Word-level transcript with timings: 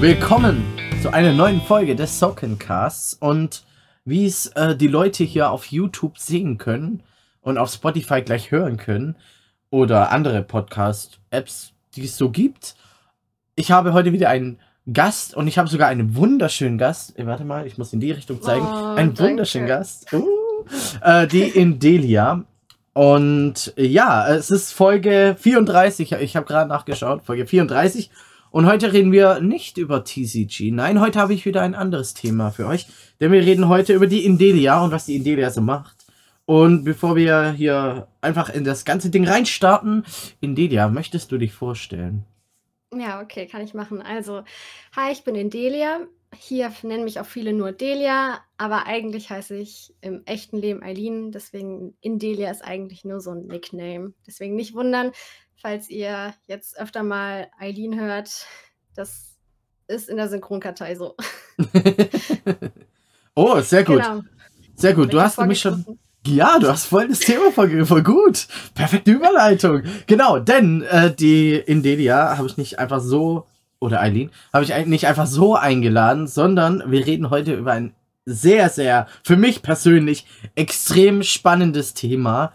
Willkommen 0.00 0.62
zu 1.02 1.12
einer 1.12 1.32
neuen 1.32 1.60
Folge 1.60 1.96
des 1.96 2.20
Sockencasts 2.20 3.14
und 3.14 3.64
wie 4.04 4.26
es 4.26 4.46
äh, 4.46 4.76
die 4.76 4.86
Leute 4.86 5.24
hier 5.24 5.50
auf 5.50 5.66
YouTube 5.66 6.18
sehen 6.18 6.56
können 6.56 7.02
und 7.40 7.58
auf 7.58 7.72
Spotify 7.72 8.22
gleich 8.22 8.52
hören 8.52 8.76
können 8.76 9.16
oder 9.70 10.12
andere 10.12 10.44
Podcast-Apps, 10.44 11.72
die 11.96 12.04
es 12.04 12.16
so 12.16 12.30
gibt. 12.30 12.76
Ich 13.56 13.72
habe 13.72 13.92
heute 13.92 14.12
wieder 14.12 14.28
einen 14.28 14.60
Gast 14.92 15.34
und 15.34 15.48
ich 15.48 15.58
habe 15.58 15.68
sogar 15.68 15.88
einen 15.88 16.14
wunderschönen 16.14 16.78
Gast. 16.78 17.18
Äh, 17.18 17.26
warte 17.26 17.44
mal, 17.44 17.66
ich 17.66 17.76
muss 17.76 17.92
in 17.92 17.98
die 17.98 18.12
Richtung 18.12 18.40
zeigen. 18.40 18.64
Oh, 18.64 18.94
einen 18.94 19.18
wunderschönen 19.18 19.66
Gast. 19.66 20.12
Uh, 20.12 20.64
äh, 21.02 21.26
die 21.26 21.42
Indelia. 21.42 22.44
Und 22.92 23.74
äh, 23.76 23.84
ja, 23.84 24.28
es 24.28 24.52
ist 24.52 24.72
Folge 24.72 25.34
34. 25.40 26.12
Ich 26.12 26.36
habe 26.36 26.46
gerade 26.46 26.68
nachgeschaut. 26.68 27.24
Folge 27.24 27.46
34. 27.46 28.12
Und 28.58 28.66
heute 28.66 28.92
reden 28.92 29.12
wir 29.12 29.38
nicht 29.38 29.78
über 29.78 30.02
TCG. 30.02 30.72
Nein, 30.72 31.00
heute 31.00 31.20
habe 31.20 31.32
ich 31.32 31.46
wieder 31.46 31.62
ein 31.62 31.76
anderes 31.76 32.12
Thema 32.12 32.50
für 32.50 32.66
euch. 32.66 32.88
Denn 33.20 33.30
wir 33.30 33.42
reden 33.42 33.68
heute 33.68 33.92
über 33.92 34.08
die 34.08 34.24
Indelia 34.24 34.82
und 34.82 34.90
was 34.90 35.06
die 35.06 35.14
Indelia 35.14 35.50
so 35.50 35.60
macht. 35.60 36.06
Und 36.44 36.82
bevor 36.82 37.14
wir 37.14 37.52
hier 37.52 38.08
einfach 38.20 38.48
in 38.48 38.64
das 38.64 38.84
ganze 38.84 39.10
Ding 39.10 39.28
reinstarten, 39.28 40.04
Indelia, 40.40 40.88
möchtest 40.88 41.30
du 41.30 41.38
dich 41.38 41.52
vorstellen? 41.52 42.24
Ja, 42.92 43.22
okay, 43.22 43.46
kann 43.46 43.62
ich 43.62 43.74
machen. 43.74 44.02
Also, 44.02 44.42
hi, 44.96 45.12
ich 45.12 45.22
bin 45.22 45.36
Indelia. 45.36 46.00
Hier 46.36 46.72
nennen 46.82 47.04
mich 47.04 47.20
auch 47.20 47.26
viele 47.26 47.52
nur 47.52 47.70
Delia, 47.70 48.40
aber 48.56 48.86
eigentlich 48.86 49.30
heiße 49.30 49.56
ich 49.56 49.94
im 50.00 50.22
echten 50.26 50.58
Leben 50.58 50.82
Eileen. 50.82 51.30
Deswegen 51.30 51.94
Indelia 52.00 52.50
ist 52.50 52.64
eigentlich 52.64 53.04
nur 53.04 53.20
so 53.20 53.30
ein 53.30 53.46
Nickname. 53.46 54.14
Deswegen 54.26 54.56
nicht 54.56 54.74
wundern, 54.74 55.12
falls 55.60 55.88
ihr 55.88 56.34
jetzt 56.46 56.78
öfter 56.78 57.02
mal 57.02 57.48
Eileen 57.58 57.98
hört. 57.98 58.46
Das 58.94 59.36
ist 59.86 60.08
in 60.08 60.16
der 60.16 60.28
Synchronkartei 60.28 60.94
so. 60.94 61.16
oh, 63.34 63.60
sehr 63.60 63.84
gut. 63.84 64.02
Genau. 64.02 64.22
Sehr 64.74 64.94
gut. 64.94 65.12
Du 65.12 65.20
hast 65.20 65.38
nämlich 65.38 65.60
schon. 65.60 65.98
Ja, 66.26 66.58
du 66.58 66.68
hast 66.68 66.86
voll 66.86 67.08
das 67.08 67.20
Thema 67.20 67.50
voll, 67.52 68.02
gut. 68.02 68.48
Perfekte 68.74 69.12
Überleitung. 69.12 69.82
Genau, 70.06 70.38
denn 70.38 70.82
äh, 70.82 71.14
die 71.14 71.54
Indelia 71.54 72.36
habe 72.36 72.48
ich 72.48 72.56
nicht 72.56 72.78
einfach 72.78 73.00
so, 73.00 73.46
oder 73.80 74.00
Eileen, 74.00 74.30
habe 74.52 74.64
ich 74.64 74.86
nicht 74.86 75.06
einfach 75.06 75.26
so 75.26 75.54
eingeladen, 75.54 76.26
sondern 76.26 76.82
wir 76.90 77.06
reden 77.06 77.30
heute 77.30 77.54
über 77.54 77.72
ein 77.72 77.94
sehr, 78.26 78.68
sehr, 78.68 79.06
für 79.24 79.36
mich 79.36 79.62
persönlich, 79.62 80.26
extrem 80.54 81.22
spannendes 81.22 81.94
Thema, 81.94 82.52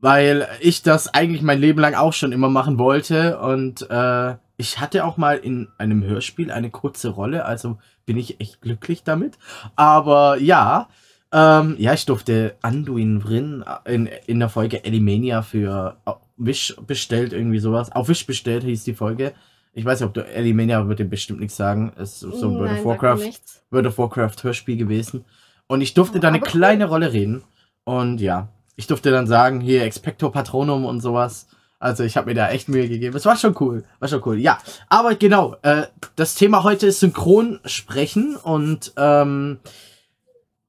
weil 0.00 0.46
ich 0.60 0.82
das 0.82 1.12
eigentlich 1.12 1.42
mein 1.42 1.60
Leben 1.60 1.80
lang 1.80 1.94
auch 1.94 2.12
schon 2.12 2.32
immer 2.32 2.48
machen 2.48 2.78
wollte 2.78 3.38
und 3.38 3.88
äh, 3.90 4.36
ich 4.56 4.80
hatte 4.80 5.04
auch 5.04 5.16
mal 5.16 5.36
in 5.36 5.68
einem 5.78 6.02
Hörspiel 6.02 6.50
eine 6.50 6.70
kurze 6.70 7.10
Rolle, 7.10 7.44
also 7.44 7.78
bin 8.06 8.16
ich 8.16 8.40
echt 8.40 8.60
glücklich 8.60 9.04
damit. 9.04 9.38
Aber 9.76 10.36
ja, 10.38 10.88
ähm, 11.32 11.76
ja, 11.78 11.92
ich 11.92 12.06
durfte 12.06 12.56
Anduin 12.62 13.20
Vrin 13.20 13.64
in, 13.84 14.08
in 14.26 14.40
der 14.40 14.48
Folge 14.48 14.84
Elimania 14.84 15.42
für 15.42 15.96
äh, 16.06 16.12
Wish 16.36 16.74
bestellt, 16.86 17.32
irgendwie 17.32 17.58
sowas. 17.60 17.92
Auf 17.92 18.08
Wish 18.08 18.26
bestellt 18.26 18.64
hieß 18.64 18.84
die 18.84 18.94
Folge. 18.94 19.32
Ich 19.74 19.84
weiß 19.84 20.00
nicht, 20.00 20.08
ob 20.08 20.14
du 20.14 20.26
Elimania 20.26 20.86
würde 20.88 21.04
bestimmt 21.04 21.38
nichts 21.40 21.56
sagen. 21.56 21.92
Es 21.96 22.22
ist 22.22 22.40
so 22.40 22.48
ein 22.48 22.58
World 22.58 22.80
of 22.80 22.84
Warcraft. 22.84 23.30
World 23.70 23.86
of 23.86 23.98
Warcraft 23.98 24.42
Hörspiel 24.42 24.76
gewesen. 24.76 25.24
Und 25.68 25.82
ich 25.82 25.94
durfte 25.94 26.18
Oh, 26.18 26.20
da 26.20 26.28
eine 26.28 26.38
aber 26.38 26.46
cool. 26.46 26.50
kleine 26.52 26.86
Rolle 26.86 27.12
reden. 27.12 27.44
Und 27.84 28.20
ja, 28.20 28.48
ich 28.78 28.86
durfte 28.86 29.10
dann 29.10 29.26
sagen, 29.26 29.60
hier 29.60 29.82
Expecto 29.82 30.30
Patronum 30.30 30.84
und 30.84 31.00
sowas. 31.00 31.48
Also 31.80 32.04
ich 32.04 32.16
habe 32.16 32.28
mir 32.28 32.34
da 32.34 32.48
echt 32.48 32.68
Mühe 32.68 32.88
gegeben. 32.88 33.16
Es 33.16 33.26
war 33.26 33.36
schon 33.36 33.56
cool. 33.58 33.82
War 33.98 34.08
schon 34.08 34.22
cool. 34.24 34.38
Ja, 34.38 34.58
aber 34.88 35.16
genau, 35.16 35.56
äh, 35.62 35.86
das 36.14 36.36
Thema 36.36 36.62
heute 36.62 36.86
ist 36.86 37.00
Synchronsprechen 37.00 38.36
und 38.36 38.92
ähm, 38.96 39.58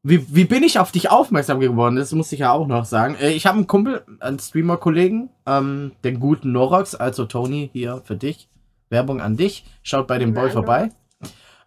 wie, 0.02 0.26
wie 0.36 0.46
bin 0.46 0.64
ich 0.64 0.80
auf 0.80 0.92
dich 0.92 1.12
aufmerksam 1.12 1.60
geworden? 1.60 1.98
Das 1.98 2.12
muss 2.12 2.32
ich 2.32 2.40
ja 2.40 2.52
auch 2.52 2.66
noch 2.66 2.86
sagen. 2.86 3.16
Äh, 3.22 3.30
ich 3.30 3.46
habe 3.46 3.58
einen 3.58 3.68
Kumpel, 3.68 4.04
einen 4.22 4.40
Streamer-Kollegen, 4.40 5.30
ähm, 5.46 5.92
den 6.04 6.20
guten 6.20 6.52
Norox, 6.52 6.96
also 6.96 7.26
Tony, 7.26 7.70
hier 7.72 8.02
für 8.04 8.16
dich. 8.16 8.50
Werbung 8.90 9.22
an 9.22 9.38
dich. 9.38 9.66
Schaut 9.84 10.08
bei 10.08 10.18
dem 10.18 10.34
Boy 10.34 10.50
vorbei. 10.50 10.90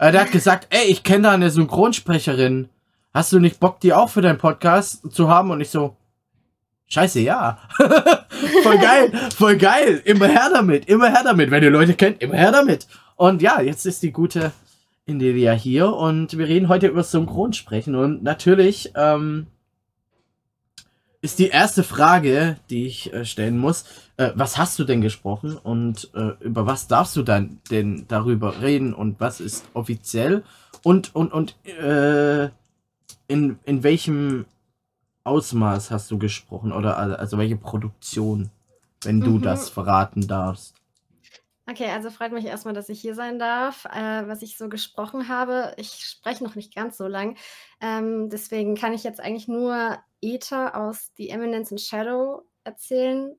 Äh, 0.00 0.10
der 0.10 0.22
hat 0.22 0.32
gesagt, 0.32 0.66
ey, 0.70 0.86
ich 0.88 1.04
kenne 1.04 1.22
da 1.22 1.31
eine 1.31 1.50
Synchronsprecherin. 1.50 2.69
Hast 3.14 3.32
du 3.32 3.38
nicht 3.38 3.60
Bock, 3.60 3.78
die 3.78 3.92
auch 3.92 4.08
für 4.08 4.22
deinen 4.22 4.38
Podcast 4.38 5.12
zu 5.12 5.28
haben? 5.28 5.52
Und 5.52 5.60
ich 5.60 5.70
so, 5.70 5.97
scheiße, 6.92 7.20
ja. 7.20 7.58
voll 8.62 8.78
geil, 8.78 9.12
voll 9.36 9.56
geil. 9.56 10.03
Immer 10.04 10.28
her 10.28 10.50
damit, 10.53 10.86
immer 10.88 11.10
her 11.10 11.22
damit. 11.25 11.50
Wenn 11.50 11.62
ihr 11.62 11.70
Leute 11.70 11.94
kennt, 11.94 12.22
immer 12.22 12.36
her 12.36 12.53
damit. 12.53 12.86
Und 13.16 13.42
ja, 13.42 13.60
jetzt 13.60 13.86
ist 13.86 14.03
die 14.03 14.12
gute 14.12 14.53
Indelia 15.06 15.52
hier 15.52 15.92
und 15.92 16.36
wir 16.36 16.47
reden 16.47 16.69
heute 16.69 16.88
über 16.88 17.02
Synchronsprechen. 17.02 17.94
Und 17.94 18.22
natürlich 18.22 18.92
ähm, 18.94 19.47
ist 21.22 21.38
die 21.38 21.48
erste 21.48 21.82
Frage, 21.82 22.56
die 22.69 22.86
ich 22.86 23.12
äh, 23.12 23.25
stellen 23.25 23.58
muss, 23.58 23.84
äh, 24.19 24.31
was 24.34 24.58
hast 24.58 24.78
du 24.78 24.84
denn 24.84 25.00
gesprochen 25.00 25.56
und 25.56 26.10
äh, 26.14 26.32
über 26.41 26.66
was 26.66 26.88
darfst 26.88 27.16
du 27.16 27.22
dann 27.22 27.60
denn 27.70 28.04
darüber 28.08 28.60
reden 28.60 28.92
und 28.92 29.19
was 29.19 29.41
ist 29.41 29.64
offiziell 29.72 30.42
und 30.82 31.14
und 31.14 31.32
und 31.32 31.56
äh, 31.66 32.50
in, 33.28 33.58
in 33.64 33.82
welchem 33.82 34.44
Ausmaß 35.24 35.90
hast 35.90 36.10
du 36.10 36.18
gesprochen 36.18 36.72
oder 36.72 36.98
also, 36.98 37.38
welche 37.38 37.56
Produktion, 37.56 38.50
wenn 39.02 39.20
du 39.20 39.32
Mhm. 39.32 39.42
das 39.42 39.68
verraten 39.70 40.26
darfst? 40.26 40.74
Okay, 41.70 41.88
also 41.90 42.10
freut 42.10 42.32
mich 42.32 42.44
erstmal, 42.44 42.74
dass 42.74 42.88
ich 42.88 43.00
hier 43.00 43.14
sein 43.14 43.38
darf. 43.38 43.84
Äh, 43.84 44.26
was 44.26 44.42
ich 44.42 44.58
so 44.58 44.68
gesprochen 44.68 45.28
habe, 45.28 45.74
ich 45.76 45.90
spreche 46.04 46.42
noch 46.42 46.56
nicht 46.56 46.74
ganz 46.74 46.96
so 46.96 47.06
lang. 47.06 47.36
Ähm, 47.80 48.28
deswegen 48.30 48.74
kann 48.74 48.92
ich 48.92 49.04
jetzt 49.04 49.20
eigentlich 49.20 49.46
nur 49.46 49.96
Ether 50.20 50.74
aus 50.76 51.12
The 51.16 51.28
Eminence 51.30 51.70
in 51.70 51.78
Shadow 51.78 52.42
erzählen. 52.64 53.36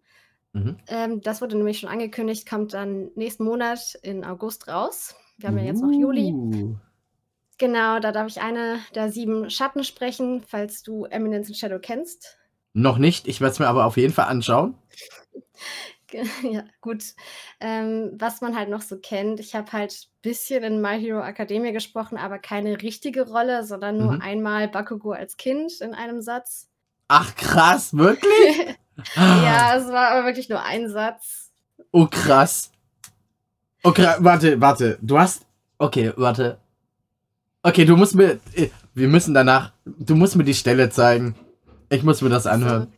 Mhm. 0.53 0.77
Ähm, 0.87 1.21
das 1.21 1.41
wurde 1.41 1.57
nämlich 1.57 1.79
schon 1.79 1.89
angekündigt, 1.89 2.47
kommt 2.49 2.73
dann 2.73 3.11
nächsten 3.15 3.43
Monat 3.43 3.95
in 4.03 4.23
August 4.23 4.67
raus. 4.69 5.15
Wir 5.37 5.49
haben 5.49 5.57
ja 5.57 5.65
jetzt 5.65 5.81
noch 5.81 5.91
Juli. 5.91 6.31
Uh. 6.31 6.75
Genau, 7.57 7.99
da 7.99 8.11
darf 8.11 8.27
ich 8.27 8.41
eine 8.41 8.79
der 8.95 9.11
sieben 9.11 9.49
Schatten 9.49 9.83
sprechen, 9.83 10.43
falls 10.47 10.83
du 10.83 11.05
Eminence 11.05 11.49
in 11.49 11.55
Shadow 11.55 11.79
kennst. 11.79 12.37
Noch 12.73 12.97
nicht, 12.97 13.27
ich 13.27 13.41
werde 13.41 13.53
es 13.53 13.59
mir 13.59 13.67
aber 13.67 13.85
auf 13.85 13.97
jeden 13.97 14.13
Fall 14.13 14.25
anschauen. 14.25 14.75
Ja, 16.43 16.63
gut. 16.79 17.03
Ähm, 17.59 18.11
was 18.19 18.41
man 18.41 18.55
halt 18.55 18.69
noch 18.69 18.81
so 18.83 18.97
kennt, 18.99 19.39
ich 19.39 19.55
habe 19.55 19.71
halt 19.71 19.93
ein 19.93 20.21
bisschen 20.21 20.63
in 20.63 20.79
My 20.79 20.99
Hero 21.01 21.21
Academia 21.23 21.71
gesprochen, 21.71 22.19
aber 22.19 22.37
keine 22.37 22.83
richtige 22.83 23.27
Rolle, 23.27 23.63
sondern 23.65 23.97
nur 23.97 24.13
Mhm. 24.13 24.21
einmal 24.21 24.67
Bakugo 24.67 25.13
als 25.13 25.37
Kind 25.37 25.81
in 25.81 25.95
einem 25.95 26.21
Satz. 26.21 26.69
Ach 27.07 27.33
krass, 27.35 27.97
wirklich? 27.97 28.29
ja, 29.15 29.75
es 29.75 29.87
war 29.87 30.09
aber 30.11 30.25
wirklich 30.27 30.49
nur 30.49 30.61
ein 30.61 30.87
Satz. 30.87 31.51
Oh 31.91 32.05
krass. 32.05 32.71
Okay, 33.81 34.13
warte, 34.19 34.61
warte. 34.61 34.99
Du 35.01 35.17
hast. 35.17 35.47
Okay, 35.79 36.13
warte. 36.15 36.59
Okay, 37.63 37.85
du 37.85 37.95
musst 37.95 38.15
mir. 38.15 38.39
äh, 38.55 38.69
Wir 38.93 39.07
müssen 39.07 39.33
danach. 39.33 39.71
Du 39.85 40.15
musst 40.15 40.35
mir 40.35 40.43
die 40.43 40.53
Stelle 40.53 40.89
zeigen. 40.89 41.35
Ich 41.89 42.03
muss 42.03 42.21
mir 42.21 42.29
das 42.29 42.45
anhören. 42.45 42.91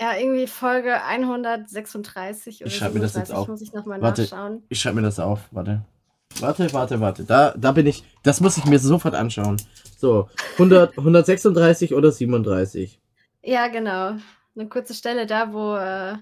Ja, 0.00 0.16
irgendwie 0.16 0.46
Folge 0.46 1.02
136 1.04 2.60
oder 2.62 2.66
Ich 2.66 2.76
schreib 2.76 2.94
mir 2.94 3.00
das 3.00 3.14
jetzt 3.14 3.28
37, 3.28 3.36
auf. 3.36 3.48
muss 3.48 3.62
ich 3.62 3.72
nochmal 3.72 4.00
Warte. 4.02 4.22
nachschauen. 4.22 4.62
Ich 4.68 4.80
schreibe 4.80 4.96
mir 4.96 5.02
das 5.02 5.18
auf. 5.20 5.40
Warte. 5.52 5.84
Warte, 6.40 6.72
warte, 6.72 7.00
warte. 7.00 7.24
Da, 7.24 7.54
da 7.56 7.72
bin 7.72 7.86
ich. 7.86 8.04
Das 8.22 8.40
muss 8.40 8.56
ich 8.56 8.64
mir 8.64 8.78
sofort 8.78 9.14
anschauen. 9.14 9.60
So, 9.98 10.28
100, 10.54 10.98
136 10.98 11.94
oder 11.94 12.10
37. 12.10 13.00
Ja, 13.42 13.68
genau. 13.68 14.16
Eine 14.56 14.68
kurze 14.68 14.94
Stelle 14.94 15.26
da, 15.26 15.52
wo 15.52 15.76
äh, 15.76 16.16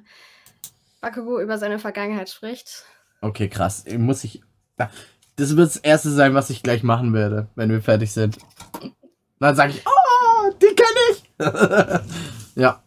Bakugo 1.01 1.41
über 1.41 1.57
seine 1.59 1.79
Vergangenheit 1.79 2.29
spricht. 2.29 2.85
Okay, 3.23 3.49
krass. 3.49 3.85
Muss 3.97 4.25
ich. 4.25 4.43
Das 5.41 5.57
wird 5.57 5.69
das 5.69 5.77
erste 5.77 6.11
sein, 6.11 6.35
was 6.35 6.51
ich 6.51 6.63
gleich 6.63 6.83
machen 6.83 7.13
werde, 7.15 7.49
wenn 7.55 7.71
wir 7.71 7.81
fertig 7.83 8.13
sind. 8.13 8.39
Dann 9.39 9.57
sage 9.57 9.73
ich, 9.73 9.83
oh, 9.87 10.51
die 10.61 10.75
kenne 10.75 11.01
ich. 11.13 11.25
ja. 12.57 12.83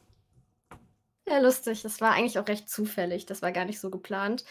Ja, 1.27 1.39
lustig. 1.39 1.81
Das 1.81 1.99
war 2.01 2.11
eigentlich 2.11 2.37
auch 2.37 2.47
recht 2.47 2.69
zufällig. 2.69 3.25
Das 3.25 3.41
war 3.41 3.51
gar 3.51 3.65
nicht 3.65 3.79
so 3.79 3.89
geplant. 3.89 4.45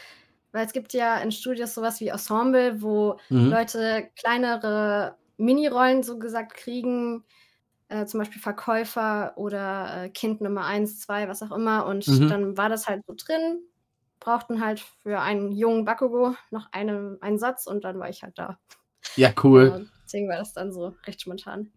Weil 0.52 0.66
es 0.66 0.72
gibt 0.72 0.92
ja 0.92 1.16
in 1.18 1.30
Studios 1.32 1.74
sowas 1.74 2.00
wie 2.00 2.08
Ensemble, 2.08 2.82
wo 2.82 3.18
Mhm. 3.30 3.50
Leute 3.50 4.08
kleinere 4.18 5.16
Minirollen 5.36 6.02
so 6.02 6.18
gesagt 6.18 6.54
kriegen. 6.54 7.24
Äh, 7.88 8.06
zum 8.06 8.18
Beispiel 8.20 8.40
Verkäufer 8.40 9.32
oder 9.36 10.04
äh, 10.04 10.08
Kind 10.08 10.40
Nummer 10.40 10.64
1, 10.66 11.00
2, 11.00 11.28
was 11.28 11.42
auch 11.42 11.52
immer. 11.52 11.86
Und 11.86 12.06
Mhm. 12.08 12.28
dann 12.28 12.56
war 12.56 12.68
das 12.68 12.86
halt 12.88 13.02
so 13.06 13.14
drin. 13.16 13.60
Brauchten 14.24 14.64
halt 14.64 14.80
für 15.02 15.20
einen 15.20 15.52
jungen 15.52 15.84
Bakugo 15.84 16.34
noch 16.50 16.68
einen, 16.72 17.20
einen 17.20 17.38
Satz 17.38 17.66
und 17.66 17.84
dann 17.84 17.98
war 17.98 18.08
ich 18.08 18.22
halt 18.22 18.38
da. 18.38 18.58
Ja, 19.16 19.32
cool. 19.42 19.88
Deswegen 20.04 20.28
war 20.28 20.38
das 20.38 20.52
dann 20.52 20.72
so 20.72 20.94
recht 21.06 21.20
spontan. 21.22 21.72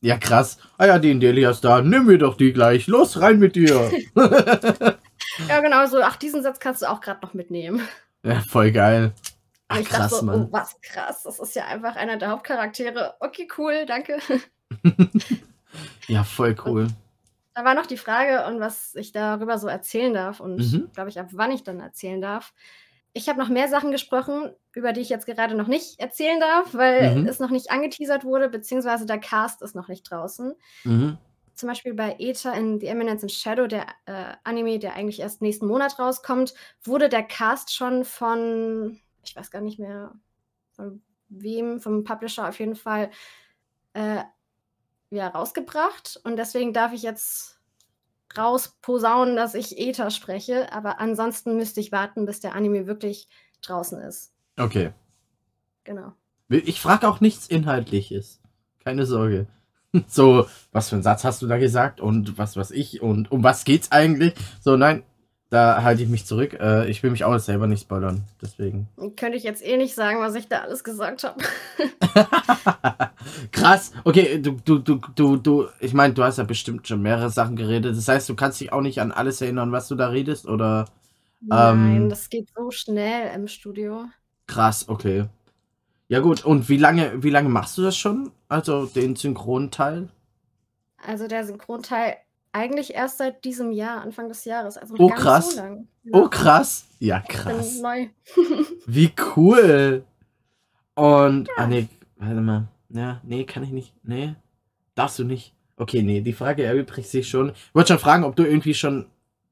Ja, 0.00 0.16
krass. 0.18 0.58
Ah 0.78 0.86
ja, 0.86 0.98
die 0.98 1.10
Indelia 1.10 1.50
ist 1.50 1.60
da. 1.60 1.80
Nimm 1.80 2.06
mir 2.06 2.18
doch 2.18 2.36
die 2.36 2.52
gleich. 2.52 2.86
Los, 2.86 3.20
rein 3.20 3.38
mit 3.38 3.56
dir. 3.56 3.90
Ja, 5.48 5.60
genau 5.60 5.86
so. 5.86 6.02
Ach, 6.02 6.16
diesen 6.16 6.42
Satz 6.42 6.60
kannst 6.60 6.82
du 6.82 6.90
auch 6.90 7.00
gerade 7.00 7.24
noch 7.24 7.34
mitnehmen. 7.34 7.86
ja, 8.22 8.40
voll 8.40 8.70
geil. 8.72 9.12
Und 9.70 9.80
ich 9.80 9.88
krass, 9.88 10.10
dachte 10.10 10.16
so, 10.16 10.26
Mann. 10.26 10.42
oh, 10.42 10.48
was 10.52 10.78
krass, 10.82 11.22
das 11.22 11.38
ist 11.38 11.54
ja 11.54 11.64
einfach 11.66 11.96
einer 11.96 12.18
der 12.18 12.30
Hauptcharaktere. 12.30 13.14
Okay, 13.20 13.48
cool, 13.56 13.86
danke. 13.86 14.18
ja, 16.08 16.24
voll 16.24 16.54
cool. 16.66 16.82
Und 16.82 16.94
da 17.54 17.64
war 17.64 17.74
noch 17.74 17.86
die 17.86 17.96
Frage, 17.96 18.46
und 18.46 18.60
was 18.60 18.94
ich 18.94 19.12
darüber 19.12 19.58
so 19.58 19.68
erzählen 19.68 20.14
darf 20.14 20.40
und 20.40 20.56
mhm. 20.56 20.90
glaube 20.94 21.10
ich, 21.10 21.20
ab 21.20 21.28
wann 21.32 21.50
ich 21.50 21.62
dann 21.62 21.80
erzählen 21.80 22.20
darf. 22.20 22.54
Ich 23.12 23.28
habe 23.28 23.38
noch 23.38 23.48
mehr 23.48 23.68
Sachen 23.68 23.90
gesprochen, 23.90 24.54
über 24.72 24.92
die 24.92 25.02
ich 25.02 25.10
jetzt 25.10 25.26
gerade 25.26 25.54
noch 25.54 25.66
nicht 25.66 26.00
erzählen 26.00 26.40
darf, 26.40 26.72
weil 26.72 27.16
mhm. 27.16 27.26
es 27.26 27.40
noch 27.40 27.50
nicht 27.50 27.70
angeteasert 27.70 28.24
wurde, 28.24 28.48
beziehungsweise 28.48 29.04
der 29.04 29.18
Cast 29.18 29.60
ist 29.60 29.74
noch 29.74 29.88
nicht 29.88 30.10
draußen. 30.10 30.54
Mhm. 30.84 31.18
Zum 31.54 31.68
Beispiel 31.68 31.92
bei 31.92 32.16
Eta 32.18 32.52
in 32.52 32.80
The 32.80 32.86
Eminence 32.86 33.22
in 33.22 33.28
Shadow, 33.28 33.66
der 33.66 33.86
äh, 34.06 34.34
Anime, 34.44 34.78
der 34.78 34.94
eigentlich 34.94 35.20
erst 35.20 35.42
nächsten 35.42 35.66
Monat 35.66 35.98
rauskommt, 35.98 36.54
wurde 36.82 37.10
der 37.10 37.22
Cast 37.22 37.74
schon 37.74 38.06
von, 38.06 38.98
ich 39.22 39.36
weiß 39.36 39.50
gar 39.50 39.60
nicht 39.60 39.78
mehr, 39.78 40.14
von 40.70 41.02
wem, 41.28 41.80
vom 41.80 42.04
Publisher 42.04 42.48
auf 42.48 42.58
jeden 42.58 42.76
Fall, 42.76 43.10
äh, 43.92 44.22
ja, 45.12 45.28
rausgebracht. 45.28 46.20
Und 46.24 46.36
deswegen 46.36 46.72
darf 46.72 46.92
ich 46.92 47.02
jetzt 47.02 47.60
rausposaunen, 48.36 49.36
dass 49.36 49.54
ich 49.54 49.78
Ether 49.78 50.10
spreche. 50.10 50.72
Aber 50.72 51.00
ansonsten 51.00 51.56
müsste 51.56 51.80
ich 51.80 51.92
warten, 51.92 52.24
bis 52.24 52.40
der 52.40 52.54
Anime 52.54 52.86
wirklich 52.86 53.28
draußen 53.60 54.00
ist. 54.00 54.32
Okay. 54.58 54.92
Genau. 55.84 56.12
Ich 56.48 56.80
frage 56.80 57.08
auch 57.08 57.20
nichts 57.20 57.46
Inhaltliches. 57.46 58.40
Keine 58.82 59.06
Sorge. 59.06 59.46
So, 60.08 60.46
was 60.70 60.88
für 60.88 60.96
einen 60.96 61.02
Satz 61.02 61.22
hast 61.22 61.42
du 61.42 61.46
da 61.46 61.58
gesagt 61.58 62.00
und 62.00 62.38
was 62.38 62.56
was 62.56 62.70
ich 62.70 63.02
und 63.02 63.30
um 63.30 63.42
was 63.42 63.64
geht's 63.64 63.92
eigentlich? 63.92 64.32
So, 64.62 64.78
nein, 64.78 65.02
da 65.52 65.82
halte 65.82 66.02
ich 66.02 66.08
mich 66.08 66.24
zurück. 66.24 66.54
Äh, 66.58 66.88
ich 66.88 67.02
will 67.02 67.10
mich 67.10 67.24
auch 67.24 67.38
selber 67.38 67.66
nicht 67.66 67.82
spoilern. 67.82 68.24
Deswegen. 68.40 68.88
Könnte 69.18 69.36
ich 69.36 69.42
jetzt 69.42 69.62
eh 69.62 69.76
nicht 69.76 69.94
sagen, 69.94 70.18
was 70.20 70.34
ich 70.34 70.48
da 70.48 70.60
alles 70.60 70.82
gesagt 70.82 71.24
habe. 71.24 71.44
Krass. 73.52 73.92
Okay, 74.02 74.40
du, 74.40 74.52
du, 74.64 74.78
du, 74.78 74.98
du, 75.14 75.36
du, 75.36 75.66
ich 75.78 75.92
meine, 75.92 76.14
du 76.14 76.22
hast 76.22 76.38
ja 76.38 76.44
bestimmt 76.44 76.88
schon 76.88 77.02
mehrere 77.02 77.28
Sachen 77.28 77.54
geredet. 77.54 77.94
Das 77.94 78.08
heißt, 78.08 78.30
du 78.30 78.34
kannst 78.34 78.62
dich 78.62 78.72
auch 78.72 78.80
nicht 78.80 79.02
an 79.02 79.12
alles 79.12 79.42
erinnern, 79.42 79.72
was 79.72 79.88
du 79.88 79.94
da 79.94 80.08
redest, 80.08 80.46
oder? 80.46 80.86
Nein, 81.42 81.96
ähm, 81.96 82.08
das 82.08 82.30
geht 82.30 82.48
so 82.56 82.70
schnell 82.70 83.34
im 83.34 83.46
Studio. 83.46 84.06
Krass, 84.46 84.88
okay. 84.88 85.26
Ja 86.08 86.20
gut, 86.20 86.46
und 86.46 86.70
wie 86.70 86.78
lange, 86.78 87.22
wie 87.22 87.30
lange 87.30 87.50
machst 87.50 87.76
du 87.76 87.82
das 87.82 87.98
schon? 87.98 88.32
Also 88.48 88.86
den 88.86 89.16
Synchronteil? 89.16 90.08
Also 91.06 91.28
der 91.28 91.44
Synchronteil 91.44 92.16
eigentlich 92.52 92.94
erst 92.94 93.18
seit 93.18 93.44
diesem 93.44 93.72
Jahr, 93.72 94.02
Anfang 94.02 94.28
des 94.28 94.44
Jahres. 94.44 94.76
Also 94.76 94.94
oh, 94.98 95.08
krass. 95.08 95.52
So 95.52 95.60
lang. 95.60 95.88
Ja. 96.04 96.10
Oh, 96.14 96.28
krass. 96.28 96.86
Ja, 96.98 97.20
krass. 97.20 97.74
Bin 97.74 97.82
neu. 97.82 98.08
Wie 98.86 99.12
cool. 99.36 100.04
Und, 100.94 101.48
ja. 101.48 101.54
ah, 101.56 101.66
nee, 101.66 101.88
warte 102.16 102.40
mal. 102.40 102.68
Ja, 102.90 103.20
nee, 103.24 103.44
kann 103.44 103.62
ich 103.62 103.70
nicht. 103.70 103.94
Nee, 104.02 104.34
darfst 104.94 105.18
du 105.18 105.24
nicht. 105.24 105.54
Okay, 105.76 106.02
nee, 106.02 106.20
die 106.20 106.34
Frage 106.34 106.62
erübrigt 106.64 107.08
sich 107.08 107.28
schon. 107.28 107.50
Ich 107.50 107.74
wollte 107.74 107.88
schon 107.88 107.98
fragen, 107.98 108.24
ob 108.24 108.36
du 108.36 108.44
irgendwie 108.44 108.74
schon, 108.74 109.06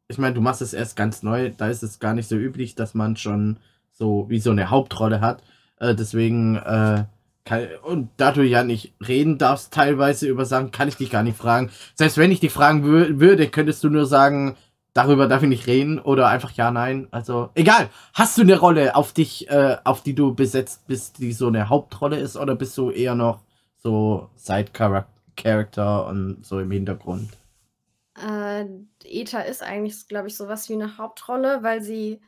ich 0.08 0.18
meine, 0.18 0.34
du 0.34 0.42
machst 0.42 0.60
es 0.60 0.74
erst 0.74 0.96
ganz 0.96 1.22
neu, 1.22 1.50
da 1.56 1.68
ist 1.68 1.82
es 1.82 1.98
gar 1.98 2.14
nicht 2.14 2.28
so 2.28 2.36
üblich, 2.36 2.74
dass 2.74 2.94
man 2.94 3.16
schon 3.16 3.58
so 3.92 4.26
wie 4.28 4.38
so 4.38 4.50
eine 4.50 4.68
Hauptrolle 4.68 5.20
hat. 5.20 5.42
Äh, 5.78 5.94
deswegen, 5.94 6.56
äh, 6.56 7.04
und 7.82 8.10
da 8.16 8.32
du 8.32 8.42
ja 8.42 8.64
nicht 8.64 8.94
reden 9.06 9.38
darfst, 9.38 9.72
teilweise 9.72 10.28
über 10.28 10.44
Sachen, 10.44 10.70
kann 10.70 10.88
ich 10.88 10.96
dich 10.96 11.10
gar 11.10 11.22
nicht 11.22 11.38
fragen. 11.38 11.70
Selbst 11.94 12.18
wenn 12.18 12.32
ich 12.32 12.40
dich 12.40 12.52
fragen 12.52 12.84
würde, 12.84 13.48
könntest 13.48 13.82
du 13.84 13.90
nur 13.90 14.06
sagen, 14.06 14.56
darüber 14.92 15.28
darf 15.28 15.42
ich 15.42 15.48
nicht 15.48 15.66
reden 15.66 15.98
oder 15.98 16.28
einfach 16.28 16.52
ja, 16.52 16.70
nein. 16.70 17.08
Also, 17.10 17.50
egal. 17.54 17.90
Hast 18.14 18.38
du 18.38 18.42
eine 18.42 18.58
Rolle 18.58 18.96
auf 18.96 19.12
dich, 19.12 19.48
äh, 19.50 19.76
auf 19.84 20.02
die 20.02 20.14
du 20.14 20.34
besetzt 20.34 20.86
bist, 20.86 21.18
die 21.18 21.32
so 21.32 21.48
eine 21.48 21.68
Hauptrolle 21.68 22.18
ist 22.18 22.36
oder 22.36 22.54
bist 22.54 22.76
du 22.76 22.90
eher 22.90 23.14
noch 23.14 23.40
so 23.76 24.30
Side-Character 24.36 26.06
und 26.06 26.44
so 26.44 26.60
im 26.60 26.70
Hintergrund? 26.70 27.30
Äh, 28.16 28.66
Eta 29.04 29.40
ist 29.40 29.62
eigentlich, 29.62 30.06
glaube 30.08 30.28
ich, 30.28 30.36
sowas 30.36 30.68
wie 30.68 30.74
eine 30.74 30.98
Hauptrolle, 30.98 31.62
weil 31.62 31.82
sie 31.82 32.20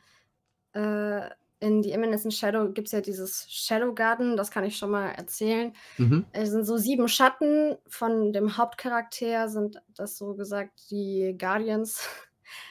äh, 0.73 1.29
in 1.63 1.81
The 1.81 1.93
Eminence 1.93 2.25
in 2.25 2.31
Shadow 2.31 2.69
gibt 2.69 2.89
es 2.89 2.91
ja 2.91 3.01
dieses 3.01 3.47
Shadow 3.49 3.93
Garden, 3.93 4.35
das 4.35 4.51
kann 4.51 4.65
ich 4.65 4.77
schon 4.77 4.91
mal 4.91 5.09
erzählen. 5.09 5.73
Mhm. 5.97 6.25
Es 6.33 6.49
sind 6.49 6.65
so 6.65 6.77
sieben 6.77 7.07
Schatten 7.07 7.77
von 7.87 8.33
dem 8.33 8.57
Hauptcharakter, 8.57 9.47
sind 9.47 9.81
das 9.95 10.17
so 10.17 10.35
gesagt 10.35 10.73
die 10.91 11.35
Guardians. 11.39 12.07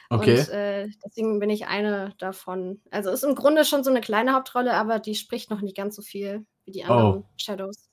Okay. 0.09 0.39
Und 0.39 0.49
äh, 0.49 0.87
deswegen 1.03 1.39
bin 1.39 1.49
ich 1.49 1.67
eine 1.67 2.13
davon. 2.19 2.79
Also 2.91 3.09
ist 3.09 3.23
im 3.23 3.35
Grunde 3.35 3.65
schon 3.65 3.83
so 3.83 3.89
eine 3.89 3.99
kleine 3.99 4.33
Hauptrolle, 4.33 4.75
aber 4.75 4.99
die 4.99 5.15
spricht 5.15 5.49
noch 5.49 5.61
nicht 5.61 5.75
ganz 5.75 5.95
so 5.95 6.01
viel 6.01 6.45
wie 6.63 6.71
die 6.71 6.85
anderen 6.85 7.23
oh. 7.23 7.25
Shadows. 7.35 7.89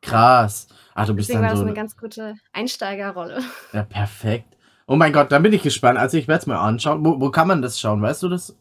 Krass. 0.00 0.68
Ach, 0.94 1.06
du 1.06 1.14
bist 1.14 1.28
deswegen 1.28 1.42
dann 1.42 1.50
war 1.50 1.56
so 1.56 1.64
das 1.64 1.68
eine 1.68 1.76
ganz 1.76 1.96
gute 1.96 2.36
Einsteigerrolle. 2.52 3.42
Ja, 3.72 3.82
perfekt. 3.82 4.56
Oh 4.86 4.96
mein 4.96 5.12
Gott, 5.12 5.32
dann 5.32 5.42
bin 5.42 5.52
ich 5.52 5.62
gespannt. 5.62 5.98
Also 5.98 6.16
ich 6.16 6.28
werde 6.28 6.42
es 6.42 6.46
mir 6.46 6.58
anschauen. 6.58 7.04
Wo, 7.04 7.20
wo 7.20 7.30
kann 7.30 7.48
man 7.48 7.60
das 7.60 7.80
schauen? 7.80 8.00
Weißt 8.00 8.22
du 8.22 8.28
das? 8.28 8.56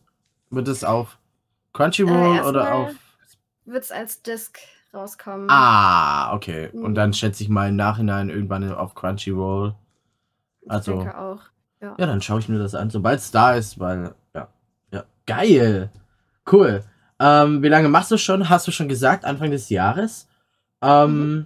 Wird 0.50 0.68
es 0.68 0.84
auf 0.84 1.19
Crunchyroll 1.74 2.38
äh, 2.38 2.42
oder 2.42 2.74
auf. 2.74 2.92
Wird 3.66 3.84
es 3.84 3.92
als 3.92 4.22
Disc 4.22 4.60
rauskommen. 4.94 5.48
Ah, 5.50 6.34
okay. 6.34 6.70
Mhm. 6.72 6.84
Und 6.84 6.96
dann 6.96 7.14
schätze 7.14 7.44
ich 7.44 7.50
mal 7.50 7.70
im 7.70 7.75
Nachhinein 7.75 8.30
irgendwann 8.30 8.72
auf 8.72 8.96
Crunchyroll. 8.96 9.75
Also. 10.68 10.94
Ich 10.94 10.98
denke 11.00 11.18
auch. 11.18 11.42
Ja, 11.81 11.96
ja 11.98 12.06
dann 12.06 12.22
schaue 12.22 12.40
ich 12.40 12.50
mir 12.50 12.60
das 12.60 12.75
an, 12.75 12.90
sobald 12.90 13.20
es 13.20 13.31
da 13.31 13.54
ist, 13.54 13.80
weil. 13.80 14.14
Ja. 14.34 14.48
Ja. 14.92 15.04
Geil. 15.25 15.92
Cool. 16.52 16.84
Ähm, 17.20 17.64
wie 17.64 17.70
lange 17.70 17.90
machst 17.90 18.12
du 18.12 18.18
schon? 18.18 18.50
Hast 18.50 18.68
du 18.68 18.72
schon 18.72 18.88
gesagt, 18.88 19.25
Anfang 19.25 19.52
des 19.52 19.70
Jahres? 19.70 20.28
Ähm, 20.81 21.36
mhm. 21.36 21.46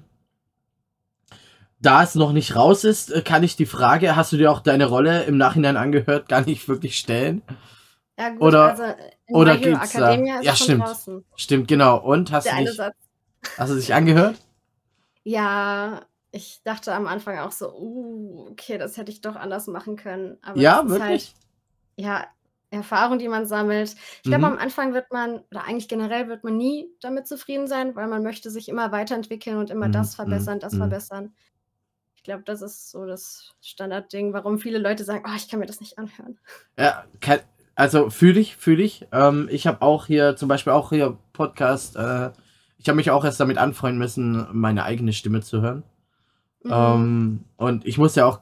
Da 1.80 2.02
es 2.02 2.16
noch 2.16 2.32
nicht 2.32 2.56
raus 2.56 2.84
ist, 2.84 3.12
äh, 3.12 3.22
kann 3.22 3.44
ich 3.44 3.56
die 3.56 3.68
Frage, 3.68 4.16
hast 4.16 4.32
du 4.32 4.38
dir 4.38 4.52
auch 4.52 4.62
deine 4.62 4.86
Rolle 4.86 5.24
im 5.24 5.38
Nachhinein 5.38 5.78
angehört, 5.78 6.28
gar 6.28 6.42
nicht 6.42 6.68
wirklich 6.68 6.98
stellen? 6.98 7.44
Ja, 8.18 8.30
gut, 8.30 8.42
oder 8.42 8.72
also 8.72 8.84
oder 9.30 9.56
My 9.56 9.60
Hero 9.60 9.84
Academia 9.84 10.40
ist 10.40 10.46
ja, 10.46 10.56
stimmt. 10.56 10.84
draußen. 10.84 11.26
Stimmt, 11.36 11.68
genau. 11.68 11.98
Und 11.98 12.32
hast 12.32 12.46
Der 12.46 12.58
du 12.58 12.66
dich, 12.66 12.80
hast 13.58 13.70
du 13.70 13.76
dich 13.76 13.94
angehört? 13.94 14.38
Ja, 15.24 16.02
ich 16.32 16.62
dachte 16.64 16.94
am 16.94 17.08
Anfang 17.08 17.40
auch 17.40 17.52
so, 17.52 17.74
uh, 17.74 18.48
okay, 18.52 18.78
das 18.78 18.98
hätte 18.98 19.12
ich 19.12 19.22
doch 19.22 19.36
anders 19.36 19.68
machen 19.68 19.96
können. 19.96 20.38
Aber 20.42 20.60
ja, 20.60 20.88
wirklich? 20.88 21.02
Halt, 21.08 21.34
ja, 21.98 22.28
Erfahrung, 22.70 23.18
die 23.18 23.28
man 23.28 23.46
sammelt. 23.48 23.96
Ich 24.18 24.24
glaube, 24.24 24.40
mhm. 24.40 24.54
am 24.54 24.58
Anfang 24.58 24.94
wird 24.94 25.12
man, 25.12 25.40
oder 25.52 25.64
eigentlich 25.64 25.88
generell 25.88 26.28
wird 26.28 26.44
man 26.44 26.58
nie 26.58 26.90
damit 27.00 27.28
zufrieden 27.28 27.68
sein, 27.68 27.96
weil 27.96 28.08
man 28.08 28.24
möchte 28.24 28.50
sich 28.50 28.68
immer 28.68 28.92
weiterentwickeln 28.92 29.58
und 29.58 29.70
immer 29.70 29.88
mhm. 29.88 29.94
das 29.94 30.16
verbessern, 30.16 30.60
das 30.60 30.74
mhm. 30.74 30.80
verbessern. 30.80 31.36
Ich 32.16 32.24
glaube, 32.24 32.44
das 32.44 32.62
ist 32.62 32.92
so 32.92 33.06
das 33.06 33.56
Standardding, 33.62 34.34
warum 34.34 34.60
viele 34.60 34.80
Leute 34.80 35.06
sagen, 35.06 35.24
oh, 35.26 35.36
ich 35.36 35.50
kann 35.50 35.60
mir 35.60 35.66
das 35.66 35.80
nicht 35.80 35.98
anhören. 35.98 36.40
Ja, 36.78 37.06
kann, 37.22 37.40
also 37.78 38.10
fühle 38.10 38.40
ich, 38.40 38.58
fühle 38.58 38.82
ich. 38.82 39.06
Ähm, 39.12 39.48
ich 39.52 39.68
habe 39.68 39.84
auch 39.84 40.08
hier 40.08 40.36
zum 40.36 40.50
Beispiel 40.50 40.74
auch 40.74 40.90
hier 40.90 41.16
Podcast. 41.32 41.96
Äh, 41.96 42.32
ich 42.80 42.90
habe 42.90 42.96
mich 42.96 43.12
auch 43.12 43.24
erst 43.24 43.40
damit 43.40 43.60
anfreunden 43.60 44.00
müssen, 44.00 44.48
meine 44.52 44.84
eigene 44.84 45.14
Stimme 45.14 45.42
zu 45.42 45.62
hören. 45.62 45.84
Mhm. 46.64 46.72
Ähm, 46.74 47.40
und 47.56 47.86
ich 47.86 48.00
muss 48.00 48.16
ja 48.16 48.26
auch 48.26 48.40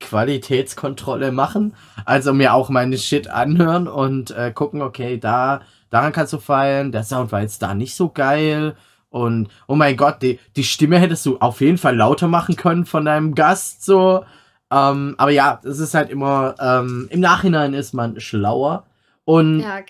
Qualitätskontrolle 0.00 1.32
machen, 1.32 1.76
also 2.06 2.32
mir 2.32 2.54
auch 2.54 2.70
meine 2.70 2.96
Shit 2.96 3.28
anhören 3.28 3.86
und 3.86 4.30
äh, 4.32 4.50
gucken, 4.52 4.80
okay, 4.80 5.18
da 5.18 5.60
daran 5.90 6.12
kannst 6.12 6.32
du 6.32 6.38
feilen. 6.38 6.92
Der 6.92 7.04
Sound 7.04 7.30
war 7.30 7.42
jetzt 7.42 7.62
da 7.62 7.74
nicht 7.74 7.94
so 7.94 8.08
geil. 8.08 8.74
Und 9.10 9.48
oh 9.68 9.74
mein 9.74 9.98
Gott, 9.98 10.22
die, 10.22 10.40
die 10.56 10.64
Stimme 10.64 10.98
hättest 10.98 11.26
du 11.26 11.36
auf 11.38 11.60
jeden 11.60 11.76
Fall 11.76 11.94
lauter 11.94 12.26
machen 12.26 12.56
können 12.56 12.86
von 12.86 13.04
deinem 13.04 13.34
Gast 13.34 13.84
so. 13.84 14.24
Ähm, 14.72 15.14
aber 15.18 15.30
ja, 15.30 15.60
es 15.64 15.78
ist 15.78 15.94
halt 15.94 16.08
immer, 16.08 16.54
ähm, 16.58 17.06
im 17.10 17.20
Nachhinein 17.20 17.74
ist 17.74 17.92
man 17.92 18.18
schlauer. 18.20 18.86
Und, 19.24 19.60
ja. 19.60 19.80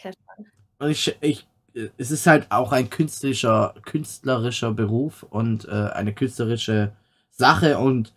Und 0.79 0.91
ich, 0.91 1.17
ich, 1.21 1.47
es 1.97 2.11
ist 2.11 2.27
halt 2.27 2.47
auch 2.51 2.73
ein 2.73 2.91
künstlerischer, 2.91 3.75
künstlerischer 3.85 4.73
Beruf 4.73 5.23
und 5.23 5.69
äh, 5.69 5.91
eine 5.95 6.13
künstlerische 6.13 6.93
Sache. 7.31 7.79
Und 7.79 8.13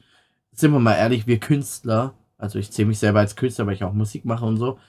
sind 0.53 0.72
wir 0.72 0.79
mal 0.79 0.95
ehrlich, 0.95 1.27
wir 1.27 1.39
Künstler, 1.39 2.13
also 2.38 2.57
ich 2.57 2.72
zähle 2.72 2.88
mich 2.88 3.00
selber 3.00 3.19
als 3.19 3.36
Künstler, 3.36 3.67
weil 3.67 3.75
ich 3.75 3.84
auch 3.84 3.93
Musik 3.93 4.25
mache 4.25 4.45
und 4.45 4.57
so, 4.57 4.79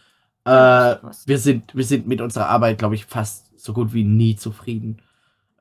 äh, 0.47 0.97
wir, 1.26 1.38
sind, 1.38 1.75
wir 1.75 1.85
sind 1.85 2.06
mit 2.06 2.21
unserer 2.21 2.49
Arbeit, 2.49 2.78
glaube 2.78 2.95
ich, 2.95 3.04
fast 3.04 3.52
so 3.59 3.73
gut 3.73 3.92
wie 3.92 4.04
nie 4.04 4.37
zufrieden. 4.37 5.02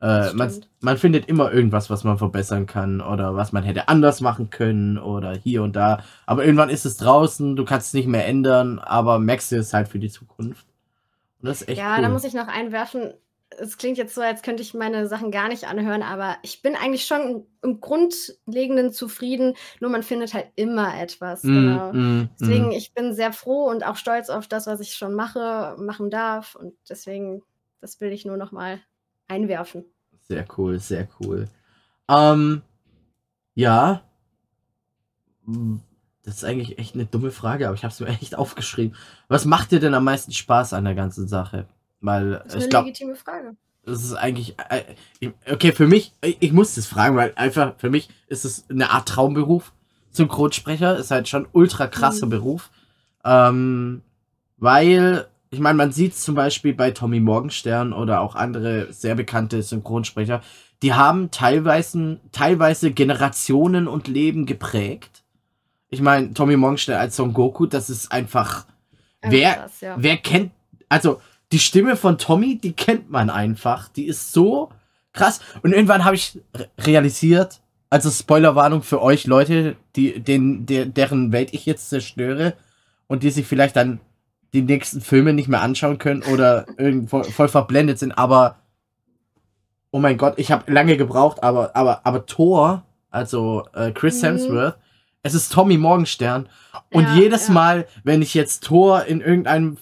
Äh, 0.02 0.34
man, 0.34 0.54
man 0.82 0.98
findet 0.98 1.28
immer 1.28 1.52
irgendwas, 1.52 1.90
was 1.90 2.04
man 2.04 2.18
verbessern 2.18 2.66
kann 2.66 3.02
oder 3.02 3.36
was 3.36 3.54
man 3.54 3.64
hätte 3.64 3.88
anders 3.88 4.22
machen 4.22 4.50
können 4.50 4.98
oder 4.98 5.34
hier 5.34 5.64
und 5.64 5.76
da. 5.76 6.04
Aber 6.26 6.44
irgendwann 6.44 6.70
ist 6.70 6.86
es 6.86 6.98
draußen, 6.98 7.56
du 7.56 7.64
kannst 7.66 7.88
es 7.88 7.94
nicht 7.94 8.08
mehr 8.08 8.28
ändern, 8.28 8.80
aber 8.80 9.20
merkst 9.20 9.52
du 9.52 9.56
es 9.58 9.74
halt 9.74 9.88
für 9.88 10.00
die 10.00 10.10
Zukunft. 10.10 10.66
Und 11.42 11.48
das 11.48 11.62
ist 11.62 11.70
echt 11.70 11.78
Ja, 11.80 11.96
cool. 11.96 12.02
da 12.02 12.10
muss 12.10 12.26
ich 12.26 12.34
noch 12.34 12.48
einwerfen. 12.48 13.14
Es 13.58 13.78
klingt 13.78 13.98
jetzt 13.98 14.16
so, 14.16 14.22
als 14.22 14.42
könnte 14.42 14.64
ich 14.64 14.74
meine 14.74 15.08
Sachen 15.08 15.32
gar 15.32 15.48
nicht 15.48 15.66
anhören, 15.66 16.04
aber 16.04 16.36
ich 16.42 16.62
bin 16.62 16.76
eigentlich 16.76 17.06
schon 17.06 17.46
im 17.64 17.80
Grundlegenden 17.80 18.92
zufrieden, 18.92 19.54
nur 19.80 19.90
man 19.90 20.04
findet 20.04 20.34
halt 20.34 20.48
immer 20.56 21.00
etwas. 21.00 21.44
Mm, 21.44 21.54
genau. 21.54 21.94
Mm, 21.94 22.30
deswegen, 22.40 22.68
mm. 22.68 22.72
ich 22.72 22.94
bin 22.94 23.14
sehr 23.14 23.32
froh 23.32 23.70
und 23.70 23.86
auch 23.86 23.96
stolz 23.96 24.30
auf 24.30 24.48
das, 24.48 24.68
was 24.68 24.82
ich 24.82 24.96
schon 24.96 25.14
mache, 25.14 25.78
machen 25.80 26.10
darf. 26.10 26.56
Und 26.56 26.74
deswegen, 26.90 27.44
das 27.80 28.02
will 28.02 28.12
ich 28.12 28.26
nur 28.26 28.36
noch 28.36 28.52
mal 28.52 28.82
einwerfen. 29.28 29.86
Sehr 30.22 30.46
cool, 30.58 30.80
sehr 30.80 31.08
cool. 31.20 31.46
Ähm, 32.10 32.62
ja. 33.54 34.02
Das 36.24 36.36
ist 36.38 36.44
eigentlich 36.44 36.80
echt 36.80 36.96
eine 36.96 37.06
dumme 37.06 37.32
Frage, 37.32 37.68
aber 37.68 37.76
ich 37.76 37.84
habe 37.84 37.92
es 37.94 38.00
mir 38.00 38.08
echt 38.22 38.36
aufgeschrieben. 38.36 38.96
Was 39.28 39.46
macht 39.46 39.72
dir 39.72 39.80
denn 39.80 39.94
am 39.94 40.04
meisten 40.04 40.32
Spaß 40.32 40.74
an 40.74 40.86
der 40.86 40.96
ganzen 40.96 41.28
Sache? 41.28 41.68
Weil 42.02 42.32
Das 42.46 42.46
ist 42.48 42.54
ich 42.56 42.62
eine 42.64 42.70
glaube, 42.70 42.88
legitime 42.88 43.16
Frage. 43.16 43.56
das 43.84 44.04
ist 44.04 44.14
eigentlich. 44.14 44.56
Äh, 44.70 45.32
okay, 45.52 45.72
für 45.72 45.88
mich, 45.88 46.14
ich, 46.22 46.38
ich 46.40 46.52
muss 46.52 46.76
das 46.76 46.88
fragen, 46.88 47.16
weil 47.16 47.34
einfach 47.36 47.74
für 47.78 47.90
mich 47.90 48.10
ist 48.28 48.46
es 48.46 48.70
eine 48.70 48.90
Art 48.92 49.08
Traumberuf. 49.08 49.74
Synchronsprecher 50.12 50.98
ist 50.98 51.12
halt 51.12 51.28
schon 51.28 51.48
ultra 51.52 51.88
krasser 51.88 52.26
Mhm. 52.28 52.30
Beruf. 52.32 52.72
Ähm, 53.24 54.02
weil, 54.58 55.28
ich 55.56 55.62
meine, 55.62 55.78
man 55.78 55.94
sieht 55.94 56.16
zum 56.16 56.36
Beispiel 56.36 56.74
bei 56.74 56.92
Tommy 56.92 57.22
Morgenstern 57.22 57.94
oder 57.94 58.20
auch 58.20 58.36
andere 58.36 58.92
sehr 58.92 59.16
bekannte 59.16 59.64
Synchronsprecher, 59.64 60.42
die 60.82 60.94
haben 60.94 61.32
teilweise, 61.32 62.20
teilweise 62.34 62.92
Generationen 62.92 63.88
und 63.88 64.10
Leben 64.10 64.46
geprägt. 64.46 65.24
Ich 65.90 66.02
meine, 66.02 66.34
Tommy 66.34 66.58
Morgenstern 66.58 67.00
als 67.00 67.16
Son 67.16 67.34
Goku, 67.34 67.66
das 67.68 67.90
ist 67.90 68.12
einfach. 68.12 68.66
Einfach 69.22 69.38
Wer, 69.38 69.54
krass, 69.54 69.82
ja. 69.82 69.96
wer 69.98 70.18
kennt, 70.18 70.52
also 70.90 71.22
die 71.54 71.60
Stimme 71.60 71.96
von 71.96 72.18
Tommy, 72.18 72.58
die 72.58 72.74
kennt 72.74 73.10
man 73.10 73.30
einfach. 73.30 73.88
Die 73.88 74.06
ist 74.06 74.34
so 74.34 74.70
krass. 75.14 75.40
Und 75.64 75.72
irgendwann 75.72 76.04
habe 76.04 76.16
ich 76.16 76.38
re- 76.54 76.68
realisiert, 76.80 77.62
also 77.90 78.10
Spoilerwarnung 78.10 78.84
für 78.84 79.02
euch 79.02 79.26
Leute, 79.26 79.78
die, 79.96 80.20
den, 80.20 80.66
der, 80.66 80.86
deren 80.86 81.32
Welt 81.32 81.54
ich 81.54 81.66
jetzt 81.66 81.90
zerstöre 81.90 82.56
und 83.08 83.24
die 83.24 83.30
sich 83.32 83.46
vielleicht 83.48 83.78
dann 83.78 84.02
die 84.56 84.62
nächsten 84.62 85.02
Filme 85.02 85.34
nicht 85.34 85.48
mehr 85.50 85.62
anschauen 85.62 85.98
können 85.98 86.24
oder 86.24 86.66
irgendwo 86.78 87.24
voll 87.24 87.50
verblendet 87.50 88.00
sind, 88.00 88.14
aber 88.14 88.56
oh 89.92 90.00
mein 90.00 90.18
Gott, 90.18 90.34
ich 90.38 90.52
habe 90.52 90.72
lange 90.72 90.98
gebraucht, 90.98 91.44
aber, 91.44 91.76
aber, 91.76 92.02
aber 92.06 92.26
Thor, 92.26 92.84
also 93.12 93.66
äh, 93.74 93.92
Chris 93.92 94.22
Mhm. 94.22 94.28
Hemsworth, 94.28 94.78
es 95.24 95.34
ist 95.34 95.52
Tommy 95.52 95.78
Morgenstern 95.78 96.48
und 96.92 97.04
Ja, 97.04 97.16
jedes 97.16 97.48
ja. 97.48 97.54
Mal, 97.54 97.88
wenn 98.04 98.22
ich 98.22 98.34
jetzt 98.34 98.64
Thor 98.64 99.06
in 99.06 99.22
irgendeinem 99.22 99.78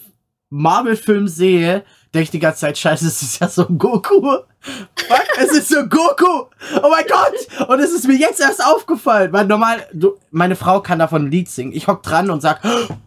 Marvel-Film 0.50 1.28
sehe, 1.28 1.84
denke 2.14 2.24
ich 2.24 2.30
die 2.30 2.38
ganze 2.38 2.60
Zeit, 2.60 2.78
scheiße, 2.78 3.06
es 3.06 3.22
ist 3.22 3.40
ja 3.40 3.48
so 3.48 3.66
ein 3.66 3.76
Goku. 3.76 4.20
Fuck, 4.20 5.26
es 5.38 5.52
ist 5.52 5.68
so 5.68 5.86
Goku. 5.86 6.46
Oh 6.82 6.88
mein 6.90 7.04
Gott. 7.06 7.68
Und 7.68 7.80
es 7.80 7.92
ist 7.92 8.06
mir 8.06 8.16
jetzt 8.16 8.40
erst 8.40 8.64
aufgefallen. 8.64 9.32
Weil 9.32 9.46
normal, 9.46 9.86
du, 9.92 10.16
meine 10.30 10.54
Frau 10.54 10.80
kann 10.80 11.00
davon 11.00 11.24
ein 11.24 11.30
Lied 11.30 11.48
singen. 11.48 11.72
Ich 11.72 11.88
hock 11.88 12.02
dran 12.02 12.30
und 12.30 12.40
sag, 12.40 12.60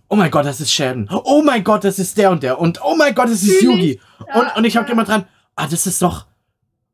oh 0.09 0.15
mein 0.15 0.29
Gott, 0.29 0.45
das 0.45 0.59
ist 0.59 0.73
Sheldon. 0.73 1.09
Oh 1.23 1.41
mein 1.41 1.63
Gott, 1.63 1.85
das 1.85 1.99
ist 1.99 2.17
der 2.17 2.31
und 2.31 2.43
der. 2.43 2.59
Und 2.59 2.83
oh 2.83 2.95
mein 2.95 3.15
Gott, 3.15 3.27
das 3.27 3.43
ist 3.43 3.59
Fühl 3.59 3.71
Yugi. 3.71 4.01
Und, 4.33 4.55
und 4.57 4.65
ich 4.65 4.77
hock 4.77 4.89
immer 4.89 5.05
dran, 5.05 5.25
ah, 5.55 5.67
das 5.67 5.87
ist 5.87 6.01
doch, 6.01 6.25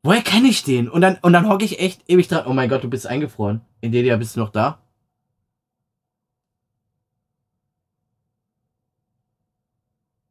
woher 0.04 0.22
kenne 0.22 0.48
ich 0.48 0.62
den? 0.62 0.88
Und 0.88 1.00
dann, 1.00 1.18
und 1.20 1.32
dann 1.32 1.48
hocke 1.48 1.64
ich 1.64 1.80
echt 1.80 2.08
ewig 2.08 2.28
dran. 2.28 2.44
Oh 2.46 2.52
mein 2.52 2.68
Gott, 2.68 2.84
du 2.84 2.88
bist 2.88 3.06
eingefroren. 3.06 3.60
Indelia, 3.80 4.16
bist 4.16 4.36
du 4.36 4.40
noch 4.40 4.50
da? 4.50 4.78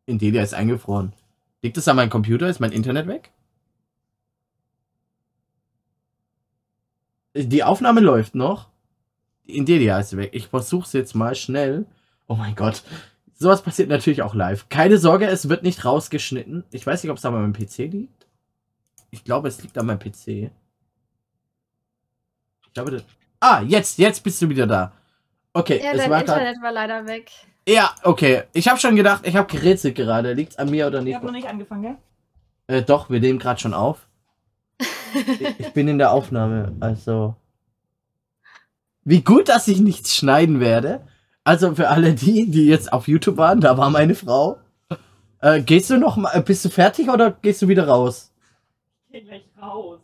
Indelia 0.05 0.43
ist 0.43 0.53
eingefroren. 0.53 1.13
Liegt 1.63 1.77
es 1.77 1.87
an 1.87 1.95
meinem 1.95 2.09
Computer? 2.09 2.47
Ist 2.49 2.59
mein 2.59 2.73
Internet 2.73 3.07
weg? 3.07 3.31
Die 7.35 7.63
Aufnahme 7.63 8.01
läuft 8.01 8.35
noch. 8.35 8.69
Indelia 9.45 9.97
ist 9.97 10.15
weg. 10.15 10.31
Ich 10.33 10.47
versuch's 10.47 10.93
jetzt 10.93 11.15
mal 11.15 11.35
schnell. 11.35 11.85
Oh 12.27 12.35
mein 12.35 12.55
Gott. 12.55 12.83
Sowas 13.33 13.61
passiert 13.63 13.89
natürlich 13.89 14.21
auch 14.21 14.35
live. 14.35 14.67
Keine 14.69 14.97
Sorge, 14.97 15.25
es 15.25 15.49
wird 15.49 15.63
nicht 15.63 15.83
rausgeschnitten. 15.85 16.65
Ich 16.71 16.85
weiß 16.85 17.01
nicht, 17.01 17.11
ob 17.11 17.17
es 17.17 17.25
an 17.25 17.33
meinem 17.33 17.53
PC 17.53 17.77
liegt. 17.91 18.27
Ich 19.09 19.23
glaube, 19.23 19.47
es 19.47 19.61
liegt 19.63 19.77
an 19.77 19.85
meinem 19.85 19.99
PC. 19.99 20.51
Ich 22.61 22.73
glaube, 22.73 22.91
das. 22.91 23.03
Ah, 23.39 23.61
jetzt, 23.61 23.97
jetzt 23.99 24.23
bist 24.23 24.41
du 24.41 24.49
wieder 24.49 24.67
da. 24.67 24.93
Okay, 25.53 25.79
Ja, 25.83 25.91
es 25.91 25.97
dein 25.97 26.11
war 26.11 26.19
Internet 26.21 26.61
war 26.61 26.71
leider 26.71 27.07
weg. 27.07 27.31
Ja, 27.67 27.95
okay. 28.03 28.43
Ich 28.53 28.67
habe 28.67 28.79
schon 28.79 28.95
gedacht, 28.95 29.25
ich 29.25 29.35
habe 29.35 29.47
gerätselt 29.51 29.95
gerade. 29.95 30.33
Liegt's 30.33 30.57
an 30.57 30.69
mir 30.69 30.87
oder 30.87 30.99
Ich 30.99 31.05
nicht? 31.05 31.15
habe 31.15 31.25
noch 31.25 31.33
nicht 31.33 31.47
angefangen, 31.47 31.81
gell? 31.83 31.97
Äh, 32.67 32.81
doch, 32.83 33.09
wir 33.09 33.19
nehmen 33.19 33.39
gerade 33.39 33.59
schon 33.59 33.73
auf. 33.73 34.07
Ich, 34.79 35.59
ich 35.59 35.73
bin 35.73 35.87
in 35.87 35.97
der 35.97 36.11
Aufnahme, 36.11 36.73
also. 36.79 37.35
Wie 39.05 39.21
gut, 39.21 39.49
dass 39.49 39.67
ich 39.67 39.79
nichts 39.79 40.15
schneiden 40.15 40.59
werde. 40.59 41.01
Also 41.43 41.75
für 41.75 41.89
alle 41.89 42.13
die, 42.13 42.49
die 42.49 42.67
jetzt 42.67 42.93
auf 42.93 43.07
YouTube 43.07 43.35
waren, 43.37 43.59
da 43.59 43.77
war 43.77 43.89
meine 43.89 44.15
Frau. 44.15 44.57
Äh, 45.39 45.61
gehst 45.61 45.89
du 45.89 45.97
noch 45.97 46.15
mal, 46.15 46.41
bist 46.41 46.63
du 46.63 46.69
fertig 46.69 47.09
oder 47.09 47.31
gehst 47.31 47.61
du 47.61 47.67
wieder 47.67 47.85
raus? 47.87 48.31
Ich 49.07 49.11
geh 49.13 49.21
gleich 49.21 49.43
raus. 49.61 49.99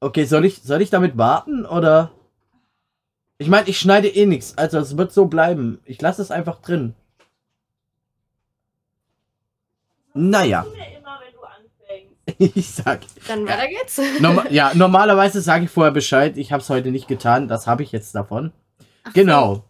Okay, 0.00 0.24
soll 0.24 0.44
ich, 0.44 0.62
soll 0.62 0.82
ich 0.82 0.90
damit 0.90 1.16
warten 1.16 1.64
oder? 1.64 2.10
Ich 3.38 3.48
meine, 3.48 3.68
ich 3.68 3.78
schneide 3.78 4.08
eh 4.08 4.24
nichts, 4.26 4.56
also 4.56 4.78
es 4.78 4.96
wird 4.96 5.12
so 5.12 5.26
bleiben. 5.26 5.78
Ich 5.84 6.00
lasse 6.00 6.22
es 6.22 6.30
einfach 6.30 6.60
drin. 6.62 6.94
Naja, 10.14 10.62
Tu 10.62 10.70
mir 10.70 10.98
immer, 10.98 11.18
wenn 11.22 11.34
du 11.34 11.42
anfängst. 11.44 12.56
ich 12.56 12.70
sag. 12.70 13.00
Dann 13.28 13.46
Ja. 13.46 13.52
weiter 13.52 13.68
geht's. 13.68 14.00
Norma 14.20 14.44
ja, 14.50 14.72
normalerweise 14.74 15.40
sage 15.42 15.64
ich 15.64 15.70
vorher 15.70 15.92
Bescheid. 15.92 16.36
Ich 16.38 16.52
habe 16.52 16.62
es 16.62 16.70
heute 16.70 16.90
nicht 16.90 17.08
getan. 17.08 17.48
Das 17.48 17.66
habe 17.66 17.82
ich 17.82 17.92
jetzt 17.92 18.14
davon. 18.14 18.52
Ach 19.04 19.08
so. 19.08 19.12
Genau. 19.12 19.64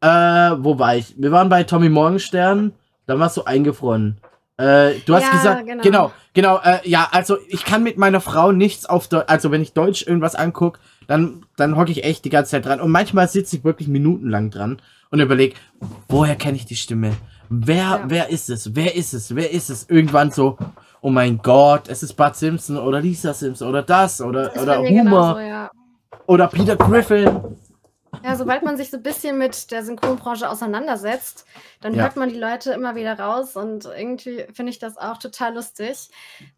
Äh, 0.00 0.08
wo 0.08 0.78
war 0.78 0.96
ich? 0.96 1.14
Wir 1.18 1.32
waren 1.32 1.48
bei 1.50 1.64
Tommy 1.64 1.88
Morgenstern. 1.90 2.72
Dann 3.06 3.20
warst 3.20 3.36
du 3.36 3.44
eingefroren. 3.44 4.18
Äh, 4.56 4.94
du 5.04 5.14
hast 5.14 5.24
Ja, 5.24 5.30
gesagt, 5.32 5.66
genau. 5.66 5.82
genau, 5.82 6.12
genau, 6.32 6.58
äh, 6.64 6.78
ja, 6.88 7.08
also 7.12 7.36
ich 7.48 7.64
kann 7.66 7.82
mit 7.82 7.98
meiner 7.98 8.22
Frau 8.22 8.52
nichts 8.52 8.86
auf 8.86 9.06
Deutsch, 9.06 9.26
also 9.28 9.50
wenn 9.50 9.60
ich 9.60 9.74
Deutsch 9.74 10.06
irgendwas 10.06 10.34
angucke, 10.34 10.80
dann, 11.06 11.44
dann 11.56 11.76
hocke 11.76 11.90
ich 11.90 12.04
echt 12.04 12.24
die 12.24 12.30
ganze 12.30 12.52
Zeit 12.52 12.66
dran. 12.66 12.80
Und 12.80 12.90
manchmal 12.90 13.28
sitze 13.28 13.56
ich 13.56 13.64
wirklich 13.64 13.88
minutenlang 13.88 14.50
dran 14.50 14.80
und 15.10 15.20
überlege, 15.20 15.54
woher 16.08 16.36
kenne 16.36 16.56
ich 16.56 16.66
die 16.66 16.76
Stimme? 16.76 17.16
Wer, 17.48 17.76
Ja. 17.76 18.04
wer 18.08 18.28
ist 18.30 18.50
es? 18.50 18.74
Wer 18.74 18.94
ist 18.96 19.12
es? 19.14 19.34
Wer 19.34 19.50
ist 19.52 19.70
es? 19.70 19.88
Irgendwann 19.88 20.30
so, 20.32 20.58
oh 21.00 21.10
mein 21.10 21.38
Gott, 21.38 21.88
es 21.88 22.02
ist 22.02 22.14
Bud 22.14 22.34
Simpson 22.34 22.76
oder 22.76 23.00
Lisa 23.00 23.32
Simpson 23.34 23.68
oder 23.68 23.82
das 23.82 24.20
oder, 24.20 24.52
Ist 24.54 24.60
oder 24.62 24.82
genauso, 24.82 25.38
ja. 25.38 25.70
oder 26.26 26.48
Peter 26.48 26.74
Griffin. 26.76 27.40
Ja, 28.24 28.34
sobald 28.34 28.64
man 28.64 28.76
sich 28.76 28.90
so 28.90 28.96
ein 28.96 29.02
bisschen 29.02 29.36
mit 29.38 29.70
der 29.70 29.84
Synchronbranche 29.84 30.48
auseinandersetzt, 30.48 31.44
dann 31.82 31.94
Ja. 31.94 32.02
hört 32.04 32.16
man 32.16 32.30
die 32.30 32.38
Leute 32.38 32.72
immer 32.72 32.96
wieder 32.96 33.18
raus 33.18 33.56
und 33.56 33.84
irgendwie 33.84 34.46
finde 34.52 34.70
ich 34.70 34.78
das 34.78 34.96
auch 34.96 35.18
total 35.18 35.54
lustig. 35.54 36.08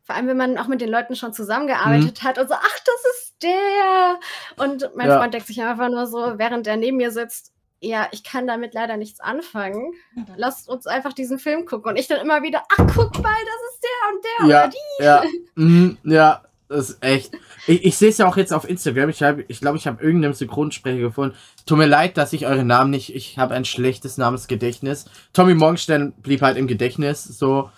Vor 0.04 0.14
allem, 0.14 0.28
wenn 0.28 0.36
man 0.36 0.56
auch 0.56 0.68
mit 0.68 0.80
den 0.80 0.88
Leuten 0.88 1.16
schon 1.16 1.32
zusammengearbeitet 1.34 2.22
hat 2.22 2.38
und 2.38 2.48
so, 2.48 2.54
ach, 2.54 2.78
das 2.86 3.12
ist 3.16 3.27
der. 3.42 4.18
Und 4.56 4.90
mein 4.96 5.06
Mhm. 5.06 5.12
Ja. 5.12 5.18
Freund 5.18 5.34
denkt 5.34 5.46
sich 5.46 5.62
einfach 5.62 5.88
nur 5.88 6.06
so, 6.06 6.34
während 6.38 6.66
er 6.66 6.76
neben 6.76 6.96
mir 6.96 7.10
sitzt, 7.10 7.52
ja, 7.80 8.08
ich 8.10 8.24
kann 8.24 8.46
damit 8.48 8.74
leider 8.74 8.96
nichts 8.96 9.20
anfangen. 9.20 9.92
Lasst 10.36 10.68
uns 10.68 10.86
einfach 10.88 11.12
diesen 11.12 11.38
Film 11.38 11.64
gucken. 11.64 11.90
Und 11.92 11.96
ich 11.96 12.08
dann 12.08 12.20
immer 12.20 12.42
wieder, 12.42 12.62
ach, 12.70 12.84
guck 12.94 13.14
mal, 13.22 13.32
das 13.32 13.72
ist 13.72 13.84
der 13.84 14.12
und 14.12 14.24
der 14.24 14.48
Ja, 14.48 14.64
oder 14.64 14.68
die. 14.68 15.04
ja, 15.04 15.22
mhm, 15.54 15.98
ja, 16.02 16.42
das 16.68 16.90
ist 16.90 17.04
echt. 17.04 17.32
Ich, 17.68 17.84
ich 17.84 17.96
sehe 17.96 18.08
es 18.10 18.18
ja 18.18 18.26
auch 18.26 18.36
jetzt 18.36 18.52
auf 18.52 18.68
Instagram. 18.68 19.08
Ich 19.10 19.18
glaube, 19.18 19.44
ich, 19.46 19.60
glaub, 19.60 19.76
ich 19.76 19.86
habe 19.86 20.02
irgendeinen 20.02 20.34
Synchronsprecher 20.34 20.98
gefunden. 20.98 21.36
Tut 21.66 21.78
mir 21.78 21.86
leid, 21.86 22.16
dass 22.16 22.32
ich 22.32 22.46
eure 22.46 22.64
Namen 22.64 22.90
nicht. 22.90 23.14
Ich 23.14 23.38
habe 23.38 23.54
ein 23.54 23.64
schlechtes 23.64 24.18
Namensgedächtnis. 24.18 25.04
Tommy 25.32 25.54
Morgenstern 25.54 26.12
blieb 26.14 26.42
halt 26.42 26.56
im 26.56 26.66
Gedächtnis. 26.66 27.22
So, 27.24 27.70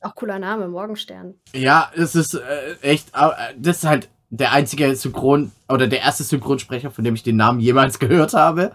Auch 0.00 0.14
cooler 0.16 0.40
Name, 0.40 0.66
Morgenstern. 0.68 1.34
ja, 1.54 1.90
es 1.94 2.16
ist 2.16 2.34
äh, 2.34 2.74
echt. 2.82 3.10
äh, 3.14 3.54
Das 3.56 3.78
ist 3.78 3.84
halt 3.88 4.08
der 4.30 4.52
einzige 4.52 4.94
Synchron 4.96 5.52
oder 5.68 5.86
der 5.86 6.00
erste 6.00 6.24
Synchronsprecher, 6.24 6.90
von 6.90 7.04
dem 7.04 7.14
ich 7.14 7.22
den 7.22 7.36
Namen 7.36 7.60
jemals 7.60 7.98
gehört 8.00 8.34
habe. 8.34 8.72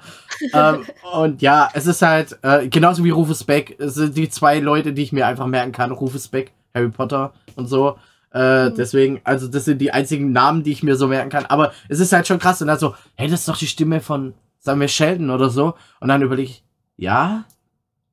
ähm, 0.53 0.85
und 1.13 1.41
ja, 1.41 1.69
es 1.73 1.85
ist 1.85 2.01
halt 2.01 2.37
äh, 2.43 2.67
genauso 2.67 3.03
wie 3.03 3.09
Rufus 3.09 3.43
Beck. 3.43 3.77
Es 3.79 3.95
sind 3.95 4.15
die 4.15 4.29
zwei 4.29 4.59
Leute, 4.59 4.93
die 4.93 5.03
ich 5.03 5.11
mir 5.11 5.27
einfach 5.27 5.47
merken 5.47 5.71
kann. 5.71 5.91
Rufus 5.91 6.27
Beck, 6.27 6.51
Harry 6.73 6.89
Potter 6.89 7.33
und 7.55 7.67
so. 7.67 7.97
Äh, 8.33 8.69
Mhm. 8.69 8.75
Deswegen, 8.75 9.21
also 9.23 9.47
das 9.47 9.65
sind 9.65 9.79
die 9.79 9.91
einzigen 9.91 10.31
Namen, 10.31 10.61
die 10.63 10.71
ich 10.71 10.83
mir 10.83 10.95
so 10.95 11.07
merken 11.07 11.31
kann. 11.31 11.47
Aber 11.47 11.73
es 11.87 11.99
ist 11.99 12.13
halt 12.13 12.27
schon 12.27 12.37
krass. 12.37 12.61
Und 12.61 12.67
dann 12.67 12.77
so, 12.77 12.93
hey, 13.15 13.27
das 13.27 13.39
ist 13.41 13.49
doch 13.49 13.57
die 13.57 13.65
Stimme 13.65 14.01
von, 14.01 14.35
sagen 14.59 14.79
wir, 14.79 14.87
Sheldon 14.87 15.31
oder 15.31 15.49
so. 15.49 15.73
Und 15.99 16.09
dann 16.09 16.21
überlege 16.21 16.51
ich, 16.51 16.63
ja, 16.95 17.45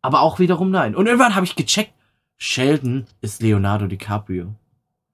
aber 0.00 0.23
auch 0.23 0.38
wiederum 0.38 0.71
nein. 0.71 0.97
Und 0.97 1.07
irgendwann 1.07 1.35
habe 1.35 1.45
ich 1.45 1.55
gecheckt, 1.55 1.93
Sheldon 2.38 3.07
ist 3.21 3.43
Leonardo 3.43 3.87
DiCaprio. 3.87 4.55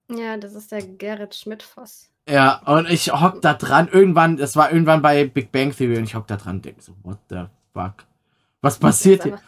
Ja, 0.09 0.37
das 0.37 0.55
ist 0.55 0.71
der 0.71 0.83
Gerrit 0.83 1.35
Schmidt-Voss. 1.35 2.12
Ja, 2.29 2.61
und 2.67 2.89
ich 2.89 3.13
hock 3.13 3.43
da 3.43 3.55
dran, 3.55 3.89
irgendwann, 3.91 4.37
das 4.37 4.55
war 4.57 4.71
irgendwann 4.71 5.03
bei 5.03 5.25
Big 5.25 5.51
Bang 5.51 5.75
Theory 5.75 5.99
und 5.99 6.05
ich 6.05 6.15
hock 6.15 6.27
da 6.29 6.37
dran 6.37 6.57
und 6.57 6.65
denke 6.65 6.81
so, 6.83 6.93
what 7.03 7.19
the 7.29 7.45
fuck? 7.75 7.95
Was 8.61 8.79
passiert 8.79 9.25
hier? 9.25 9.39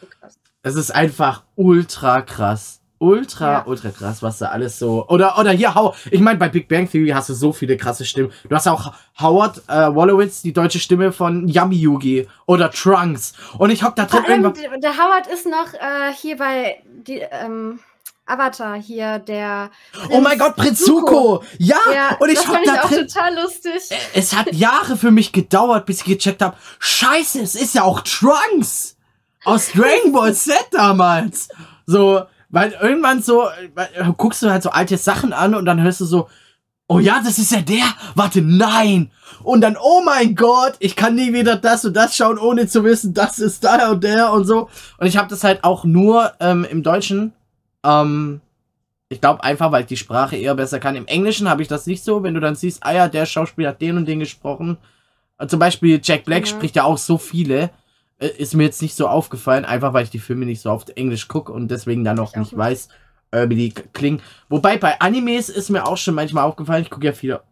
Es 0.63 0.75
ist 0.75 0.91
einfach 0.91 1.45
ultra 1.55 2.23
krass. 2.23 2.81
Ultra, 2.99 3.53
Ja. 3.53 3.67
ultra 3.67 3.91
krass, 3.91 4.23
was 4.23 4.39
da 4.39 4.47
alles 4.49 4.79
so. 4.79 5.07
Oder, 5.09 5.39
oder 5.39 5.51
hier, 5.51 5.75
Howard. 5.75 5.95
Ich 6.11 6.21
meine, 6.21 6.39
bei 6.39 6.49
Big 6.49 6.69
Bang 6.69 6.89
Theory 6.91 7.11
hast 7.11 7.29
du 7.29 7.35
so 7.35 7.53
viele 7.53 7.77
krasse 7.77 8.05
Stimmen. 8.05 8.33
Du 8.49 8.55
hast 8.57 8.67
auch 8.67 8.95
Howard 9.21 9.63
äh, 9.69 9.95
Wolowitz, 9.95 10.43
die 10.43 10.53
deutsche 10.55 10.79
Stimme 10.79 11.13
von 11.13 11.47
Yummy 11.47 11.77
Yugi. 11.77 12.27
Oder 12.47 12.71
Trunks. 12.71 13.35
Und 13.59 13.71
ich 13.71 13.83
hock 13.85 13.95
da 13.95 14.07
Vor 14.07 14.23
drin 14.23 14.45
allem, 14.47 14.55
der, 14.55 14.79
der 14.79 14.97
Howard 14.97 15.27
ist 15.27 15.45
noch 15.47 15.75
äh, 15.75 16.13
hier 16.15 16.39
bei 16.39 16.83
die, 17.07 17.19
ähm, 17.31 17.81
Avatar 18.27 18.77
hier, 18.81 19.19
der. 19.19 19.71
Oh 20.11 20.21
mein 20.21 20.39
Gott, 20.39 20.57
Prinz 20.57 20.83
Zuko! 20.83 21.43
Ja! 21.59 21.77
Ja, 21.93 22.17
und 22.19 22.31
ich 22.31 22.37
das 22.37 22.45
fand 22.45 22.65
ich 22.65 22.73
da 22.73 22.83
auch 22.83 22.89
drin. 22.89 23.07
total 23.07 23.35
lustig. 23.35 23.83
Es 24.15 24.35
hat 24.35 24.53
Jahre 24.55 24.97
für 24.97 25.11
mich 25.11 25.33
gedauert, 25.33 25.85
bis 25.85 25.99
ich 25.99 26.05
gecheckt 26.05 26.41
habe. 26.41 26.57
Scheiße, 26.79 27.41
es 27.43 27.55
ist 27.55 27.75
ja 27.75 27.83
auch 27.83 28.01
Trunks 28.01 28.97
aus 29.45 29.73
Dragon 29.73 30.13
Ball 30.13 30.35
Z 30.35 30.57
damals. 30.71 31.49
So, 31.87 32.23
weil 32.49 32.73
irgendwann 32.81 33.23
so, 33.23 33.49
weil, 33.75 33.89
äh, 33.95 34.05
guckst 34.17 34.43
du 34.43 34.51
halt 34.51 34.63
so 34.63 34.71
alte 34.71 34.97
Sachen 34.97 35.33
an 35.33 35.55
und 35.55 35.67
dann 35.67 35.83
hörst 35.83 36.01
du 36.01 36.07
so, 36.07 36.29
oh 36.89 36.99
ja, 36.99 37.21
das 37.23 37.39
ist 37.39 37.53
ja 37.53 37.61
der. 37.61 37.85
Warte, 38.15 38.41
nein. 38.41 39.11
Und 39.43 39.61
dann, 39.61 39.77
oh 39.77 40.01
mein 40.03 40.35
Gott, 40.35 40.77
ich 40.79 40.97
kann 40.97 41.15
nie 41.15 41.35
wieder 41.35 41.57
das 41.57 41.85
und 41.85 41.95
das 41.95 42.17
schauen, 42.17 42.39
ohne 42.39 42.69
zu 42.69 42.85
wissen, 42.85 43.13
das 43.13 43.39
ist 43.39 43.65
der 43.65 43.91
und 43.91 44.03
der 44.03 44.33
und 44.33 44.45
so. 44.47 44.71
Und 44.99 45.07
ich 45.07 45.19
habe 45.19 45.29
das 45.29 45.45
halt 45.45 45.63
auch 45.65 45.85
nur 45.85 46.33
ähm, 46.41 46.65
im 46.65 46.83
Deutschen. 46.83 47.35
Ähm, 47.85 48.41
ich 49.09 49.21
glaube 49.21 49.45
einfach, 49.45 49.71
weil 49.71 49.83
ich 49.83 49.87
die 49.89 49.97
Sprache 49.97 50.37
eher 50.37 50.55
besser 50.55 50.81
kann. 50.81 50.97
Im 50.97 51.07
Englischen 51.07 51.49
habe 51.49 51.63
ich 51.63 51.69
das 51.69 51.87
nicht 51.87 52.03
so, 52.03 52.23
wenn 52.23 52.35
du 52.35 52.41
dann 52.41 52.55
siehst, 52.57 52.83
ah 52.85 52.93
ja, 52.93 53.09
der 53.09 53.27
Schauspieler 53.27 53.71
hat 53.71 53.81
den 53.81 53.97
und 53.99 54.07
den 54.07 54.19
gesprochen. 54.21 54.79
Äh, 55.39 55.47
Zum 55.47 55.59
Beispiel 55.61 56.01
Jack 56.03 56.25
Black 56.25 56.43
Ja. 56.43 56.47
spricht 56.47 56.77
ja 56.77 56.85
auch 56.85 56.99
so 56.99 57.19
viele. 57.19 57.71
Äh, 58.19 58.29
Ist 58.39 58.55
mir 58.55 58.65
jetzt 58.65 58.83
nicht 58.83 58.97
so 58.97 59.07
aufgefallen, 59.09 59.65
einfach 59.65 59.93
weil 59.93 60.05
ich 60.05 60.11
die 60.11 60.19
Filme 60.19 60.47
nicht 60.47 60.61
so 60.63 60.71
auf 60.71 60.85
Englisch 60.97 61.29
gucke 61.29 61.53
und 61.53 61.69
deswegen 61.71 62.03
dann 62.05 62.17
noch 62.17 62.31
Ich 62.33 62.37
nicht 62.37 62.53
nicht. 62.53 62.59
weiß, 62.59 62.89
äh, 63.33 63.49
wie 63.49 63.57
die 63.57 63.71
klingen. 63.71 64.21
Wobei 64.49 64.79
bei 64.79 65.01
Animes 65.01 65.49
ist 65.49 65.69
mir 65.71 65.87
auch 65.87 65.97
schon 65.97 66.15
manchmal 66.15 66.45
aufgefallen, 66.45 66.83
ich 66.83 66.91
gucke 66.91 67.07
ja 67.07 67.13
viele 67.13 67.43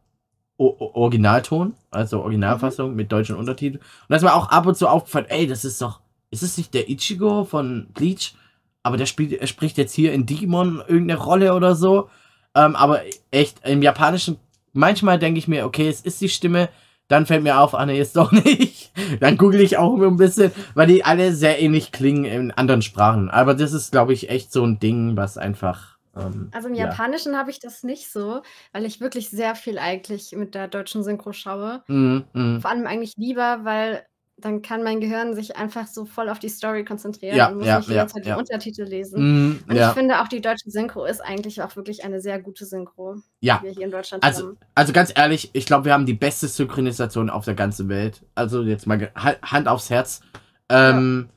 o 0.59 0.91
Originalton, 0.95 1.75
also 1.91 2.21
Originalfassung 2.23 2.95
mit 2.95 3.11
deutschen 3.11 3.37
Untertiteln. 3.37 3.81
Und 3.83 4.07
da 4.11 4.17
ist 4.17 4.23
mir 4.23 4.35
auch 4.35 4.49
ab 4.51 4.67
und 4.67 4.77
zu 4.77 4.87
aufgefallen, 4.89 5.27
ey, 5.29 5.47
das 5.47 5.65
ist 5.65 5.81
doch, 5.83 6.01
ist 6.31 6.43
es 6.43 6.57
nicht 6.57 6.73
der 6.75 6.89
Ichigo 6.89 7.45
von 7.45 7.89
Bleach? 7.95 8.35
Aber 8.83 8.97
der 8.97 9.07
spielt, 9.07 9.33
er 9.33 9.47
spricht 9.47 9.79
jetzt 9.79 9.95
hier 9.95 10.12
in 10.12 10.27
Digimon 10.27 10.83
irgendeine 10.87 11.21
Rolle 11.21 11.55
oder 11.55 11.75
so. 11.75 12.09
Ähm, 12.55 12.77
aber 12.77 13.03
echt, 13.31 13.67
im 13.67 13.83
Japanischen, 13.83 14.39
manchmal 14.73 15.19
denke 15.19 15.39
ich 15.39 15.49
mir, 15.49 15.65
okay, 15.65 15.89
es 15.89 16.01
ist 16.01 16.21
die 16.21 16.29
Stimme. 16.29 16.69
Dann 17.09 17.27
fällt 17.27 17.43
mir 17.43 17.59
auf, 17.59 17.75
ah 17.75 17.85
nee, 17.85 18.01
ist 18.01 18.17
doch 18.17 18.33
nicht. 18.33 18.93
Dann 19.21 19.37
google 19.37 19.61
ich 19.61 19.77
auch 19.77 19.95
immer 19.95 20.07
ein 20.07 20.17
bisschen, 20.17 20.51
weil 20.75 20.87
die 20.87 21.05
alle 21.05 21.35
sehr 21.35 21.61
ähnlich 21.61 21.93
klingen 21.93 22.25
in 22.25 22.51
anderen 22.51 22.83
Sprachen. 22.83 23.31
Aber 23.31 23.55
das 23.55 23.73
ist, 23.73 23.93
glaube 23.93 24.12
ich, 24.12 24.31
echt 24.31 24.53
so 24.53 24.65
ein 24.65 24.79
Ding, 24.79 25.17
was 25.17 25.37
einfach. 25.37 25.99
Ähm, 26.17 26.49
Also 26.53 26.69
im 26.69 26.75
ja. 26.75 26.87
Japanischen 26.87 27.37
habe 27.37 27.51
ich 27.51 27.59
das 27.59 27.83
nicht 27.83 28.11
so, 28.11 28.43
weil 28.73 28.85
ich 28.85 29.01
wirklich 29.01 29.31
sehr 29.31 29.55
viel 29.55 29.79
eigentlich 29.79 30.33
mit 30.33 30.55
der 30.55 30.69
deutschen 30.69 31.03
Synchro 31.03 31.33
schaue. 31.33 31.83
Mm, 31.87 32.21
mm. 32.33 32.61
Vor 32.61 32.71
allem 32.71 32.87
eigentlich 32.87 33.15
lieber, 33.17 33.61
weil 33.65 34.05
dann 34.44 34.62
kann 34.62 34.82
mein 34.82 35.00
Gehirn 35.00 35.34
sich 35.34 35.56
einfach 35.56 35.87
so 35.87 36.04
voll 36.04 36.28
auf 36.28 36.38
die 36.38 36.49
Story 36.49 36.84
konzentrieren 36.84 37.37
Ja, 37.37 37.49
und 37.49 37.58
muss 37.58 37.66
ja, 37.66 37.78
nicht 37.78 37.88
die 37.88 37.94
ja, 37.94 38.04
die 38.06 38.30
Untertitel 38.32 38.82
lesen. 38.82 39.49
Mm, 39.50 39.64
Und 39.68 39.76
ich 39.76 39.87
finde 39.88 40.20
auch 40.20 40.28
die 40.28 40.40
deutsche 40.40 40.70
Synchro 40.70 41.04
ist 41.04 41.20
eigentlich 41.20 41.62
auch 41.62 41.75
wirklich 41.76 42.04
eine 42.04 42.20
sehr 42.20 42.40
gute 42.40 42.64
Synchro, 42.66 43.16
Ja. 43.40 43.58
die 43.58 43.66
wir 43.66 43.72
hier 43.72 43.84
in 43.84 43.90
Deutschland 43.90 44.22
Also, 44.25 44.49
haben. 44.49 44.58
also 44.75 44.92
ganz 44.92 45.12
ehrlich, 45.16 45.50
ich 45.52 45.66
glaube, 45.66 45.87
wir 45.87 45.92
haben 45.92 46.06
die 46.06 46.14
beste 46.14 46.49
Synchronisation 46.49 47.30
auf 47.30 47.44
der 47.44 47.54
ganzen 47.54 47.88
Welt. 47.88 48.22
Also 48.34 48.62
jetzt 48.62 48.87
mal 48.87 49.11
Hand 49.14 49.68
aufs 49.68 49.90
Herz. 49.90 50.20
Ähm, 50.68 51.28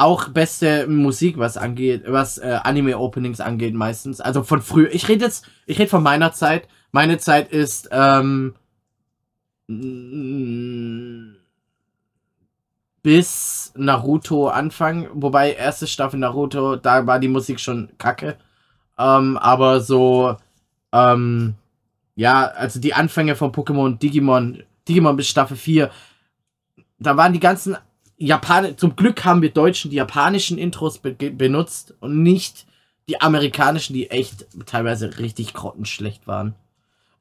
Auch 0.00 0.28
beste 0.28 0.86
Musik, 0.86 1.38
was 1.38 1.56
angeht, 1.56 2.04
was 2.06 2.38
äh, 2.38 2.60
Anime-Openings 2.62 3.40
angeht, 3.40 3.74
meistens. 3.74 4.20
Also 4.20 4.44
von 4.44 4.62
früher. 4.62 4.94
Ich 4.94 5.08
rede 5.08 5.24
jetzt, 5.24 5.46
ich 5.66 5.78
rede 5.80 5.90
von 5.90 6.04
meiner 6.04 6.32
Zeit. 6.32 6.68
Meine 6.92 7.18
Zeit 7.18 7.50
ist 7.52 7.88
ähm, 7.90 8.54
bis 13.02 13.72
Naruto 13.76 14.48
Anfang, 14.48 15.08
wobei 15.14 15.52
erste 15.52 15.86
Staffel 15.86 16.20
Naruto, 16.20 16.76
da 16.76 17.06
war 17.06 17.18
die 17.18 17.28
Musik 17.28 17.60
schon 17.60 17.90
kacke. 17.98 18.36
Ähm, 18.98 19.36
aber 19.38 19.80
so, 19.80 20.36
ähm, 20.92 21.54
ja, 22.16 22.46
also 22.46 22.80
die 22.80 22.94
Anfänge 22.94 23.36
von 23.36 23.52
Pokémon, 23.52 23.98
Digimon, 23.98 24.62
Digimon 24.88 25.16
bis 25.16 25.28
Staffel 25.28 25.56
4, 25.56 25.90
da 26.98 27.16
waren 27.16 27.32
die 27.32 27.40
ganzen 27.40 27.76
Japan 28.18 28.76
zum 28.76 28.96
Glück 28.96 29.24
haben 29.24 29.42
wir 29.42 29.50
Deutschen 29.50 29.90
die 29.90 29.96
japanischen 29.96 30.58
Intros 30.58 30.98
be 30.98 31.12
benutzt 31.12 31.94
und 32.00 32.22
nicht 32.22 32.66
die 33.08 33.20
amerikanischen, 33.20 33.94
die 33.94 34.10
echt 34.10 34.46
teilweise 34.66 35.18
richtig 35.18 35.54
grottenschlecht 35.54 36.26
waren. 36.26 36.54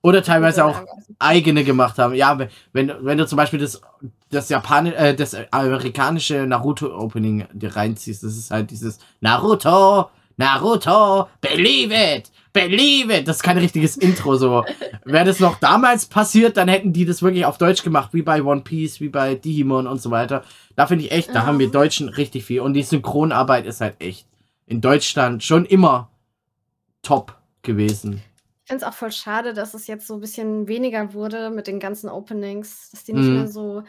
Oder 0.01 0.23
teilweise 0.23 0.63
auch 0.63 0.81
eigene 1.19 1.63
gemacht 1.63 1.97
haben. 1.97 2.13
Ja, 2.13 2.37
wenn- 2.73 2.93
wenn, 3.01 3.17
du 3.17 3.25
zum 3.27 3.37
Beispiel 3.37 3.59
das, 3.59 3.81
das 4.29 4.47
Japan 4.49 4.85
äh, 4.87 5.15
das 5.15 5.35
amerikanische 5.51 6.45
Naruto-Opening 6.47 7.45
dir 7.53 7.75
reinziehst, 7.75 8.23
das 8.23 8.37
ist 8.37 8.51
halt 8.51 8.69
dieses 8.71 8.99
Naruto, 9.21 10.09
Naruto, 10.37 11.27
believe 11.41 11.93
it, 11.93 12.31
believe 12.53 13.11
it. 13.11 13.27
Das 13.27 13.37
ist 13.37 13.43
kein 13.43 13.57
richtiges 13.57 13.97
Intro 13.97 14.35
so. 14.35 14.63
Wäre 15.03 15.25
das 15.25 15.39
noch 15.39 15.59
damals 15.59 16.05
passiert, 16.05 16.57
dann 16.57 16.67
hätten 16.67 16.93
die 16.93 17.05
das 17.05 17.23
wirklich 17.23 17.45
auf 17.45 17.57
Deutsch 17.57 17.83
gemacht, 17.83 18.09
wie 18.13 18.21
bei 18.21 18.43
One 18.43 18.61
Piece, 18.61 19.01
wie 19.01 19.09
bei 19.09 19.33
Digimon 19.33 19.87
und 19.87 19.99
so 20.01 20.11
weiter. 20.11 20.43
Da 20.75 20.85
finde 20.85 21.05
ich 21.05 21.11
echt, 21.11 21.29
da 21.29 21.33
Ja. 21.39 21.45
haben 21.47 21.57
wir 21.59 21.71
Deutschen 21.71 22.07
richtig 22.09 22.45
viel. 22.45 22.61
Und 22.61 22.73
die 22.75 22.83
Synchronarbeit 22.83 23.65
ist 23.65 23.81
halt 23.81 23.95
echt 23.99 24.27
in 24.67 24.79
Deutschland 24.79 25.43
schon 25.43 25.65
immer 25.65 26.09
top 27.01 27.35
gewesen. 27.63 28.21
Ich 28.67 28.69
finde 28.69 28.83
es 28.83 28.91
auch 28.91 28.95
voll 28.97 29.13
schade, 29.13 29.53
dass 29.53 29.73
es 29.73 29.87
jetzt 29.87 30.07
so 30.07 30.15
ein 30.15 30.19
bisschen 30.19 30.67
weniger 30.67 31.13
wurde 31.13 31.51
mit 31.51 31.67
den 31.67 31.79
ganzen 31.79 32.09
Openings, 32.09 32.89
dass 32.91 33.05
die 33.05 33.13
nicht 33.13 33.29
Mhm. 33.29 33.33
mehr 33.35 33.47
so 33.47 33.83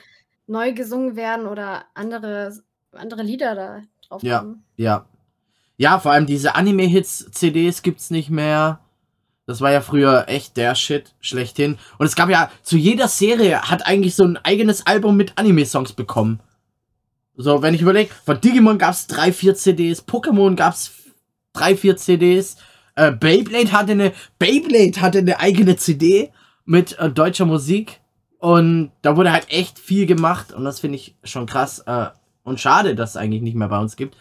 neu 0.47 0.73
gesungen 0.73 1.17
werden 1.17 1.49
oder 1.49 1.87
andere, 1.95 2.57
andere 2.93 3.25
Lieder 3.25 3.57
da 3.57 3.83
drauf 4.07 4.23
Ja. 4.23 4.39
kommen. 4.39 4.63
Ja. 4.77 5.07
Ja, 5.79 5.99
vor 5.99 6.13
allem 6.13 6.27
diese 6.27 6.55
Anime-Hits-CDs 6.55 7.83
gibt's 7.83 8.11
nicht 8.11 8.31
mehr. 8.31 8.79
Das 9.47 9.61
war 9.61 9.73
ja 9.73 9.81
früher 9.81 10.27
echt 10.29 10.57
der 10.57 10.77
Shit 10.77 11.13
schlechthin. 11.19 11.77
Und 11.99 12.07
es 12.07 12.15
gab 12.15 12.29
ja, 12.29 12.49
zu 12.63 12.77
jeder 12.77 13.09
Serie 13.09 13.63
hat 13.63 13.85
eigentlich 13.85 14.15
so 14.15 14.23
ein 14.23 14.37
eigenes 14.37 14.87
Album 14.87 15.17
mit 15.17 15.37
Anime-Songs 15.37 15.93
bekommen. 15.95 16.39
So, 17.35 17.63
wenn 17.63 17.75
ich 17.75 17.83
überlege, 17.83 18.15
von 18.25 18.41
Digimon 18.41 18.79
gab's 18.79 19.09
drei, 19.09 19.33
vier 19.33 19.57
CDs, 19.57 20.07
Pokémon 20.07 20.55
gab's 20.55 20.93
drei, 21.53 21.77
vier 21.77 21.97
CDs, 21.97 22.59
äh, 22.99 23.13
Beyblade 23.13 23.73
hatte 23.73 23.93
eine, 23.93 24.13
Beyblade 24.39 25.01
hatte 25.01 25.19
eine 25.19 25.41
eigene 25.41 25.77
CD 25.77 26.31
mit 26.65 26.99
äh, 26.99 27.09
deutscher 27.11 27.47
Musik. 27.47 28.01
Und 28.39 28.93
da 29.03 29.17
wurde 29.17 29.33
halt 29.33 29.51
echt 29.51 29.79
viel 29.79 30.07
gemacht. 30.07 30.53
Und 30.53 30.65
das 30.65 30.81
finde 30.81 30.97
ich 30.97 31.17
schon 31.25 31.47
krass. 31.47 31.81
Äh, 31.81 32.07
und 32.45 32.61
schade, 32.61 32.95
dass 32.95 33.11
es 33.11 33.17
eigentlich 33.17 33.43
nicht 33.43 33.57
mehr 33.57 33.69
bei 33.69 33.79
uns 33.79 33.97
gibt. 33.97 34.17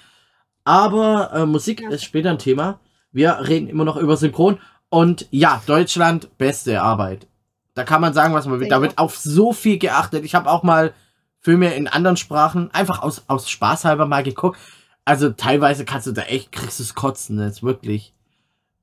Aber 0.64 1.32
äh, 1.34 1.46
Musik 1.46 1.82
Ja. 1.82 1.90
ist 1.90 2.04
später 2.04 2.30
ein 2.30 2.40
Thema. 2.40 2.80
Wir 3.12 3.40
reden 3.48 3.68
immer 3.68 3.86
noch 3.86 3.98
über 3.98 4.18
Synchron. 4.18 4.60
Und 4.90 5.28
ja, 5.32 5.62
Deutschland, 5.66 6.38
beste 6.38 6.82
Arbeit. 6.82 7.28
Da 7.74 7.84
kann 7.84 8.02
man 8.02 8.14
sagen, 8.14 8.34
was 8.34 8.48
man 8.48 8.60
will. 8.60 8.68
Da 8.70 8.82
wird 8.82 8.98
auf 8.98 9.18
so 9.18 9.54
viel 9.54 9.78
geachtet. 9.78 10.26
Ich 10.26 10.34
habe 10.36 10.50
auch 10.50 10.64
mal 10.64 10.94
Filme 11.42 11.74
in 11.76 11.88
anderen 11.88 12.18
Sprachen 12.18 12.72
einfach 12.74 13.02
aus, 13.02 13.24
aus 13.28 13.50
Spaß 13.50 13.86
halber 13.86 14.08
mal 14.08 14.24
geguckt. 14.24 14.58
Also 15.06 15.30
teilweise 15.30 15.86
kannst 15.86 16.08
du 16.08 16.12
da 16.12 16.24
echt, 16.24 16.52
kriegst 16.52 16.80
du 16.80 16.84
es 16.84 16.96
kotzen, 16.96 17.40
jetzt 17.40 17.64
wirklich. 17.64 18.14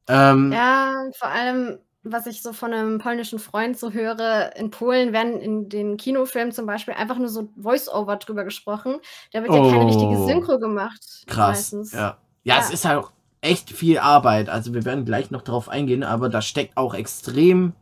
Ähm, 0.08 0.52
Ja, 0.52 0.92
vor 1.18 1.28
allem, 1.28 1.78
was 2.02 2.26
ich 2.26 2.42
so 2.42 2.52
von 2.52 2.72
einem 2.72 2.98
polnischen 2.98 3.38
Freund 3.38 3.78
so 3.78 3.90
höre, 3.92 4.54
in 4.56 4.70
Polen 4.70 5.12
werden 5.12 5.40
in 5.40 5.68
den 5.68 5.96
Kinofilmen 5.96 6.52
zum 6.52 6.66
Beispiel 6.66 6.94
einfach 6.94 7.18
nur 7.18 7.28
so 7.28 7.48
Voice-Over 7.56 8.16
drüber 8.16 8.44
gesprochen. 8.44 8.96
Da 9.32 9.42
wird 9.42 9.52
ja 9.54 9.70
keine 9.70 9.86
richtige 9.86 10.16
Oh. 10.18 10.26
Synchro 10.26 10.58
gemacht. 10.58 11.24
Krass. 11.26 11.72
Meistens. 11.72 11.92
Ja. 11.92 12.18
ja, 12.42 12.58
es 12.58 12.68
Ja. 12.68 12.74
ist 12.74 12.84
halt 12.84 12.98
auch 12.98 13.12
echt 13.40 13.70
viel 13.70 13.98
Arbeit. 13.98 14.48
Also 14.50 14.74
wir 14.74 14.84
werden 14.84 15.04
gleich 15.06 15.30
noch 15.30 15.42
drauf 15.42 15.68
eingehen, 15.68 16.02
aber 16.02 16.28
da 16.28 16.42
steckt 16.42 16.76
auch 16.76 16.94
extrem, 16.94 17.72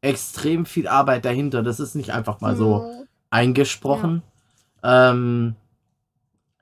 extrem 0.00 0.66
viel 0.66 0.86
Arbeit 0.88 1.24
dahinter. 1.24 1.62
Das 1.62 1.80
ist 1.80 1.94
nicht 1.96 2.10
einfach 2.12 2.40
mal 2.40 2.54
so 2.56 2.78
Mhm. 2.82 3.08
eingesprochen. 3.30 4.22
Ähm, 4.84 5.56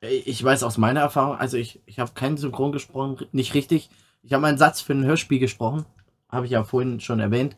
ich 0.01 0.43
weiß 0.43 0.63
aus 0.63 0.79
meiner 0.79 1.01
Erfahrung, 1.01 1.37
also 1.37 1.57
ich, 1.59 1.81
ich 1.87 1.99
habe 1.99 2.13
keinen 2.15 2.37
Synchron 2.39 2.73
gesprochen, 2.73 3.19
nicht 3.33 3.55
richtig. 3.55 3.91
Ich 4.23 4.33
habe 4.33 4.47
einen 4.47 4.59
Satz 4.59 4.81
für 4.81 4.93
ein 4.93 5.05
Hörspiel 5.05 5.39
gesprochen, 5.39 5.87
habe 6.29 6.47
ich 6.47 6.53
ja 6.53 6.63
vorhin 6.65 7.01
schon 7.01 7.21
erwähnt, 7.21 7.57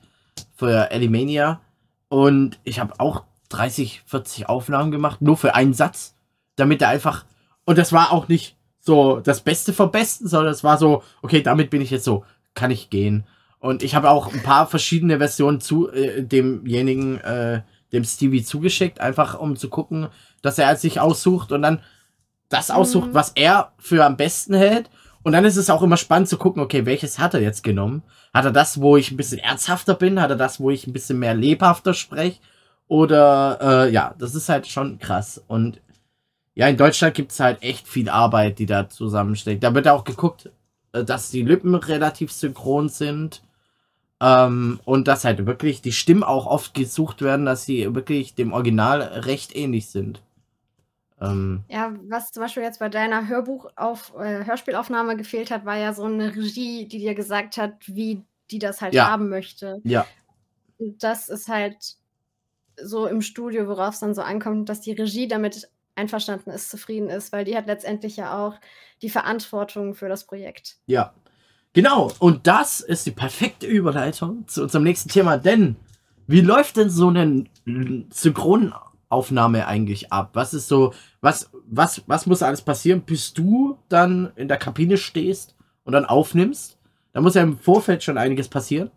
für 0.54 0.90
Elimania. 0.90 1.60
Und 2.08 2.58
ich 2.64 2.78
habe 2.80 2.94
auch 2.98 3.24
30, 3.48 4.02
40 4.06 4.48
Aufnahmen 4.48 4.90
gemacht, 4.90 5.22
nur 5.22 5.36
für 5.36 5.54
einen 5.54 5.74
Satz, 5.74 6.14
damit 6.56 6.82
er 6.82 6.88
einfach. 6.88 7.24
Und 7.64 7.78
das 7.78 7.92
war 7.92 8.12
auch 8.12 8.28
nicht 8.28 8.56
so 8.80 9.20
das 9.20 9.40
Beste 9.40 9.72
vom 9.72 9.90
Besten, 9.90 10.28
sondern 10.28 10.52
es 10.52 10.64
war 10.64 10.78
so, 10.78 11.02
okay, 11.22 11.42
damit 11.42 11.70
bin 11.70 11.80
ich 11.82 11.90
jetzt 11.90 12.04
so, 12.04 12.24
kann 12.54 12.70
ich 12.70 12.90
gehen. 12.90 13.24
Und 13.58 13.82
ich 13.82 13.94
habe 13.94 14.10
auch 14.10 14.32
ein 14.32 14.42
paar 14.42 14.66
verschiedene 14.66 15.18
Versionen 15.18 15.60
zu 15.60 15.90
äh, 15.90 16.22
demjenigen, 16.22 17.18
äh, 17.18 17.62
dem 17.92 18.04
Stevie 18.04 18.42
zugeschickt, 18.42 19.00
einfach 19.00 19.38
um 19.38 19.56
zu 19.56 19.68
gucken, 19.68 20.08
dass 20.42 20.58
er 20.58 20.74
sich 20.76 20.98
aussucht 20.98 21.52
und 21.52 21.62
dann 21.62 21.80
das 22.48 22.70
aussucht, 22.70 23.10
Mhm. 23.10 23.14
was 23.14 23.30
er 23.34 23.72
für 23.78 24.04
am 24.04 24.16
besten 24.16 24.54
hält. 24.54 24.90
Und 25.22 25.32
dann 25.32 25.44
ist 25.44 25.56
es 25.56 25.70
auch 25.70 25.82
immer 25.82 25.96
spannend 25.96 26.28
zu 26.28 26.36
gucken, 26.36 26.62
okay, 26.62 26.84
welches 26.86 27.18
hat 27.18 27.34
er 27.34 27.40
jetzt 27.40 27.62
genommen? 27.62 28.02
Hat 28.34 28.44
er 28.44 28.50
das, 28.50 28.80
wo 28.80 28.96
ich 28.96 29.10
ein 29.10 29.16
bisschen 29.16 29.38
ernsthafter 29.38 29.94
bin? 29.94 30.20
Hat 30.20 30.30
er 30.30 30.36
das, 30.36 30.58
wo 30.58 30.70
ich 30.70 30.86
ein 30.86 30.92
bisschen 30.92 31.18
mehr 31.18 31.34
lebhafter 31.34 31.94
spreche? 31.94 32.40
Oder, 32.88 33.58
äh, 33.60 33.92
ja, 33.92 34.14
das 34.18 34.34
ist 34.34 34.48
halt 34.48 34.66
schon 34.66 34.98
krass. 34.98 35.42
Und 35.46 35.80
ja, 36.54 36.68
in 36.68 36.76
Deutschland 36.76 37.14
gibt 37.14 37.32
es 37.32 37.40
halt 37.40 37.62
echt 37.62 37.88
viel 37.88 38.08
Arbeit, 38.08 38.58
die 38.58 38.66
da 38.66 38.88
zusammensteckt. 38.88 39.62
Da 39.62 39.74
wird 39.74 39.88
auch 39.88 40.04
geguckt, 40.04 40.50
äh, 40.92 41.04
dass 41.04 41.30
die 41.30 41.42
Lippen 41.42 41.74
relativ 41.74 42.32
synchron 42.32 42.88
sind. 42.88 43.42
Ähm, 44.20 44.78
und 44.84 45.08
dass 45.08 45.24
halt 45.24 45.46
wirklich 45.46 45.82
die 45.82 45.92
Stimmen 45.92 46.22
auch 46.22 46.46
oft 46.46 46.74
gesucht 46.74 47.22
werden, 47.22 47.46
dass 47.46 47.64
sie 47.64 47.94
wirklich 47.94 48.34
dem 48.34 48.52
Original 48.52 49.00
recht 49.00 49.56
ähnlich 49.56 49.88
sind. 49.88 50.20
Ähm, 51.22 51.62
Ja, 51.68 51.94
was 52.08 52.32
zum 52.32 52.42
Beispiel 52.42 52.62
jetzt 52.62 52.80
bei 52.80 52.88
deiner 52.88 53.28
Hörbuch 53.28 53.70
auf, 53.76 54.12
äh, 54.18 54.44
Hörspielaufnahme 54.44 55.16
gefehlt 55.16 55.50
hat, 55.50 55.64
war 55.64 55.76
ja 55.76 55.92
so 55.94 56.04
eine 56.04 56.34
Regie, 56.34 56.86
die 56.88 56.98
dir 56.98 57.14
gesagt 57.14 57.56
hat, 57.56 57.74
wie 57.86 58.22
die 58.50 58.58
das 58.58 58.80
halt 58.80 58.94
Ja. 58.94 59.06
haben 59.10 59.28
möchte. 59.28 59.80
ja, 59.84 60.06
Und 60.78 61.02
das 61.02 61.28
ist 61.28 61.48
halt 61.48 61.96
so 62.82 63.06
im 63.06 63.22
Studio, 63.22 63.68
worauf 63.68 63.94
es 63.94 64.00
dann 64.00 64.14
so 64.14 64.22
ankommt, 64.22 64.68
dass 64.68 64.80
die 64.80 64.92
Regie 64.92 65.28
damit 65.28 65.68
einverstanden 65.94 66.50
ist, 66.50 66.70
zufrieden 66.70 67.08
ist, 67.10 67.32
weil 67.32 67.44
die 67.44 67.56
hat 67.56 67.66
letztendlich 67.66 68.16
ja 68.16 68.38
auch 68.38 68.54
die 69.02 69.10
Verantwortung 69.10 69.94
für 69.94 70.08
das 70.08 70.24
Projekt. 70.24 70.76
ja. 70.86 71.12
Genau, 71.74 72.10
und 72.18 72.46
das 72.46 72.80
ist 72.80 73.06
die 73.06 73.12
perfekte 73.12 73.66
Überleitung 73.66 74.46
zu 74.46 74.62
unserem 74.62 74.84
nächsten 74.84 75.08
Thema, 75.08 75.38
denn 75.38 75.76
wie 76.26 76.42
läuft 76.42 76.76
denn 76.76 76.90
so 76.90 77.08
eine 77.08 77.44
Synchronaufnahme 79.12 79.66
eigentlich 79.66 80.12
ab? 80.12 80.30
Was 80.34 80.54
ist 80.54 80.68
so, 80.68 80.92
was, 81.20 81.50
was, 81.66 82.02
was 82.06 82.26
muss 82.26 82.42
alles 82.42 82.62
passieren, 82.62 83.02
bis 83.02 83.32
du 83.34 83.78
dann 83.88 84.32
in 84.36 84.48
der 84.48 84.56
Kabine 84.56 84.96
stehst 84.96 85.54
und 85.84 85.92
dann 85.92 86.06
aufnimmst? 86.06 86.78
Da 87.12 87.20
muss 87.20 87.34
ja 87.34 87.42
im 87.42 87.58
Vorfeld 87.58 88.02
schon 88.02 88.16
einiges 88.18 88.48
passieren, 88.48 88.90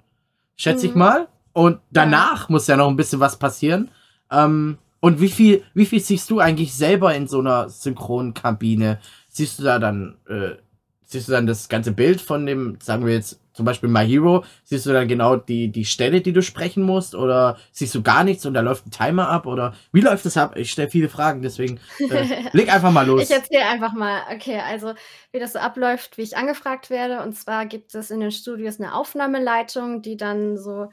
schätze 0.56 0.86
ich 0.88 0.93
Mhm. 0.93 0.99
mal. 0.99 1.28
Und 1.54 1.80
danach 1.91 2.49
muss 2.49 2.67
ja 2.67 2.75
noch 2.78 2.89
ein 2.89 2.95
bisschen 2.97 3.19
was 3.19 3.38
passieren. 3.38 3.89
Ähm, 4.32 4.78
und 4.99 5.21
wie 5.21 5.30
viel, 5.30 5.63
wie 5.73 5.86
viel 5.86 5.99
siehst 5.99 6.30
du 6.30 6.39
eigentlich 6.39 6.73
selber 6.73 7.13
in 7.13 7.28
so 7.28 7.39
einer 7.39 7.69
Synchronkabine? 7.69 8.99
Siehst 9.30 9.60
du 9.60 9.63
da 9.63 9.80
dann, 9.80 10.17
äh, 10.28 10.56
siehst 11.04 11.28
du 11.28 11.32
dann 11.34 11.45
das 11.47 11.69
ganze 11.69 11.91
Bild 11.91 12.21
von 12.21 12.45
dem, 12.45 12.78
sagen 12.82 13.06
wir 13.06 13.13
jetzt 13.13 13.39
zum 13.55 13.65
Beispiel 13.65 13.89
My 13.89 14.05
Hero, 14.05 14.43
siehst 14.65 14.85
du 14.85 14.91
dann 14.93 15.07
genau 15.07 15.37
die, 15.37 15.71
die 15.71 15.85
Stelle, 15.85 16.21
die 16.21 16.33
du 16.33 16.41
sprechen 16.41 16.83
musst? 16.83 17.15
Oder 17.15 17.57
siehst 17.71 17.95
du 17.95 18.03
gar 18.03 18.23
nichts 18.23 18.45
und 18.45 18.53
da 18.53 18.61
läuft 18.61 18.85
ein 18.85 18.91
Timer 18.91 19.29
ab? 19.29 19.45
Oder 19.47 19.73
wie 19.93 20.01
läuft 20.01 20.25
das 20.25 20.35
ab? 20.37 20.57
Ich 20.57 20.71
stelle 20.71 20.89
viele 20.89 21.07
Fragen, 21.09 21.41
deswegen 21.41 21.79
äh, 22.09 22.25
leg 22.51 22.71
einfach 22.71 22.91
mal 22.91 23.07
los. 23.07 23.23
Ich 23.23 23.31
erzähle 23.31 23.65
einfach 23.65 23.93
mal, 23.93 24.21
okay, 24.33 24.59
also 24.59 24.93
wie 25.31 25.39
das 25.39 25.53
so 25.53 25.59
abläuft, 25.59 26.17
wie 26.17 26.23
ich 26.23 26.35
angefragt 26.35 26.89
werde. 26.89 27.21
Und 27.23 27.33
zwar 27.33 27.65
gibt 27.65 27.95
es 27.95 28.11
in 28.11 28.19
den 28.19 28.31
Studios 28.31 28.79
eine 28.79 28.93
Aufnahmeleitung, 28.93 30.01
die 30.01 30.17
dann 30.17 30.57
so 30.57 30.89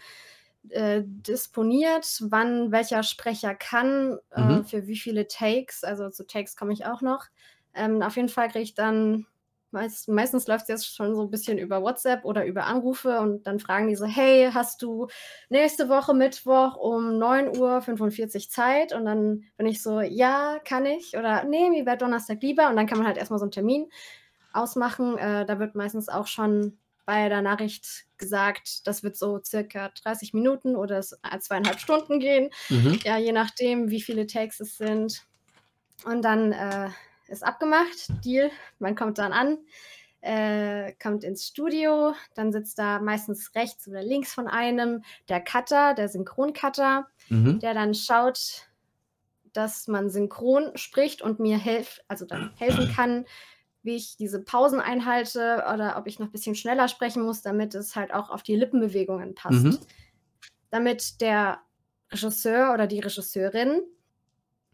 äh, 0.68 1.02
disponiert, 1.04 2.06
wann 2.20 2.70
welcher 2.70 3.02
Sprecher 3.02 3.54
kann, 3.54 4.18
äh, 4.30 4.40
Mhm. 4.40 4.64
für 4.64 4.86
wie 4.86 4.96
viele 4.96 5.26
Takes. 5.26 5.82
Also 5.82 6.10
zu 6.10 6.26
Takes 6.26 6.56
komme 6.56 6.72
ich 6.72 6.86
auch 6.86 7.00
noch. 7.02 7.24
Ähm, 7.74 8.02
auf 8.02 8.16
jeden 8.16 8.28
Fall 8.28 8.48
kriege 8.48 8.62
ich 8.62 8.74
dann, 8.74 9.26
meist, 9.72 10.08
meistens 10.08 10.46
läuft 10.46 10.62
es 10.62 10.68
jetzt 10.68 10.96
schon 10.96 11.14
so 11.14 11.22
ein 11.22 11.30
bisschen 11.30 11.58
über 11.58 11.82
WhatsApp 11.82 12.24
oder 12.24 12.44
über 12.46 12.66
Anrufe 12.66 13.20
und 13.20 13.46
dann 13.46 13.58
fragen 13.58 13.88
die 13.88 13.96
so, 13.96 14.06
hey, 14.06 14.50
hast 14.52 14.82
du 14.82 15.08
nächste 15.48 15.88
Woche 15.88 16.14
Mittwoch 16.14 16.76
um 16.76 17.18
9.45 17.20 18.34
Uhr 18.34 18.48
Zeit? 18.50 18.92
Und 18.92 19.04
dann 19.04 19.44
bin 19.56 19.66
ich 19.66 19.82
so, 19.82 20.00
ja, 20.00 20.58
kann 20.64 20.86
ich. 20.86 21.16
Oder 21.16 21.44
nee, 21.44 21.70
mir 21.70 21.86
wäre 21.86 21.96
Donnerstag 21.96 22.42
lieber. 22.42 22.68
Und 22.68 22.76
dann 22.76 22.86
kann 22.86 22.98
man 22.98 23.06
halt 23.06 23.18
erstmal 23.18 23.38
so 23.38 23.44
einen 23.44 23.52
Termin 23.52 23.88
ausmachen. 24.52 25.18
Äh, 25.18 25.46
da 25.46 25.58
wird 25.58 25.74
meistens 25.74 26.08
auch 26.08 26.26
schon 26.26 26.78
bei 27.04 27.28
der 27.28 27.42
Nachricht 27.42 28.04
gesagt, 28.16 28.86
das 28.86 29.02
wird 29.02 29.16
so 29.16 29.40
circa 29.42 29.90
30 30.02 30.34
Minuten 30.34 30.76
oder 30.76 30.98
äh, 30.98 31.38
zweieinhalb 31.40 31.80
Stunden 31.80 32.20
gehen. 32.20 32.50
Mhm. 32.68 33.00
Ja, 33.04 33.18
je 33.18 33.32
nachdem, 33.32 33.90
wie 33.90 34.00
viele 34.00 34.26
Takes 34.26 34.60
es 34.60 34.76
sind. 34.76 35.26
Und 36.04 36.22
dann 36.22 36.52
äh, 36.52 36.90
ist 37.32 37.42
abgemacht, 37.42 38.08
Deal, 38.24 38.50
man 38.78 38.94
kommt 38.94 39.18
dann 39.18 39.32
an, 39.32 39.58
äh, 40.20 40.92
kommt 41.02 41.24
ins 41.24 41.46
Studio, 41.48 42.14
dann 42.34 42.52
sitzt 42.52 42.78
da 42.78 43.00
meistens 43.00 43.54
rechts 43.54 43.88
oder 43.88 44.02
links 44.02 44.32
von 44.32 44.46
einem 44.46 45.02
der 45.28 45.40
Cutter, 45.40 45.94
der 45.94 46.08
Synchroncutter, 46.08 47.08
Mhm. 47.28 47.58
der 47.58 47.74
dann 47.74 47.94
schaut, 47.94 48.68
dass 49.52 49.88
man 49.88 50.08
synchron 50.10 50.76
spricht 50.76 51.22
und 51.22 51.40
mir 51.40 51.58
helft, 51.58 52.04
also 52.08 52.24
dann 52.24 52.52
helfen 52.56 52.88
kann, 52.96 53.24
wie 53.82 53.96
ich 53.96 54.16
diese 54.16 54.40
Pausen 54.42 54.80
einhalte 54.80 55.64
oder 55.74 55.96
ob 55.96 56.06
ich 56.06 56.18
noch 56.20 56.28
ein 56.28 56.32
bisschen 56.32 56.54
schneller 56.54 56.86
sprechen 56.86 57.22
muss, 57.22 57.42
damit 57.42 57.74
es 57.74 57.96
halt 57.96 58.14
auch 58.14 58.30
auf 58.30 58.42
die 58.44 58.54
Lippenbewegungen 58.54 59.34
passt. 59.34 59.64
Mhm. 59.64 59.78
Damit 60.70 61.20
der 61.20 61.60
Regisseur 62.12 62.72
oder 62.72 62.86
die 62.86 63.00
Regisseurin 63.00 63.82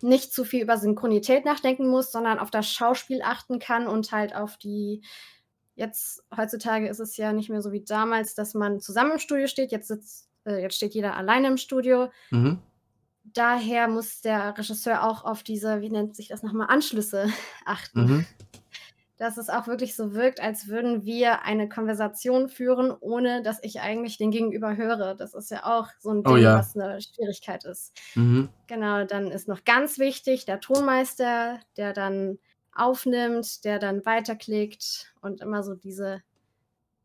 nicht 0.03 0.33
zu 0.33 0.45
viel 0.45 0.63
über 0.63 0.77
Synchronität 0.77 1.45
nachdenken 1.45 1.89
muss, 1.89 2.13
sondern 2.13 2.39
auf 2.39 2.51
das 2.51 2.71
Schauspiel 2.71 3.23
achten 3.23 3.59
kann 3.59 3.87
und 3.87 4.13
halt 4.13 4.35
auf 4.35 4.57
die. 4.57 5.03
Jetzt, 5.75 6.25
heutzutage 6.37 6.89
ist 6.89 6.99
es 6.99 7.17
ja 7.17 7.33
nicht 7.33 7.51
mehr 7.51 7.63
so 7.63 7.71
wie 7.71 7.85
damals, 7.85 8.35
dass 8.35 8.55
man 8.55 8.81
zusammen 8.81 9.13
im 9.13 9.19
Studio 9.19 9.47
steht. 9.47 9.71
Jetzt, 9.71 9.87
sitzt, 9.87 10.29
äh, 10.45 10.61
jetzt 10.61 10.75
steht 10.75 10.95
jeder 10.95 11.17
alleine 11.17 11.47
im 11.47 11.57
Studio. 11.57 12.11
Mhm. 12.31 12.59
Daher 13.23 13.87
muss 13.87 14.21
der 14.21 14.59
Regisseur 14.59 15.05
auch 15.05 15.25
auf 15.25 15.45
diese, 15.45 15.81
wie 15.81 15.91
nennt 15.91 16.17
sich 16.17 16.29
das 16.29 16.43
nochmal, 16.43 16.69
Anschlüsse 16.69 17.29
achten. 17.65 18.01
Mhm. 18.01 18.27
Dass 19.19 19.37
es 19.37 19.51
auch 19.51 19.67
wirklich 19.67 19.97
so 19.97 20.15
wirkt, 20.15 20.41
als 20.41 20.69
würden 20.69 21.05
wir 21.05 21.43
eine 21.43 21.69
Konversation 21.69 22.49
führen, 22.49 22.93
ohne 23.01 23.43
dass 23.43 23.63
ich 23.63 23.81
eigentlich 23.81 24.17
den 24.17 24.31
Gegenüber 24.31 24.77
höre. 24.77 25.15
Das 25.17 25.35
ist 25.35 25.51
ja 25.51 25.65
auch 25.65 25.89
so 25.99 26.11
ein 26.11 26.25
Ding, 26.25 26.35
Oh 26.35 26.37
ja. 26.37 26.59
was 26.59 26.77
eine 26.77 27.01
Schwierigkeit 27.03 27.65
ist. 27.65 27.99
Mhm. 28.15 28.49
Genau, 28.69 29.05
dann 29.05 29.31
ist 29.33 29.49
noch 29.49 29.65
ganz 29.65 29.99
wichtig 29.99 30.45
der 30.47 30.61
Tonmeister, 30.61 31.61
der 31.77 31.93
dann 31.93 32.39
aufnimmt, 32.73 33.65
der 33.65 33.79
dann 33.81 34.07
weiterklickt 34.07 35.13
und 35.21 35.41
immer 35.41 35.63
so 35.65 35.75
diese 35.75 36.23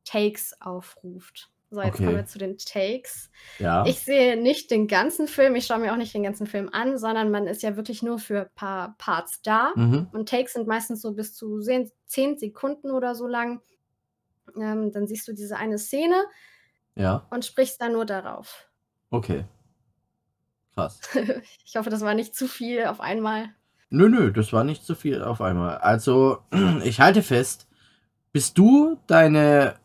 Takes 0.05 0.59
aufruft. 0.61 1.52
So, 1.73 1.81
jetzt 1.81 1.95
Okay. 1.95 2.05
kommen 2.05 2.17
wir 2.17 2.25
zu 2.27 2.37
den 2.37 2.57
Takes. 2.57 3.31
Ja. 3.57 3.83
Ich 3.87 3.99
sehe 4.01 4.39
nicht 4.39 4.69
den 4.69 4.87
ganzen 4.87 5.27
Film, 5.27 5.55
ich 5.55 5.65
schaue 5.65 5.79
mir 5.79 5.91
auch 5.91 5.97
nicht 5.97 6.13
den 6.13 6.21
ganzen 6.23 6.45
Film 6.45 6.69
an, 6.71 6.99
sondern 6.99 7.31
man 7.31 7.47
ist 7.47 7.63
ja 7.63 7.75
wirklich 7.75 8.03
nur 8.03 8.19
für 8.19 8.41
ein 8.41 8.49
paar 8.53 8.95
Parts 8.99 9.41
da. 9.41 9.71
Mhm. 9.75 10.07
Und 10.13 10.29
Takes 10.29 10.53
sind 10.53 10.67
meistens 10.67 11.01
so 11.01 11.13
bis 11.13 11.33
zu 11.33 11.59
10 11.61 11.89
10 12.05 12.37
Sekunden 12.37 12.91
oder 12.91 13.15
so 13.15 13.25
lang. 13.25 13.59
Ähm, 14.55 14.91
dann 14.91 15.07
siehst 15.07 15.27
du 15.27 15.33
diese 15.33 15.57
eine 15.57 15.79
Szene 15.79 16.23
Ja. 16.95 17.25
und 17.31 17.43
sprichst 17.43 17.81
dann 17.81 17.93
nur 17.93 18.05
darauf. 18.05 18.69
Okay. 19.09 19.45
Krass. 20.75 20.99
ich 21.65 21.75
hoffe, 21.75 21.89
das 21.89 22.01
war 22.01 22.13
nicht 22.13 22.35
zu 22.35 22.47
viel 22.47 22.85
auf 22.85 23.01
einmal. 23.01 23.49
Nö, 23.89 24.09
nö, 24.09 24.31
das 24.31 24.53
war 24.53 24.63
nicht 24.63 24.85
zu 24.85 24.93
viel 24.95 25.23
auf 25.23 25.41
einmal. 25.41 25.77
Also, 25.77 26.39
ich 26.83 26.99
halte 26.99 27.23
fest, 27.23 27.67
bis 28.31 28.53
du 28.53 28.99
deine, 29.07 29.75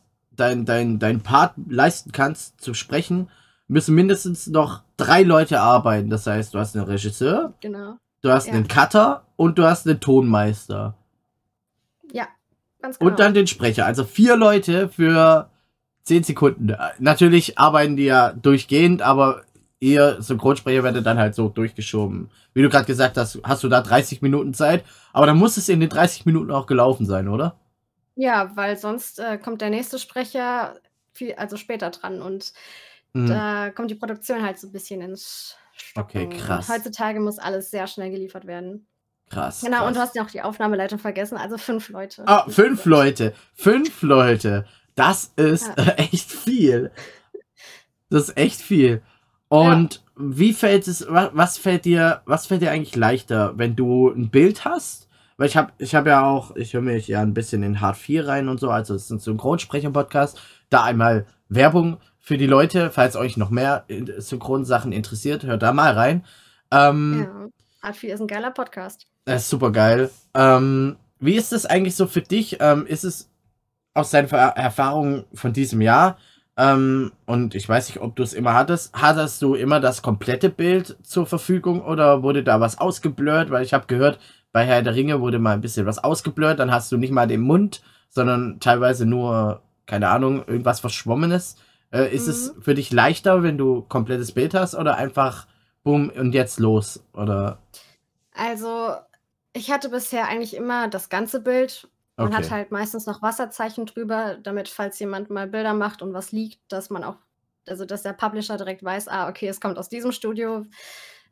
dein, 0.40 0.64
dein, 0.64 0.98
dein 0.98 1.20
Part 1.20 1.55
leisten 1.68 2.12
kannst 2.12 2.61
zu 2.61 2.74
sprechen, 2.74 3.29
müssen 3.66 3.94
mindestens 3.94 4.46
noch 4.46 4.83
drei 4.96 5.22
Leute 5.22 5.61
arbeiten. 5.61 6.11
Das 6.11 6.27
heißt, 6.27 6.55
du 6.55 6.59
hast 6.59 6.77
einen 6.77 6.87
Regisseur, 6.87 7.53
Genau. 7.61 7.96
du 8.22 8.31
hast 8.31 8.46
Ja. 8.46 8.55
einen 8.55 8.68
Cutter 8.68 9.24
und 9.37 9.59
du 9.59 9.64
hast 9.64 9.87
einen 9.87 10.01
Tonmeister. 10.01 10.94
Ja, 12.12 12.27
ganz 12.81 12.98
genau. 12.98 13.11
Und 13.11 13.18
dann 13.20 13.35
den 13.35 13.46
Sprecher. 13.46 13.85
Also 13.87 14.05
vier 14.05 14.37
Leute 14.37 14.88
für 14.88 15.51
zehn 16.05 16.24
Sekunden. 16.24 16.74
Natürlich 16.98 17.59
arbeiten 17.59 17.96
die 17.96 18.05
ja 18.07 18.33
durchgehend, 18.33 19.03
aber 19.03 19.42
ihr 19.81 20.20
Synchronsprecher 20.22 20.83
werdet 20.83 21.05
dann 21.07 21.18
halt 21.18 21.35
so 21.35 21.48
durchgeschoben. 21.51 22.31
Wie 22.55 22.62
du 22.62 22.68
gerade 22.70 22.87
gesagt 22.87 23.16
hast, 23.18 23.38
hast 23.44 23.62
du 23.62 23.68
da 23.68 23.81
30 23.83 24.22
Minuten 24.22 24.55
Zeit, 24.55 24.85
aber 25.12 25.27
dann 25.27 25.37
muss 25.37 25.57
es 25.57 25.68
in 25.68 25.81
den 25.81 25.90
30 25.90 26.24
Minuten 26.27 26.51
auch 26.51 26.66
gelaufen 26.66 27.07
sein, 27.07 27.29
oder? 27.29 27.57
Ja, 28.20 28.50
weil 28.57 28.76
sonst 28.76 29.20
äh, 29.20 29.38
kommt 29.38 29.61
der 29.61 29.70
nächste 29.70 29.98
Sprecher 29.98 30.81
viel, 31.14 31.35
also 31.35 31.57
später 31.57 31.90
dran 31.90 32.20
und 32.20 32.52
Mhm. 33.14 33.26
da 33.28 33.70
kommt 33.70 33.90
die 33.90 33.94
Produktion 33.94 34.42
halt 34.42 34.59
so 34.59 34.66
ein 34.66 34.72
bisschen 34.72 35.00
ins 35.00 35.57
Okay, 35.96 36.24
Stocken. 36.26 36.37
krass. 36.38 36.68
Heutzutage 36.68 37.20
muss 37.20 37.38
alles 37.38 37.70
sehr 37.70 37.87
schnell 37.87 38.11
geliefert 38.11 38.46
werden. 38.46 38.87
Krass. 39.31 39.61
Genau, 39.62 39.87
und 39.87 39.94
du 39.96 40.00
hast 40.00 40.14
ja 40.16 40.24
auch 40.24 40.31
die 40.31 40.42
Aufnahmeleitung 40.42 40.98
vergessen, 40.98 41.38
also 41.38 41.57
fünf 41.59 41.88
Leute. 41.90 42.24
Ah, 42.26 42.44
fünf 42.50 42.85
Leute. 42.85 43.35
Fünf 43.54 44.02
Leute. 44.02 44.66
Das 44.94 45.33
ist 45.37 45.68
Ja. 45.68 45.85
echt 45.96 46.31
viel. 46.33 46.90
Das 48.11 48.28
ist 48.28 48.37
echt 48.37 48.61
viel. 48.61 49.00
Und 49.48 50.02
wie 50.16 50.52
fällt 50.52 50.88
es, 50.88 51.07
wa- 51.09 51.31
was 51.33 51.57
fällt 51.57 51.85
dir, 51.85 52.20
was 52.26 52.46
fällt 52.46 52.62
dir 52.62 52.70
eigentlich 52.72 52.96
leichter, 52.96 53.57
wenn 53.57 53.76
du 53.76 54.11
ein 54.11 54.28
Bild 54.31 54.64
hast? 54.64 55.08
Weil 55.38 55.46
ich 55.46 55.57
habe 55.57 55.72
ich 55.79 55.94
hab 55.94 56.07
ja 56.07 56.24
auch, 56.27 56.55
ich 56.57 56.74
höre 56.74 56.83
mich 56.83 57.09
ja 57.09 57.22
ein 57.22 57.33
bisschen 57.33 57.62
in 57.62 57.81
Hard 57.81 57.96
4 57.96 58.27
rein 58.29 58.48
und 58.48 58.61
so, 58.61 58.70
also 58.70 58.94
es 58.94 59.05
ist 59.05 59.11
ein 59.11 59.18
Synchronsprecher-Podcast. 59.20 60.38
Da 60.68 60.83
einmal 60.85 61.27
Werbung 61.48 61.96
für 62.18 62.37
die 62.37 62.46
Leute, 62.46 62.90
falls 62.90 63.16
euch 63.16 63.37
noch 63.37 63.48
mehr 63.51 63.85
in- 63.88 64.12
Synchronsachen 64.20 64.92
interessiert, 64.92 65.44
hört 65.44 65.62
da 65.62 65.72
mal 65.72 65.92
rein. 65.94 66.24
Ähm, 66.70 67.27
Ja. 67.83 67.88
Art 67.88 67.96
4 67.96 68.14
ist 68.14 68.20
ein 68.20 68.27
geiler 68.27 68.51
Podcast. 68.51 69.07
das 69.24 69.42
ist 69.44 69.51
super 69.51 69.70
geil. 69.72 70.11
Ähm, 70.35 70.96
wie 71.20 71.37
ist 71.37 71.53
das 71.53 71.64
eigentlich 71.66 71.94
so 71.96 72.07
für 72.07 72.20
dich? 72.22 72.59
Ähm, 72.61 72.87
ist 72.87 73.05
es 73.05 73.31
aus 73.94 74.11
deinen 74.11 74.29
Erfahrungen 74.29 75.24
von 75.35 75.53
diesem 75.53 75.81
Jahr? 75.81 76.18
Ähm, 76.57 77.12
und 77.27 77.55
ich 77.55 77.68
weiß 77.68 77.88
nicht, 77.88 78.01
ob 78.01 78.16
du 78.16 78.24
es 78.24 78.33
immer 78.33 78.55
hattest. 78.55 78.92
Hattest 78.94 79.40
du 79.42 79.55
immer 79.55 79.79
das 79.79 80.03
komplette 80.03 80.51
Bild 80.51 80.96
zur 81.03 81.27
Verfügung 81.27 81.83
oder 81.85 82.22
wurde 82.24 82.42
da 82.42 82.61
was 82.61 82.79
ausgeblurrt? 82.79 83.51
Weil 83.51 83.64
ich 83.64 83.72
habe 83.74 83.87
gehört, 83.87 84.18
bei 84.52 84.64
Herr 84.64 84.82
der 84.82 84.94
Ringe 84.94 85.20
wurde 85.20 85.38
mal 85.38 85.52
ein 85.52 85.61
bisschen 85.61 85.87
was 85.87 85.98
ausgeblurrt. 86.02 86.58
Dann 86.58 86.70
hast 86.72 86.90
du 86.92 86.96
nicht 86.96 87.12
mal 87.12 87.26
den 87.26 87.40
Mund 87.40 87.82
sondern 88.11 88.61
teilweise 88.61 89.06
nur, 89.06 89.62
keine 89.87 90.08
Ahnung, 90.08 90.44
irgendwas 90.46 90.80
Verschwommenes. 90.80 91.56
Äh, 91.90 92.14
ist 92.14 92.26
es 92.26 92.54
Mhm. 92.54 92.62
für 92.62 92.74
dich 92.74 92.92
leichter, 92.92 93.42
wenn 93.42 93.58
du 93.58 93.82
komplettes 93.82 94.32
Bild 94.32 94.54
hast 94.54 94.74
oder 94.74 94.96
einfach 94.96 95.46
bumm 95.82 96.11
und 96.11 96.32
jetzt 96.32 96.58
los? 96.61 97.02
Oder 97.14 97.58
Also, 98.32 98.94
ich 99.52 99.70
hatte 99.70 99.88
bisher 99.88 100.28
eigentlich 100.28 100.54
immer 100.54 100.88
das 100.88 101.08
ganze 101.08 101.40
Bild. 101.40 101.88
Man 102.16 102.34
hat 102.34 102.44
okay. 102.44 102.54
halt 102.54 102.72
meistens 102.72 103.06
noch 103.06 103.22
Wasserzeichen 103.22 103.87
drüber, 103.87 104.37
damit, 104.42 104.68
falls 104.68 104.98
jemand 104.98 105.30
mal 105.30 105.46
Bilder 105.46 105.72
macht 105.72 106.02
und 106.02 106.12
was 106.12 106.32
liegt, 106.32 106.61
dass 106.68 106.90
man 106.90 107.04
auch, 107.04 107.16
also 107.66 107.84
dass 107.84 108.02
der 108.02 108.12
Publisher 108.12 108.56
direkt 108.56 108.82
weiß, 108.82 109.08
ah, 109.08 109.28
okay, 109.28 109.48
es 109.48 109.61
kommt 109.61 109.78
aus 109.78 109.88
diesem 109.88 110.12
Studio. 110.12 110.66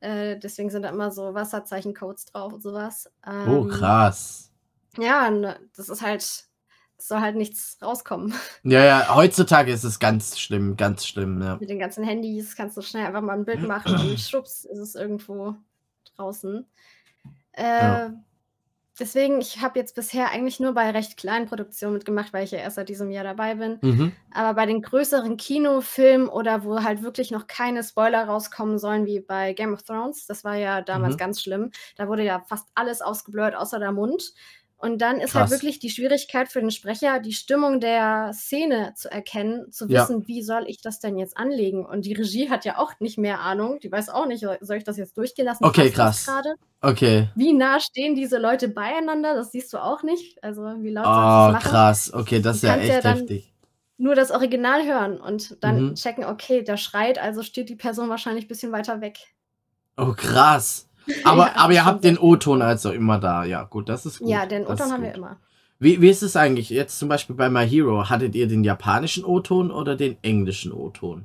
Äh, 0.00 0.38
deswegen 0.38 0.70
sind 0.70 0.82
da 0.82 0.90
immer 0.90 1.10
so 1.10 1.34
Wasserzeichen-Codes 1.34 2.26
drauf 2.26 2.52
und 2.52 2.62
sowas. 2.62 3.10
Oh, 3.26 3.64
Ähm, 3.64 3.68
krass. 3.70 4.50
ja, 4.98 5.30
das 5.76 5.88
ist 5.88 6.02
halt, 6.02 6.22
es 6.22 7.08
soll 7.08 7.20
halt 7.20 7.36
nichts 7.36 7.78
rauskommen. 7.82 8.34
Ja, 8.62 8.84
ja, 8.84 9.14
heutzutage 9.14 9.72
ist 9.72 9.84
es 9.84 9.98
ganz 10.00 10.38
schlimm, 10.40 10.76
ganz 10.76 11.06
schlimm, 11.06 11.40
ja. 11.40 11.56
Mit 11.56 11.70
den 11.70 11.78
ganzen 11.78 12.02
Handys 12.04 12.56
kannst 12.56 12.76
du 12.76 12.82
schnell 12.82 13.06
einfach 13.06 13.20
mal 13.22 13.34
ein 13.38 13.44
Bild 13.44 13.62
machen 13.68 13.94
und 13.94 14.18
schwupps 14.20 14.64
ist 14.64 14.78
es 14.78 14.94
irgendwo 14.96 15.54
draußen. 16.16 16.66
Äh, 17.52 17.62
Ja. 17.62 18.12
Deswegen, 18.98 19.40
ich 19.40 19.60
habe 19.60 19.78
jetzt 19.78 19.94
bisher 19.94 20.30
eigentlich 20.30 20.58
nur 20.58 20.72
bei 20.72 20.90
recht 20.90 21.16
kleinen 21.18 21.46
Produktionen 21.46 21.94
mitgemacht, 21.94 22.32
weil 22.32 22.44
ich 22.44 22.50
ja 22.52 22.58
erst 22.58 22.76
seit 22.76 22.88
diesem 22.88 23.10
Jahr 23.10 23.24
dabei 23.24 23.54
bin. 23.56 23.78
Mhm. 23.82 24.16
Aber 24.30 24.54
bei 24.54 24.64
den 24.66 24.80
größeren 24.82 25.36
Kinofilmen 25.36 26.28
oder 26.28 26.64
wo 26.64 26.82
halt 26.82 27.02
wirklich 27.02 27.30
noch 27.30 27.46
keine 27.46 27.82
Spoiler 27.84 28.24
rauskommen 28.24 28.78
sollen, 28.78 29.04
wie 29.04 29.20
bei 29.20 29.52
Game 29.52 29.74
of 29.74 29.82
Thrones, 29.82 30.26
das 30.26 30.44
war 30.44 30.56
ja 30.56 30.80
damals 30.80 31.14
Mhm. 31.14 31.18
ganz 31.18 31.42
schlimm. 31.42 31.70
Da 31.96 32.08
wurde 32.08 32.24
ja 32.24 32.40
fast 32.48 32.68
alles 32.74 33.02
ausgeblurrt, 33.02 33.54
außer 33.54 33.78
der 33.78 33.92
Mund. 33.92 34.32
Und 34.78 35.00
dann 35.00 35.20
ist 35.20 35.34
halt 35.34 35.48
Krass. 35.48 35.50
wirklich 35.50 35.78
die 35.78 35.90
Schwierigkeit 35.90 36.48
für 36.48 36.60
den 36.60 36.70
Sprecher, 36.70 37.18
die 37.20 37.32
Stimmung 37.32 37.80
der 37.80 38.32
Szene 38.34 38.92
zu 38.94 39.10
erkennen, 39.10 39.72
zu 39.72 39.88
Ja. 39.88 40.02
wissen, 40.02 40.26
wie 40.28 40.42
soll 40.42 40.64
ich 40.68 40.80
das 40.82 41.00
denn 41.00 41.16
jetzt 41.18 41.36
anlegen? 41.36 41.84
Und 41.86 42.04
die 42.04 42.12
Regie 42.12 42.50
hat 42.50 42.64
ja 42.66 42.78
auch 42.78 42.92
nicht 43.00 43.16
mehr 43.18 43.40
Ahnung. 43.40 43.80
Die 43.80 43.90
weiß 43.90 44.10
auch 44.10 44.26
nicht, 44.26 44.40
soll 44.60 44.76
ich 44.76 44.84
das 44.84 44.98
jetzt 44.98 45.16
durchgehen 45.16 45.46
lassen? 45.46 45.64
Okay, 45.64 45.90
krass. 45.90 46.26
gerade? 46.26 46.54
Okay. 46.82 47.28
Wie 47.34 47.52
nah 47.52 47.80
stehen 47.80 48.14
diese 48.14 48.38
Leute 48.38 48.68
beieinander? 48.68 49.34
Das 49.34 49.52
siehst 49.52 49.72
du 49.72 49.78
auch 49.78 50.02
nicht. 50.02 50.42
Also, 50.42 50.62
wie 50.82 50.90
laut 50.90 51.06
Oh, 51.06 51.12
soll 51.14 51.26
es 51.26 51.48
machen? 51.48 51.70
krass. 51.70 52.12
Okay, 52.14 52.40
das 52.40 52.56
ist 52.58 52.62
ja 52.62 52.76
ja 52.76 52.76
echt 52.76 53.04
dann 53.04 53.18
heftig. 53.20 53.52
nur 53.98 54.14
das 54.14 54.30
Original 54.30 54.86
hören 54.86 55.20
und 55.20 55.62
dann 55.64 55.90
Mhm. 55.90 55.94
checken, 55.94 56.24
okay, 56.24 56.62
der 56.62 56.76
schreit, 56.78 57.18
also 57.18 57.42
steht 57.42 57.68
die 57.70 57.76
Person 57.76 58.08
wahrscheinlich 58.10 58.46
ein 58.46 58.48
bisschen 58.48 58.72
weiter 58.72 59.00
weg. 59.00 59.18
Oh, 59.98 60.14
krass. 60.14 60.85
Aber, 61.24 61.46
Ja, 61.46 61.52
aber 61.56 61.72
ihr 61.72 61.84
habt 61.84 62.04
den 62.04 62.18
O-Ton 62.18 62.62
also 62.62 62.90
immer 62.92 63.18
da. 63.18 63.44
Ja, 63.44 63.62
gut, 63.64 63.88
das 63.88 64.06
ist 64.06 64.18
gut. 64.20 64.28
Ja, 64.28 64.46
den 64.46 64.66
O-Ton 64.66 64.90
haben 64.92 65.02
wir 65.02 65.14
immer. 65.14 65.36
Wie, 65.78 66.00
wie 66.00 66.08
ist 66.08 66.22
es 66.22 66.36
eigentlich 66.36 66.70
jetzt 66.70 66.98
zum 66.98 67.08
Beispiel 67.08 67.36
bei 67.36 67.48
My 67.50 67.68
Hero? 67.68 68.08
Hattet 68.08 68.34
ihr 68.34 68.48
den 68.48 68.64
japanischen 68.64 69.24
O-Ton 69.24 69.70
oder 69.70 69.94
den 69.96 70.16
englischen 70.22 70.72
O-Ton? 70.72 71.24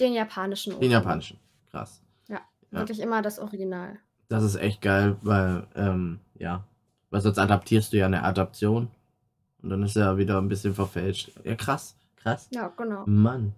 Den 0.00 0.14
japanischen 0.14 0.70
Den 0.70 0.78
O-Ton. 0.78 0.90
japanischen. 0.90 1.36
Krass. 1.70 2.00
Ja, 2.28 2.40
Ja. 2.70 2.78
wirklich 2.80 3.00
immer 3.00 3.20
das 3.22 3.38
Original. 3.38 3.98
Das 4.28 4.42
ist 4.42 4.56
echt 4.56 4.80
geil, 4.80 5.16
weil, 5.22 5.66
ähm, 5.76 6.18
ja. 6.38 6.64
Weil 7.10 7.20
sonst 7.20 7.38
adaptierst 7.38 7.92
du 7.92 7.98
ja 7.98 8.06
eine 8.06 8.22
Adaption. 8.24 8.88
Und 9.62 9.70
dann 9.70 9.82
ist 9.82 9.96
er 9.96 10.16
wieder 10.18 10.38
ein 10.38 10.48
bisschen 10.48 10.74
verfälscht. 10.74 11.30
Ja, 11.44 11.54
krass. 11.54 11.94
Krass. 12.16 12.48
Ja, 12.50 12.68
genau. 12.76 13.04
Mann. 13.06 13.52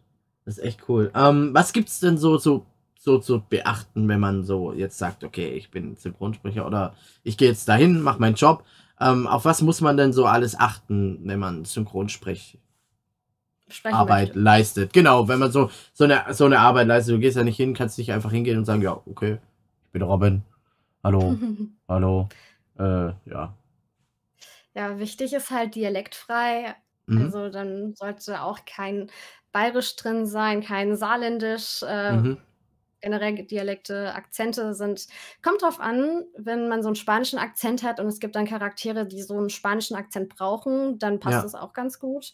Das 0.45 0.59
ist 0.59 0.65
echt 0.65 0.89
cool. 0.89 1.11
Ähm, 1.15 1.51
was 1.55 1.73
gibt's 1.73 2.01
denn 2.01 2.19
so, 2.19 2.37
so, 2.39 2.67
so 3.07 3.19
zu 3.19 3.41
beachten, 3.49 4.09
wenn 4.09 4.19
man 4.19 4.45
so 4.45 4.73
jetzt 4.73 4.99
sagt, 4.99 5.23
okay, 5.23 5.51
ich 5.51 5.71
bin 5.71 5.95
Synchronsprecher 5.95 6.67
oder 6.67 6.95
ich 7.23 7.39
gehe 7.39 7.49
jetzt 7.49 7.69
dahin, 7.69 8.03
mache 8.03 8.19
meinen 8.21 8.35
Job. 8.35 8.65
Ähm, 9.01 9.29
auf 9.29 9.45
was 9.45 9.63
muss 9.63 9.81
man 9.81 9.97
denn 9.97 10.13
so 10.13 10.27
alles 10.27 10.59
achten, 10.59 11.21
wenn 11.23 11.39
man 11.39 11.65
Synchronsprecharbeit 11.65 12.59
möchte. 13.69 14.39
leistet? 14.41 14.93
Genau, 14.93 15.29
wenn 15.29 15.39
man 15.39 15.53
so, 15.53 15.71
so, 15.93 16.03
eine, 16.03 16.25
so 16.35 16.47
eine 16.47 16.59
Arbeit 16.59 16.89
leistet, 16.89 17.15
du 17.15 17.21
gehst 17.21 17.37
ja 17.37 17.45
nicht 17.45 17.57
hin, 17.57 17.75
kannst 17.75 17.97
nicht 17.97 18.11
einfach 18.11 18.33
hingehen 18.33 18.59
und 18.59 18.65
sagen, 18.65 18.83
ja, 18.83 19.01
okay, 19.07 19.39
ich 19.85 19.93
bin 19.93 20.03
Robin. 20.03 20.43
Hallo, 21.05 21.39
hallo. 21.89 22.29
Äh, 22.77 23.13
ja. 23.31 23.55
ja, 24.75 24.99
wichtig 24.99 25.33
ist 25.33 25.53
halt 25.53 25.77
dialektfrei. 25.77 26.75
Mhm. 27.07 27.23
Also 27.23 27.51
dann 27.51 27.95
sollte 27.95 28.43
auch 28.43 28.65
kein 28.67 29.13
Bayerisch 29.53 29.95
drin 29.95 30.27
sein, 30.27 30.61
kein 30.61 30.97
Saarländisch. 30.97 31.85
Äh, 31.85 32.13
Mhm. 32.13 32.39
Generell 33.01 33.35
Dialekte, 33.35 34.15
Akzente 34.15 34.75
sind. 34.75 35.07
Kommt 35.43 35.63
drauf 35.63 35.81
an, 35.81 36.25
wenn 36.37 36.69
man 36.69 36.83
so 36.83 36.89
einen 36.89 36.97
spanischen 36.97 37.39
Akzent 37.39 37.83
hat 37.83 38.01
und 38.01 38.07
es 38.07 38.21
gibt 38.21 38.37
dann 38.37 38.47
Charaktere, 38.47 39.07
die 39.07 39.23
so 39.23 39.37
einen 39.37 39.51
spanischen 39.51 39.97
Akzent 39.97 40.29
brauchen, 40.35 40.99
dann 40.99 41.21
passt 41.21 41.37
Ja. 41.37 41.43
das 41.43 41.55
auch 41.55 41.73
ganz 41.73 41.99
gut. 41.99 42.33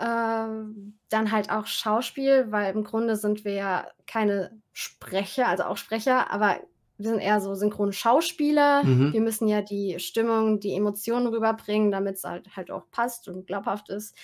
Ähm, 0.00 0.96
dann 1.08 1.32
halt 1.32 1.50
auch 1.50 1.66
Schauspiel, 1.66 2.52
weil 2.52 2.72
im 2.72 2.84
Grunde 2.84 3.16
sind 3.16 3.44
wir 3.44 3.52
ja 3.54 3.88
keine 4.06 4.62
Sprecher, 4.72 5.48
also 5.48 5.64
auch 5.64 5.76
Sprecher, 5.76 6.30
aber 6.30 6.60
wir 6.98 7.10
sind 7.10 7.18
eher 7.18 7.40
so 7.40 7.54
synchrone 7.56 7.92
Schauspieler. 7.92 8.84
Mhm. 8.84 9.12
Wir 9.12 9.20
müssen 9.20 9.48
ja 9.48 9.60
die 9.60 9.98
Stimmung, 9.98 10.60
die 10.60 10.74
Emotionen 10.74 11.26
rüberbringen, 11.26 11.90
damit 11.90 12.16
es 12.16 12.24
halt, 12.24 12.54
halt 12.56 12.70
auch 12.70 12.90
passt 12.92 13.26
und 13.28 13.46
glaubhaft 13.48 13.88
ist. 13.88 14.16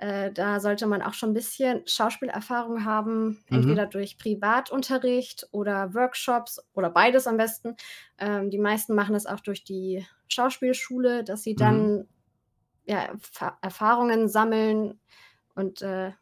Äh, 0.00 0.32
da 0.32 0.60
sollte 0.60 0.86
man 0.86 1.02
auch 1.02 1.14
schon 1.14 1.30
ein 1.30 1.34
bisschen 1.34 1.86
Schauspielerfahrung 1.86 2.84
haben, 2.86 3.44
Mhm. 3.50 3.76
entweder 3.76 3.86
durch 3.86 4.18
Privatunterricht 4.18 5.48
oder 5.52 5.94
Workshops 5.94 6.60
oder 6.74 6.90
beides 6.90 7.26
am 7.26 7.36
besten. 7.36 7.76
Ähm, 8.18 8.50
die 8.50 8.58
meisten 8.58 8.94
machen 8.94 9.12
das 9.14 9.26
auch 9.26 9.40
durch 9.40 9.64
die 9.64 10.06
Schauspielschule, 10.28 11.24
dass 11.24 11.42
sie 11.42 11.56
Mhm. 11.56 11.56
dann 11.56 12.08
ja, 12.84 13.12
Erfa- 13.12 13.58
Erfahrungen 13.62 14.28
sammeln 14.28 15.00
und 15.54 15.82
äh, 15.82 16.12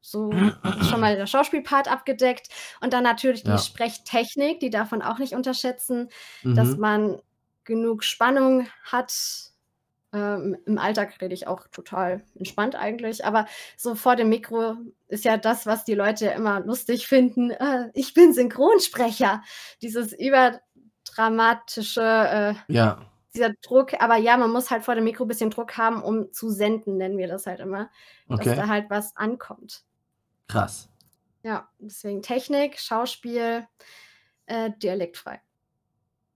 so 0.00 0.54
ist 0.76 0.88
schon 0.88 1.00
mal 1.00 1.16
der 1.16 1.26
Schauspielpart 1.26 1.90
abgedeckt. 1.90 2.48
Und 2.80 2.92
dann 2.92 3.04
natürlich 3.04 3.44
die 3.44 3.58
Ja. 3.58 3.58
Sprechtechnik, 3.58 4.60
die 4.60 4.70
darf 4.70 4.90
man 4.92 5.02
auch 5.02 5.18
nicht 5.18 5.34
unterschätzen, 5.34 6.08
dass 6.54 6.76
Mhm. 6.76 6.78
man 6.78 7.20
genug 7.64 8.04
Spannung 8.04 8.68
hat. 8.84 9.51
Ähm, 10.14 10.58
Im 10.66 10.76
Alltag 10.78 11.20
rede 11.22 11.32
ich 11.34 11.46
auch 11.46 11.66
total 11.68 12.22
entspannt 12.34 12.74
eigentlich, 12.76 13.24
aber 13.24 13.46
so 13.78 13.94
vor 13.94 14.14
dem 14.14 14.28
Mikro 14.28 14.76
ist 15.08 15.24
ja 15.24 15.38
das, 15.38 15.64
was 15.64 15.84
die 15.84 15.94
Leute 15.94 16.26
immer 16.26 16.60
lustig 16.60 17.06
finden. 17.06 17.50
Äh, 17.50 17.90
ich 17.94 18.12
bin 18.12 18.34
Synchronsprecher. 18.34 19.42
Dieses 19.80 20.12
überdramatische, 20.12 22.02
äh, 22.02 22.54
Ja. 22.72 23.06
dieser 23.34 23.54
Druck. 23.62 23.94
Aber 24.02 24.16
ja, 24.16 24.36
man 24.36 24.50
muss 24.50 24.70
halt 24.70 24.84
vor 24.84 24.94
dem 24.94 25.04
Mikro 25.04 25.24
ein 25.24 25.28
bisschen 25.28 25.50
Druck 25.50 25.78
haben, 25.78 26.02
um 26.02 26.30
zu 26.32 26.50
senden, 26.50 26.98
nennen 26.98 27.16
wir 27.16 27.28
das 27.28 27.46
halt 27.46 27.60
immer, 27.60 27.90
dass 28.28 28.40
Okay. 28.40 28.56
da 28.56 28.68
halt 28.68 28.90
was 28.90 29.16
ankommt. 29.16 29.84
Krass. 30.48 30.90
Ja, 31.42 31.68
deswegen 31.78 32.20
Technik, 32.22 32.78
Schauspiel, 32.78 33.66
äh, 34.46 34.70
dialektfrei. 34.76 35.40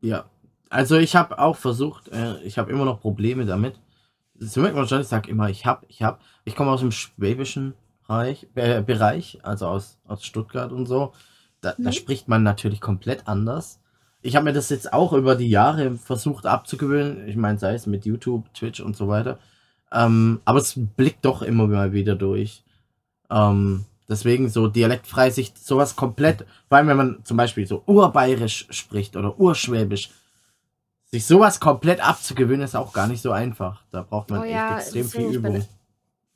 Ja. 0.01 0.31
Also 0.69 0.97
ich 0.97 1.15
habe 1.17 1.39
auch 1.39 1.57
versucht, 1.57 2.09
äh, 2.09 2.39
ich 2.43 2.59
habe 2.59 2.71
immer 2.73 2.85
noch 2.85 3.01
Probleme 3.01 3.47
damit. 3.47 3.75
Das 4.35 4.57
merkt 4.57 4.77
man 4.77 4.87
schon, 4.89 5.01
ich 5.01 5.07
sage 5.09 5.31
immer, 5.31 5.49
ich 5.49 5.65
habe, 5.65 5.87
ich 5.89 6.03
habe. 6.03 6.19
Ich 6.45 6.55
komme 6.57 6.71
aus 6.71 6.81
dem 6.81 6.93
schwäbischen 6.93 7.75
Bereich, 8.07 8.47
äh, 8.55 8.83
Bereich 8.83 9.39
also 9.43 9.67
aus, 9.69 9.99
aus 10.07 10.25
Stuttgart 10.25 10.73
und 10.73 10.87
so. 10.87 11.13
Da, 11.61 11.75
da 11.79 11.91
Mhm. 11.91 11.93
spricht 11.93 12.29
man 12.29 12.43
natürlich 12.43 12.81
komplett 12.81 13.27
anders. 13.29 13.81
Ich 14.23 14.35
habe 14.37 14.45
mir 14.45 14.53
das 14.53 14.69
jetzt 14.71 14.93
auch 14.93 15.13
über 15.13 15.37
die 15.37 15.49
Jahre 15.49 15.93
versucht 15.97 16.47
abzugewöhnen. 16.47 17.29
Ich 17.29 17.37
meine, 17.37 17.59
sei 17.59 17.75
es 17.75 17.87
mit 17.87 18.05
YouTube, 18.05 18.53
Twitch 18.55 18.81
und 18.81 18.97
so 18.97 19.09
weiter. 19.09 19.39
Ähm, 19.93 20.41
aber 20.45 20.59
es 20.59 20.75
blickt 20.77 21.25
doch 21.25 21.43
immer 21.43 21.67
mal 21.69 21.93
wieder 21.93 22.17
durch. 22.17 22.65
Ähm, 23.31 23.85
deswegen 24.09 24.49
so 24.49 24.69
dialektfrei 24.69 25.31
sich 25.31 25.53
sowas 25.57 25.97
komplett, 25.97 26.45
vor 26.69 26.79
allem 26.79 26.89
wenn 26.89 26.97
man 26.97 27.25
zum 27.25 27.37
Beispiel 27.37 27.67
so 27.67 27.83
urbayerisch 27.87 28.67
spricht 28.71 29.17
oder 29.17 29.39
urschwäbisch, 29.39 30.11
sich 31.11 31.27
sowas 31.27 31.61
komplett 31.61 32.07
abzugewöhnen, 32.07 32.63
ist 32.63 32.75
auch 32.75 32.93
gar 32.93 33.07
nicht 33.07 33.23
so 33.23 33.33
einfach. 33.33 33.85
Da 33.91 34.03
braucht 34.03 34.31
man 34.31 34.41
Oh 34.41 34.45
echt 34.45 34.53
ja, 34.53 34.79
extrem 34.79 35.03
deswegen, 35.03 35.29
viel 35.31 35.39
Übung. 35.39 35.69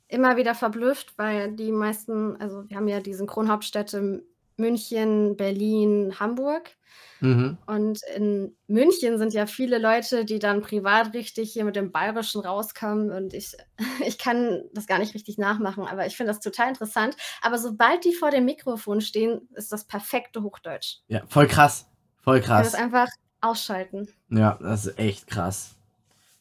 immer 0.07 0.37
wieder 0.37 0.55
verblüfft, 0.55 1.17
weil 1.17 1.53
die 1.53 1.71
meisten, 1.71 2.37
also 2.37 2.67
wir 2.69 2.77
haben 2.77 2.87
ja 2.87 2.99
die 2.99 3.13
Synchronhauptstädte 3.13 4.23
München, 4.57 5.35
Berlin, 5.35 6.19
Hamburg. 6.19 6.71
Mhm. 7.19 7.57
Und 7.67 7.99
in 8.15 8.55
München 8.67 9.17
sind 9.17 9.33
ja 9.33 9.45
viele 9.45 9.77
Leute, 9.77 10.25
die 10.25 10.39
dann 10.39 10.61
privat 10.61 11.13
richtig 11.13 11.53
hier 11.53 11.65
mit 11.65 11.75
dem 11.75 11.91
Bayerischen 11.91 12.41
rauskommen. 12.41 13.11
Und 13.11 13.33
ich, 13.33 13.55
ich 14.05 14.17
kann 14.17 14.63
das 14.73 14.87
gar 14.87 14.99
nicht 14.99 15.13
richtig 15.13 15.37
nachmachen, 15.37 15.85
aber 15.85 16.05
ich 16.05 16.17
finde 16.17 16.31
das 16.31 16.39
total 16.39 16.69
interessant. 16.69 17.15
Aber 17.41 17.57
sobald 17.57 18.05
die 18.05 18.13
vor 18.13 18.31
dem 18.31 18.45
Mikrofon 18.45 19.01
stehen, 19.01 19.47
ist 19.53 19.71
das 19.71 19.85
perfekte 19.85 20.43
Hochdeutsch. 20.43 20.99
Ja, 21.07 21.23
voll 21.27 21.47
krass. 21.47 21.87
Voll 22.23 22.41
kann 22.41 22.63
das 22.63 22.73
krass. 22.73 22.81
einfach 22.81 23.07
ausschalten. 23.41 24.07
Ja, 24.29 24.57
das 24.61 24.85
ist 24.87 24.99
echt 24.99 25.27
krass. 25.27 25.75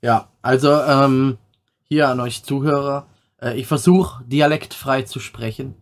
Ja, 0.02 0.28
also 0.42 0.72
ähm, 0.72 1.38
hier 1.84 2.08
an 2.08 2.20
euch 2.20 2.42
Zuhörer. 2.44 3.06
Äh, 3.40 3.58
ich 3.58 3.66
versuche 3.66 4.24
dialektfrei 4.24 5.02
zu 5.02 5.20
sprechen. 5.20 5.74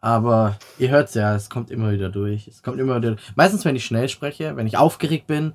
Aber 0.00 0.58
ihr 0.78 0.90
hört's 0.90 1.14
ja, 1.14 1.34
es 1.34 1.50
kommt 1.50 1.70
immer 1.70 1.92
wieder 1.92 2.08
durch. 2.08 2.48
Es 2.48 2.62
kommt 2.62 2.80
immer 2.80 2.96
wieder. 2.96 3.16
Meistens, 3.34 3.64
wenn 3.64 3.76
ich 3.76 3.84
schnell 3.84 4.08
spreche, 4.08 4.56
wenn 4.56 4.66
ich 4.66 4.76
aufgeregt 4.78 5.26
bin 5.26 5.54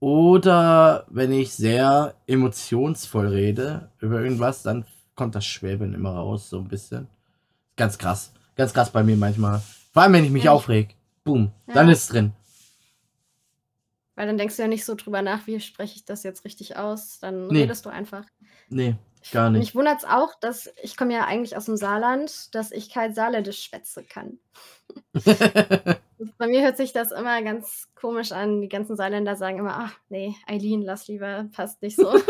Oder 0.00 1.06
wenn 1.08 1.32
ich 1.32 1.52
sehr 1.54 2.14
emotionsvoll 2.26 3.28
rede 3.28 3.90
über 3.98 4.20
irgendwas, 4.20 4.62
dann 4.62 4.84
kommt 5.16 5.34
das 5.34 5.44
Schwäbeln 5.46 5.94
immer 5.94 6.12
raus, 6.12 6.50
so 6.50 6.58
ein 6.58 6.68
bisschen. 6.68 7.08
Ganz 7.76 7.98
krass. 7.98 8.32
Ganz 8.56 8.72
krass 8.72 8.90
bei 8.90 9.02
mir 9.02 9.16
manchmal. 9.16 9.60
Vor 9.92 10.02
allem, 10.02 10.12
wenn 10.12 10.24
ich 10.24 10.30
mich 10.30 10.44
Ja, 10.44 10.52
aufreg. 10.52 10.94
Boom. 11.24 11.50
Ja. 11.66 11.74
Dann 11.74 11.88
ist 11.88 12.12
drin. 12.12 12.32
Weil 14.18 14.26
dann 14.26 14.36
denkst 14.36 14.56
du 14.56 14.62
ja 14.62 14.68
nicht 14.68 14.84
so 14.84 14.96
drüber 14.96 15.22
nach, 15.22 15.46
wie 15.46 15.60
spreche 15.60 15.94
ich 15.94 16.04
das 16.04 16.24
jetzt 16.24 16.44
richtig 16.44 16.76
aus. 16.76 17.20
Dann 17.20 17.46
Nee. 17.46 17.60
redest 17.62 17.86
du 17.86 17.88
einfach. 17.90 18.24
Nee, 18.68 18.96
gar 19.30 19.48
nicht. 19.48 19.60
mich 19.60 19.74
wundert 19.76 19.98
es 19.98 20.04
auch, 20.04 20.34
dass 20.40 20.68
ich 20.82 20.96
komme 20.96 21.14
ja 21.14 21.24
eigentlich 21.24 21.56
aus 21.56 21.66
dem 21.66 21.76
Saarland, 21.76 22.52
dass 22.52 22.72
ich 22.72 22.90
kein 22.92 23.14
Saarländisch 23.14 23.62
schwätze 23.62 24.02
kann. 24.02 24.38
Bei 26.36 26.48
mir 26.48 26.62
hört 26.62 26.76
sich 26.76 26.92
das 26.92 27.12
immer 27.12 27.40
ganz 27.42 27.88
komisch 27.94 28.32
an. 28.32 28.60
Die 28.60 28.68
ganzen 28.68 28.96
Saarländer 28.96 29.36
sagen 29.36 29.58
immer, 29.60 29.76
ach 29.78 29.92
nee, 30.08 30.34
Eileen, 30.48 30.82
lass 30.82 31.06
lieber, 31.06 31.46
passt 31.54 31.80
nicht 31.82 31.96
so. 31.96 32.12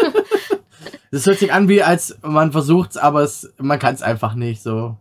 Das 1.11 1.24
hört 1.27 1.38
sich 1.38 1.53
an, 1.55 1.68
wie 1.70 1.83
als 1.83 2.18
man 2.20 2.53
versucht's, 2.53 2.98
aber 2.98 3.22
es, 3.22 3.51
man 3.57 3.79
kann 3.79 3.94
es 3.94 4.03
einfach 4.03 4.35
nicht 4.35 4.62
so. 4.62 4.94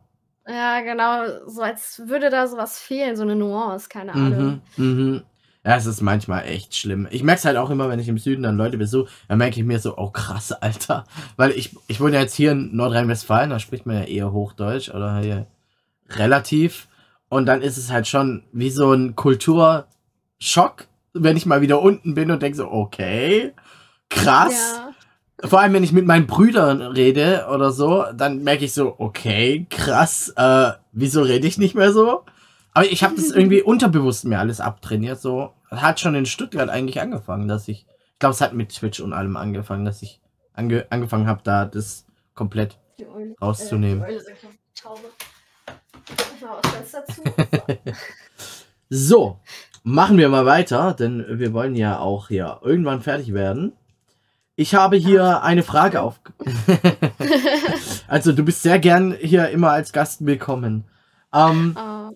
ja, 0.47 0.79
genau, 0.79 1.45
so 1.47 1.61
als 1.61 2.01
würde 2.07 2.29
da 2.29 2.47
sowas 2.47 2.79
fehlen, 2.79 3.17
so 3.17 3.23
eine 3.23 3.35
Nuance, 3.35 3.89
keine 3.89 4.13
Ahnung. 4.13 4.61
Mhm, 4.77 4.83
mhm. 4.85 5.23
Ja, 5.67 5.75
es 5.75 5.85
ist 5.85 5.99
manchmal 5.99 6.45
echt 6.45 6.77
schlimm. 6.77 7.09
Ich 7.11 7.23
merke 7.23 7.39
es 7.39 7.45
halt 7.45 7.57
auch 7.57 7.69
immer, 7.69 7.89
wenn 7.89 7.99
ich 7.99 8.07
im 8.07 8.17
Süden 8.17 8.43
dann 8.43 8.55
Leute 8.55 8.77
besuche, 8.77 9.09
dann 9.27 9.37
merke 9.37 9.59
ich 9.59 9.65
mir 9.65 9.79
so, 9.79 9.97
oh 9.97 10.11
krass, 10.11 10.51
Alter. 10.61 11.03
Weil 11.35 11.51
ich, 11.51 11.75
ich 11.87 11.99
wohne 11.99 12.15
ja 12.15 12.21
jetzt 12.21 12.35
hier 12.35 12.53
in 12.53 12.73
Nordrhein-Westfalen, 12.73 13.49
da 13.49 13.59
spricht 13.59 13.85
man 13.85 13.97
ja 13.97 14.03
eher 14.05 14.31
Hochdeutsch 14.31 14.87
oder 14.87 15.19
hier 15.19 15.45
relativ. 16.07 16.87
Und 17.27 17.47
dann 17.47 17.61
ist 17.61 17.77
es 17.77 17.91
halt 17.91 18.07
schon 18.07 18.43
wie 18.53 18.69
so 18.69 18.93
ein 18.93 19.17
Kulturschock, 19.17 20.87
wenn 21.11 21.35
ich 21.35 21.45
mal 21.45 21.59
wieder 21.59 21.81
unten 21.81 22.13
bin 22.13 22.31
und 22.31 22.41
denke 22.41 22.57
so, 22.57 22.71
okay, 22.71 23.51
krass. 24.07 24.75
Ja. 25.41 25.49
Vor 25.49 25.59
allem, 25.59 25.73
wenn 25.73 25.83
ich 25.83 25.91
mit 25.91 26.05
meinen 26.05 26.27
Brüdern 26.27 26.81
rede 26.81 27.45
oder 27.53 27.73
so, 27.73 28.05
dann 28.15 28.41
merke 28.41 28.63
ich 28.63 28.73
so, 28.73 28.95
okay, 28.99 29.67
krass, 29.69 30.33
äh, 30.37 30.71
wieso 30.93 31.23
rede 31.23 31.45
ich 31.45 31.57
nicht 31.57 31.75
mehr 31.75 31.91
so? 31.91 32.23
Aber 32.77 32.85
ich 32.85 33.03
habe 33.03 33.15
das 33.15 33.31
irgendwie 33.31 33.63
unterbewusst 33.63 34.25
mir 34.25 34.37
alles 34.37 34.61
abtrainiert. 34.61 35.19
So 35.19 35.51
hat 35.71 35.99
schon 35.99 36.13
in 36.13 36.27
Stuttgart 36.27 36.69
eigentlich 36.69 37.01
angefangen, 37.01 37.47
dass 37.47 37.67
ich, 37.67 37.87
ich 38.13 38.19
glaube, 38.19 38.33
es 38.33 38.41
hat 38.41 38.53
mit 38.53 38.69
Twitch 38.69 38.99
und 38.99 39.13
allem 39.13 39.35
angefangen, 39.35 39.83
dass 39.83 40.03
ich 40.03 40.21
ange, 40.53 40.85
angefangen 40.91 41.25
habe, 41.25 41.41
da 41.43 41.65
das 41.65 42.05
komplett 42.35 42.77
Eule, 43.01 43.33
rauszunehmen. 43.41 44.03
Äh. 44.03 44.19
So. 44.75 44.95
So, 48.89 49.39
machen 49.83 50.17
wir 50.19 50.29
mal 50.29 50.45
weiter, 50.45 50.93
denn 50.93 51.25
wir 51.27 51.51
wollen 51.53 51.75
ja 51.75 51.99
auch 51.99 52.27
hier 52.27 52.59
irgendwann 52.61 53.01
fertig 53.01 53.33
werden. 53.33 53.73
Ich 54.55 54.75
habe 54.75 54.97
hier 54.97 55.41
eine 55.41 55.63
Frage 55.63 56.01
auf. 56.03 56.21
also, 58.07 58.33
du 58.33 58.45
bist 58.45 58.61
sehr 58.61 58.77
gern 58.77 59.13
hier 59.19 59.49
immer 59.49 59.71
als 59.71 59.91
Gast 59.91 60.25
willkommen. 60.25 60.85
Ähm, 61.33 61.75
Oh, 61.75 62.11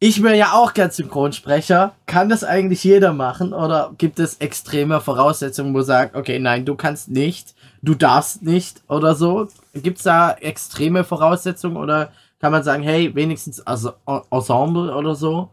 ich 0.00 0.22
wäre 0.22 0.36
ja 0.36 0.52
auch 0.52 0.74
gern 0.74 0.90
Synchronsprecher. 0.90 1.94
Kann 2.06 2.28
das 2.28 2.44
eigentlich 2.44 2.84
jeder 2.84 3.12
machen? 3.12 3.52
Oder 3.52 3.94
gibt 3.98 4.18
es 4.20 4.36
extreme 4.36 5.00
Voraussetzungen, 5.00 5.74
wo 5.74 5.82
sagt, 5.82 6.14
okay, 6.14 6.38
nein, 6.38 6.64
du 6.64 6.76
kannst 6.76 7.08
nicht, 7.08 7.54
du 7.82 7.94
darfst 7.94 8.42
nicht 8.42 8.82
oder 8.88 9.14
so? 9.14 9.48
Gibt 9.74 9.98
es 9.98 10.04
da 10.04 10.32
extreme 10.32 11.02
Voraussetzungen 11.04 11.76
oder 11.76 12.12
kann 12.38 12.52
man 12.52 12.62
sagen, 12.62 12.82
hey, 12.84 13.14
wenigstens 13.14 13.60
also 13.66 13.92
Ensemble 14.30 14.94
oder 14.94 15.14
so? 15.16 15.50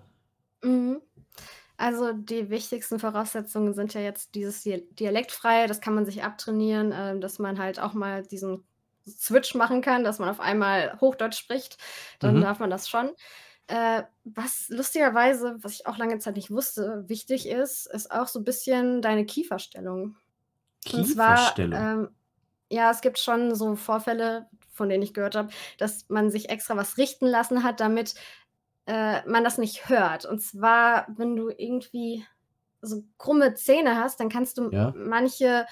Mhm. 0.64 1.02
Also 1.78 2.14
die 2.14 2.50
wichtigsten 2.50 3.00
Voraussetzungen 3.00 3.74
sind 3.74 3.94
ja 3.96 4.02
jetzt 4.02 4.34
dieses 4.36 4.62
Dia- 4.64 4.80
Dialektfreie, 4.92 5.68
das 5.68 5.82
kann 5.82 5.94
man 5.96 6.06
sich 6.06 6.24
abtrainieren, 6.24 6.94
ähm, 6.96 7.20
dass 7.20 7.38
man 7.40 7.60
halt 7.60 7.80
auch 7.82 7.94
mal 7.94 8.24
diesen 8.24 8.64
Switch 9.08 9.56
machen 9.56 9.82
kann, 9.82 10.04
dass 10.04 10.20
man 10.20 10.30
auf 10.30 10.40
einmal 10.40 10.98
Hochdeutsch 11.02 11.38
spricht, 11.38 11.78
dann 12.20 12.38
Mhm. 12.38 12.42
darf 12.42 12.60
man 12.60 12.70
das 12.70 12.88
schon. 12.88 13.10
Äh, 13.68 14.04
was 14.24 14.70
lustigerweise, 14.70 15.58
was 15.62 15.74
ich 15.74 15.88
auch 15.88 15.98
lange 15.98 16.20
Zeit 16.20 16.36
nicht 16.36 16.52
wusste, 16.52 17.04
wichtig 17.08 17.48
ist, 17.50 17.88
ist 17.88 18.12
auch 18.12 18.28
so 18.28 18.40
ein 18.40 18.44
bisschen 18.46 19.02
deine 19.02 19.26
Kieferstellung. 19.26 20.16
Und 20.94 21.06
zwar, 21.06 21.58
Kieferstellung. 21.58 21.80
ähm, 21.80 22.10
ja, 22.72 22.92
es 22.92 23.02
gibt 23.02 23.20
schon 23.20 23.56
so 23.56 23.76
Vorfälle, 23.76 24.50
von 24.72 24.90
denen 24.90 25.04
ich 25.04 25.14
gehört 25.14 25.36
habe, 25.36 25.50
dass 25.78 26.10
man 26.10 26.30
sich 26.32 26.50
extra 26.50 26.78
was 26.78 26.98
richten 26.98 27.26
lassen 27.28 27.64
hat, 27.64 27.80
damit 27.80 28.16
äh, 28.88 29.28
man 29.28 29.44
das 29.44 29.58
nicht 29.58 29.90
hört. 29.90 30.26
Und 30.26 30.42
zwar, 30.42 31.08
wenn 31.18 31.36
du 31.36 31.50
irgendwie 31.50 32.26
so 32.82 33.04
krumme 33.18 33.56
Zähne 33.56 33.98
hast, 33.98 34.20
dann 34.20 34.30
kannst 34.30 34.58
du 34.58 34.70
Ja. 34.72 34.94
manche 34.96 35.66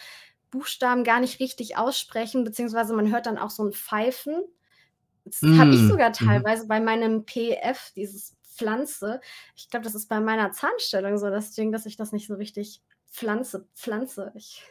Buchstaben 0.51 1.03
gar 1.03 1.19
nicht 1.19 1.39
richtig 1.39 1.77
aussprechen, 1.77 2.43
beziehungsweise 2.43 2.93
man 2.93 3.11
hört 3.11 3.25
dann 3.27 3.37
auch 3.37 3.49
so 3.51 3.63
ein 3.65 3.73
Pfeifen. 3.73 4.43
Das 5.25 5.45
habe 5.57 5.73
ich 5.73 5.85
Mm, 5.85 5.87
sogar 5.87 6.11
mhm. 6.19 6.43
teilweise 6.43 6.67
bei 6.67 6.79
meinem 6.79 7.25
PF, 7.25 7.91
dieses 7.95 8.35
Pflanze. 8.55 9.21
Ich 9.55 9.69
glaube, 9.69 9.83
das 9.85 9.95
ist 9.95 10.07
bei 10.09 10.19
meiner 10.19 10.51
Zahnstellung 10.51 11.17
so 11.17 11.29
das 11.29 11.51
Ding, 11.51 11.71
dass 11.71 11.85
ich 11.85 11.95
das 11.97 12.11
nicht 12.11 12.27
so 12.27 12.35
richtig 12.35 12.81
pflanze, 13.09 13.67
pflanze. 13.75 14.31
Ich, 14.35 14.63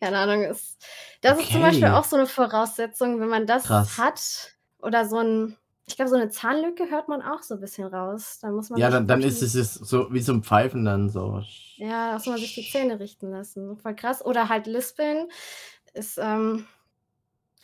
keine 0.00 0.18
Ahnung. 0.18 0.42
Ist, 0.44 0.84
das 1.22 1.38
ist 1.38 1.52
zum 1.52 1.60
Beispiel 1.62 1.88
Okay. 1.88 1.90
auch 1.90 2.04
so 2.04 2.16
eine 2.16 2.26
Voraussetzung, 2.26 3.20
wenn 3.20 3.28
man 3.28 3.46
das 3.46 3.68
Krass. 3.68 3.96
hat 3.96 4.56
oder 4.78 5.06
so 5.06 5.18
ein, 5.18 5.56
ich 5.86 5.96
glaube, 5.96 6.08
so 6.10 6.16
eine 6.16 6.30
Zahnlücke 6.30 6.90
hört 6.90 7.08
man 7.08 7.22
auch 7.22 7.42
so 7.42 7.54
ein 7.54 7.60
bisschen 7.60 7.86
raus. 7.86 8.38
Dann 8.40 8.54
muss 8.54 8.70
man 8.70 8.80
Ja, 8.80 8.90
dann, 8.90 9.06
dann 9.08 9.22
ist 9.22 9.42
es 9.42 9.54
jetzt 9.54 9.74
so 9.74 10.12
wie 10.12 10.20
so 10.20 10.32
ein 10.32 10.42
Pfeifen 10.42 10.84
dann 10.84 11.08
so. 11.08 11.42
ja, 11.76 12.08
da 12.08 12.12
muss 12.14 12.26
man 12.26 12.40
sich 12.40 12.54
die 12.54 12.66
Zähne 12.66 12.98
richten 13.00 13.30
lassen. 13.30 13.76
Voll 13.78 13.94
krass. 13.94 14.24
Oder 14.24 14.48
halt 14.48 14.66
Lispeln 14.66 15.28
ist 15.94 16.18
ähm, 16.18 16.66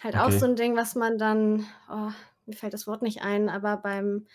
halt 0.02 0.16
auch 0.16 0.26
Okay. 0.28 0.38
so 0.38 0.46
ein 0.46 0.56
Ding, 0.56 0.76
was 0.76 0.94
man 0.94 1.18
dann, 1.18 1.66
oh, 1.90 2.10
mir 2.46 2.56
fällt 2.56 2.74
das 2.74 2.86
Wort 2.86 3.02
nicht 3.02 3.22
ein, 3.22 3.48
aber 3.48 3.76
beim, 3.76 4.26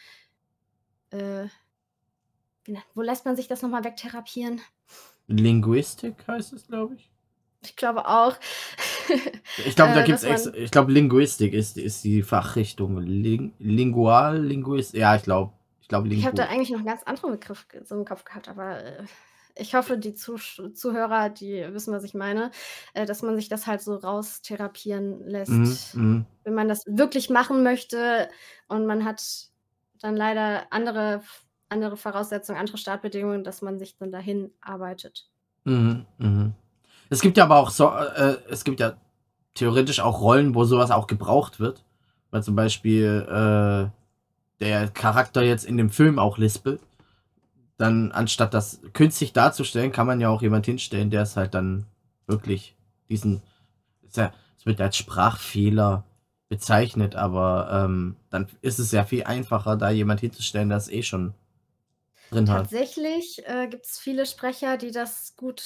äh, 1.12 1.45
wie 2.65 2.77
wo 2.93 3.01
lässt 3.01 3.25
man 3.25 3.36
sich 3.36 3.47
das 3.47 3.62
nochmal 3.62 3.84
wegtherapieren? 3.84 4.62
Linguistik 5.27 6.15
heißt 6.27 6.53
es, 6.53 6.67
glaube 6.67 6.95
ich. 6.95 7.12
Ich 7.63 7.75
glaube 7.75 8.08
auch. 8.08 8.36
Ich 9.65 9.75
glaube, 9.75 9.93
da 9.93 10.01
Äh, 10.01 10.06
gibt's 10.06 10.21
dass 10.21 10.30
man- 10.30 10.53
extra, 10.53 10.53
ich 10.56 10.71
glaube, 10.71 10.91
Linguistik 10.91 11.53
ist, 11.53 11.77
ist 11.77 12.03
die 12.03 12.21
Fachrichtung. 12.23 12.97
Ling, 12.99 13.53
Lingual, 13.60 14.41
Linguist, 14.41 14.93
ja, 14.93 15.15
ich 15.15 15.23
glaube, 15.23 15.53
ich 15.82 15.88
glaube, 15.88 16.08
Ich 16.10 16.25
habe 16.25 16.36
da 16.36 16.45
eigentlich 16.47 16.69
noch 16.69 16.77
einen 16.80 16.88
ganz 16.88 17.03
anderen 17.03 17.32
Begriff 17.32 17.65
so 17.84 17.95
im 17.95 18.06
Kopf 18.06 18.23
gehabt, 18.25 18.47
aber 18.47 18.84
äh, 18.84 19.03
ich 19.58 19.76
hoffe, 19.76 19.98
die 19.98 20.13
Zusch 20.13 20.62
Zuhörer, 20.74 21.30
die 21.30 21.65
wissen, 21.72 21.93
was 21.93 22.04
ich 22.04 22.13
meine, 22.13 22.52
äh, 22.93 23.06
dass 23.06 23.22
man 23.22 23.36
sich 23.36 23.50
das 23.50 23.67
halt 23.67 23.82
so 23.82 23.96
raustherapieren 23.96 25.28
lässt. 25.28 25.96
Mhm, 25.96 26.02
mhm. 26.02 26.26
wenn 26.43 26.54
man 26.54 26.67
das 26.67 26.86
wirklich 26.86 27.30
machen 27.30 27.63
möchte 27.63 28.30
und 28.67 28.86
man 28.86 29.06
hat 29.06 29.24
dann 30.02 30.15
leider 30.15 30.72
andere, 30.72 31.22
andere 31.70 31.98
Voraussetzungen, 31.98 32.60
andere 32.60 32.78
Startbedingungen, 32.78 33.43
dass 33.43 33.62
man 33.62 33.80
sich 33.80 33.98
dann 33.98 34.12
dahin 34.12 34.52
arbeitet. 34.62 35.30
Mhm, 35.63 36.06
mhm. 36.17 36.54
Es 37.10 37.22
gibt 37.22 37.38
ja 37.38 37.46
aber 37.46 37.58
auch 37.58 37.70
so, 37.70 37.89
äh, 37.89 38.38
es 38.50 38.63
gibt 38.63 38.80
ja 38.80 38.98
theoretisch 39.54 40.00
auch 40.00 40.22
Rollen, 40.22 40.56
wo 40.56 40.63
sowas 40.63 40.91
auch 40.91 41.08
gebraucht 41.08 41.60
wird. 41.60 41.84
Weil 42.32 42.43
zum 42.43 42.56
Beispiel 42.56 43.26
äh, 43.28 43.89
der 44.60 44.88
Charakter 44.89 45.41
jetzt 45.41 45.65
in 45.65 45.78
dem 45.78 45.89
Film 45.89 46.20
auch 46.20 46.38
lispelt. 46.38 46.82
Dann, 47.78 48.12
anstatt 48.12 48.54
das 48.54 48.82
künstlich 48.94 49.34
darzustellen, 49.34 49.92
kann 49.92 50.08
man 50.08 50.20
ja 50.20 50.30
auch 50.30 50.42
jemand 50.42 50.66
hinstellen, 50.66 51.12
der 51.12 51.22
es 51.24 51.36
halt 51.38 51.54
dann 51.54 51.86
wirklich 52.26 52.76
diesen. 53.10 53.42
ist 54.04 54.18
ja- 54.18 54.34
Es 54.58 54.66
wird 54.66 54.82
als 54.82 54.98
Sprachfehler 54.98 56.04
bezeichnet, 56.50 57.16
aber 57.16 57.70
ähm, 57.86 58.16
dann 58.30 58.48
ist 58.62 58.80
es 58.80 58.92
ja 58.92 59.04
viel 59.06 59.24
einfacher, 59.26 59.76
da 59.78 59.90
jemand 59.92 60.22
hinzustellen, 60.22 60.70
der 60.70 60.78
es 60.80 60.90
eh 60.90 61.04
schon 61.04 61.34
drin 62.32 62.50
hat. 62.50 62.63
Tatsächlich 62.63 63.46
äh, 63.48 63.68
gibt 63.68 63.86
es 63.86 64.00
viele 64.00 64.26
Sprecher, 64.26 64.78
die 64.78 64.91
das 64.91 65.36
gut 65.36 65.64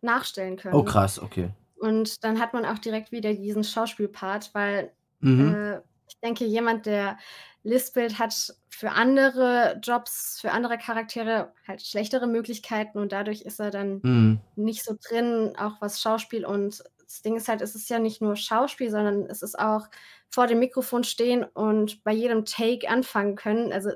nachstellen 0.00 0.56
können. 0.56 0.74
Oh, 0.74 0.82
krass, 0.82 1.18
okay. 1.20 1.50
Und 1.76 2.24
dann 2.24 2.40
hat 2.40 2.52
man 2.54 2.64
auch 2.64 2.78
direkt 2.78 3.12
wieder 3.12 3.34
diesen 3.34 3.64
Schauspielpart, 3.64 4.50
weil 4.54 4.92
Mhm. 5.20 5.48
äh, 5.54 5.76
ich 6.08 6.18
denke, 6.22 6.44
jemand, 6.44 6.86
der 6.86 7.18
lispelt, 7.64 8.18
hat 8.20 8.34
für 8.70 8.92
andere 8.92 9.80
Jobs, 9.82 10.40
für 10.40 10.52
andere 10.52 10.78
Charaktere 10.78 11.52
halt 11.68 11.82
schlechtere 11.82 12.26
Möglichkeiten 12.28 12.98
und 12.98 13.12
dadurch 13.12 13.42
ist 13.42 13.60
er 13.60 13.70
dann 13.72 14.04
Mhm. 14.04 14.40
nicht 14.56 14.84
so 14.84 14.96
drin, 15.08 15.54
auch 15.58 15.80
was 15.80 16.00
Schauspiel 16.02 16.46
und 16.46 16.84
das 17.04 17.22
Ding 17.22 17.36
ist 17.36 17.48
halt, 17.48 17.62
es 17.62 17.74
ist 17.74 17.90
ja 17.90 17.98
nicht 18.00 18.22
nur 18.22 18.36
Schauspiel, 18.36 18.90
sondern 18.90 19.26
es 19.26 19.42
ist 19.42 19.58
auch 19.58 19.88
vor 20.30 20.46
dem 20.48 20.58
Mikrofon 20.60 21.04
stehen 21.04 21.44
und 21.44 22.02
bei 22.04 22.12
jedem 22.12 22.44
Take 22.44 22.88
anfangen 22.88 23.36
können. 23.36 23.72
Also 23.72 23.90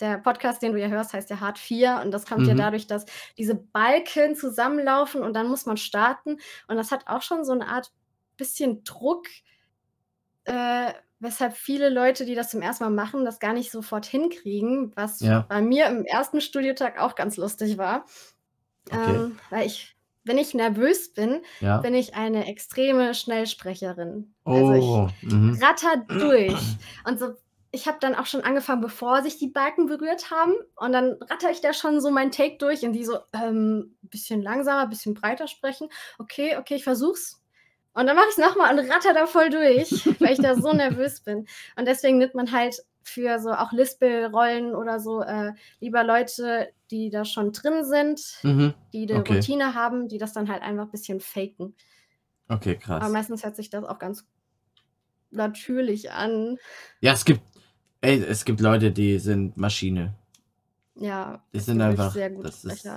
der 0.00 0.18
Podcast, 0.18 0.62
den 0.62 0.72
du 0.72 0.80
ja 0.80 0.88
hörst, 0.88 1.12
heißt 1.12 1.28
ja 1.30 1.40
Hard 1.40 1.58
4 1.58 2.00
und 2.04 2.12
das 2.12 2.26
kommt 2.26 2.46
ja 2.46 2.54
Mhm. 2.54 2.58
dadurch, 2.58 2.86
dass 2.86 3.04
diese 3.36 3.54
Balken 3.56 4.36
zusammenlaufen 4.36 5.22
und 5.22 5.34
dann 5.34 5.48
muss 5.48 5.66
man 5.66 5.76
starten 5.76 6.38
und 6.68 6.76
das 6.76 6.92
hat 6.92 7.08
auch 7.08 7.22
schon 7.22 7.44
so 7.44 7.52
eine 7.52 7.66
Art 7.68 7.90
bisschen 8.36 8.84
Druck, 8.84 9.26
äh, 10.44 10.92
weshalb 11.20 11.54
viele 11.56 11.88
Leute, 11.90 12.24
die 12.24 12.34
das 12.34 12.50
zum 12.50 12.62
ersten 12.62 12.84
Mal 12.84 12.90
machen, 12.90 13.24
das 13.24 13.40
gar 13.40 13.52
nicht 13.52 13.70
sofort 13.70 14.06
hinkriegen, 14.06 14.92
was 14.96 15.20
Ja. 15.20 15.46
bei 15.48 15.60
mir 15.62 15.86
im 15.86 16.04
ersten 16.04 16.40
Studiotag 16.40 16.98
auch 17.00 17.14
ganz 17.14 17.36
lustig 17.36 17.78
war. 17.78 18.04
Okay. 18.90 19.26
Ähm, 19.26 19.38
weil 19.50 19.66
ich, 19.66 19.96
wenn 20.24 20.38
ich 20.38 20.54
nervös 20.54 21.12
bin, 21.12 21.42
Ja. 21.60 21.78
bin 21.78 21.94
ich 21.94 22.14
eine 22.14 22.46
extreme 22.48 23.14
Schnellsprecherin. 23.14 24.34
Also 24.44 24.72
ich 24.74 24.84
Oh. 24.84 25.08
Mhm. 25.22 25.58
ratter 25.62 26.04
durch. 26.18 26.54
Und 27.04 27.18
so, 27.18 27.34
ich 27.70 27.86
habe 27.86 27.98
dann 28.00 28.14
auch 28.14 28.26
schon 28.26 28.42
angefangen, 28.42 28.80
bevor 28.80 29.22
sich 29.22 29.38
die 29.38 29.48
Balken 29.48 29.86
berührt 29.86 30.30
haben. 30.30 30.54
Und 30.76 30.92
dann 30.92 31.16
ratter 31.30 31.50
ich 31.50 31.60
da 31.60 31.72
schon 31.74 32.00
so 32.00 32.10
mein 32.10 32.30
Take 32.30 32.56
durch 32.58 32.82
und 32.82 32.92
die 32.94 33.04
so, 33.04 33.18
ähm, 33.34 33.96
bisschen 34.02 34.40
langsamer, 34.42 34.86
bisschen 34.86 35.14
breiter 35.14 35.48
sprechen. 35.48 35.88
Okay, 36.18 36.56
okay, 36.58 36.76
ich 36.76 36.84
versuch's. 36.84 37.42
Und 37.94 38.06
dann 38.06 38.14
mache 38.16 38.26
ich 38.30 38.38
es 38.38 38.44
nochmal 38.44 38.78
und 38.78 38.90
ratter 38.90 39.12
da 39.14 39.26
voll 39.26 39.50
durch, 39.50 39.90
weil 40.20 40.32
ich 40.32 40.40
da 40.40 40.54
so 40.54 40.72
nervös 40.72 41.20
bin. 41.20 41.46
Und 41.76 41.86
deswegen 41.86 42.18
nimmt 42.18 42.34
man 42.34 42.52
halt 42.52 42.76
für 43.02 43.38
so 43.40 43.50
auch 43.52 43.72
Lispel-Rollen 43.72 44.74
oder 44.74 45.00
so 45.00 45.22
äh, 45.22 45.52
lieber 45.80 46.04
Leute, 46.04 46.68
die 46.90 47.10
da 47.10 47.24
schon 47.24 47.52
drin 47.52 47.84
sind, 47.84 48.20
Mhm. 48.42 48.74
die 48.92 49.08
eine 49.10 49.20
Okay. 49.20 49.36
Routine 49.36 49.74
haben, 49.74 50.08
die 50.08 50.18
das 50.18 50.32
dann 50.32 50.48
halt 50.50 50.62
einfach 50.62 50.84
ein 50.84 50.90
bisschen 50.90 51.20
faken. 51.20 51.74
Okay, 52.48 52.78
Aber 52.84 52.98
krass. 53.00 53.12
meistens 53.12 53.44
hört 53.44 53.56
sich 53.56 53.70
das 53.70 53.84
auch 53.84 53.98
ganz 53.98 54.26
natürlich 55.30 56.10
an. 56.10 56.58
Ja, 57.00 57.12
es 57.12 57.24
gibt, 57.24 57.40
ey, 58.00 58.22
es 58.22 58.44
gibt 58.44 58.60
Leute, 58.60 58.90
die 58.92 59.18
sind 59.18 59.56
Maschine. 59.56 60.14
Ja, 60.94 61.42
Die 61.52 61.60
sind 61.60 61.80
einfach, 61.80 62.12
sehr 62.12 62.30
das 62.30 62.64
ist, 62.64 62.88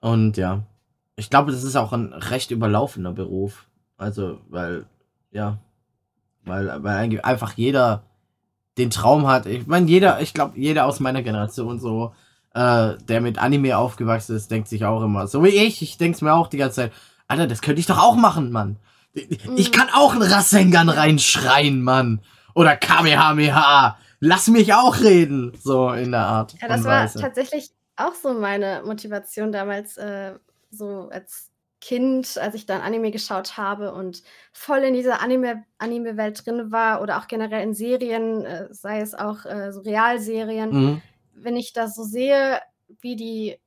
und 0.00 0.36
ja, 0.36 0.66
ich 1.16 1.30
glaube, 1.30 1.52
das 1.52 1.62
ist 1.62 1.76
auch 1.76 1.92
ein 1.92 2.12
recht 2.12 2.50
überlaufener 2.50 3.12
Beruf. 3.12 3.66
Also, 3.96 4.40
weil, 4.48 4.86
ja, 5.30 5.58
weil, 6.44 6.82
weil 6.82 7.20
einfach 7.22 7.52
jeder 7.54 8.02
den 8.76 8.90
Traum 8.90 9.26
hat. 9.28 9.46
Ich 9.46 9.66
meine, 9.66 9.86
jeder, 9.86 10.20
ich 10.20 10.34
glaube, 10.34 10.58
jeder 10.58 10.86
aus 10.86 10.98
meiner 11.00 11.22
Generation 11.22 11.78
so, 11.78 12.12
äh, 12.54 12.94
der 13.08 13.20
mit 13.20 13.38
Anime 13.38 13.78
aufgewachsen 13.78 14.36
ist, 14.36 14.50
denkt 14.50 14.68
sich 14.68 14.84
auch 14.84 15.02
immer, 15.02 15.26
so 15.28 15.44
wie 15.44 15.48
ich, 15.48 15.80
ich 15.82 15.96
denke 15.96 16.16
es 16.16 16.22
mir 16.22 16.34
auch 16.34 16.48
die 16.48 16.56
ganze 16.56 16.76
Zeit, 16.76 16.92
Alter, 17.28 17.46
das 17.46 17.62
könnte 17.62 17.80
ich 17.80 17.86
doch 17.86 17.98
auch 18.02 18.16
machen, 18.16 18.50
Mann. 18.52 18.76
Ich 19.12 19.46
Mhm. 19.46 19.70
kann 19.70 19.88
auch 19.94 20.12
einen 20.12 20.22
Rasengan 20.22 20.88
reinschreien, 20.88 21.82
Mann. 21.82 22.20
Oder 22.54 22.76
Kamehameha. 22.76 23.96
Lass 24.20 24.48
mich 24.48 24.74
auch 24.74 25.00
reden. 25.00 25.52
So 25.62 25.90
in 25.92 26.10
der 26.10 26.26
Art. 26.26 26.54
Ja, 26.60 26.68
das 26.68 26.84
war 26.84 27.04
Weise. 27.04 27.20
tatsächlich 27.20 27.70
auch 27.96 28.14
so 28.20 28.34
meine 28.34 28.82
Motivation 28.84 29.52
damals, 29.52 29.96
äh, 29.96 30.34
so 30.76 31.08
als 31.10 31.50
Kind, 31.80 32.38
als 32.38 32.54
ich 32.54 32.64
dann 32.64 32.80
Anime 32.80 33.10
geschaut 33.10 33.58
habe 33.58 33.92
und 33.92 34.22
voll 34.52 34.78
in 34.78 34.94
dieser 34.94 35.20
Anime 35.20 35.64
Anime-Welt 35.76 36.46
drin 36.46 36.72
war 36.72 37.02
oder 37.02 37.18
auch 37.18 37.26
generell 37.26 37.62
in 37.62 37.74
Serien, 37.74 38.44
äh, 38.46 38.68
sei 38.72 39.00
es 39.00 39.14
auch 39.14 39.44
äh, 39.44 39.70
so 39.70 39.80
Realserien. 39.82 40.70
Mhm. 40.70 41.02
Wenn 41.34 41.56
ich 41.56 41.74
das 41.74 41.94
so 41.94 42.02
sehe, 42.02 42.58
wie 43.02 43.16
die, 43.16 43.58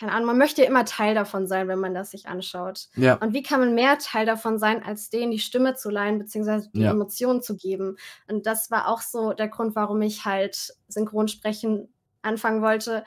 keine 0.00 0.12
Ahnung, 0.12 0.28
man 0.28 0.38
möchte 0.38 0.62
ja 0.62 0.68
immer 0.68 0.86
Teil 0.86 1.14
davon 1.14 1.46
sein, 1.46 1.68
wenn 1.68 1.78
man 1.78 1.92
das 1.92 2.12
sich 2.12 2.26
anschaut. 2.26 2.88
Ja. 2.96 3.16
Und 3.16 3.34
wie 3.34 3.42
kann 3.42 3.60
man 3.60 3.74
mehr 3.74 3.98
Teil 3.98 4.24
davon 4.24 4.58
sein, 4.58 4.82
als 4.82 5.10
denen 5.10 5.30
die 5.30 5.38
Stimme 5.38 5.74
zu 5.74 5.90
leihen, 5.90 6.18
beziehungsweise 6.18 6.70
die 6.72 6.80
Ja. 6.80 6.90
Emotionen 6.92 7.42
zu 7.42 7.56
geben? 7.56 7.98
Und 8.28 8.46
das 8.46 8.70
war 8.70 8.88
auch 8.88 9.02
so 9.02 9.34
der 9.34 9.48
Grund, 9.48 9.76
warum 9.76 10.00
ich 10.00 10.24
halt 10.24 10.72
Synchronsprechen 10.88 11.92
anfangen 12.22 12.62
wollte, 12.62 13.04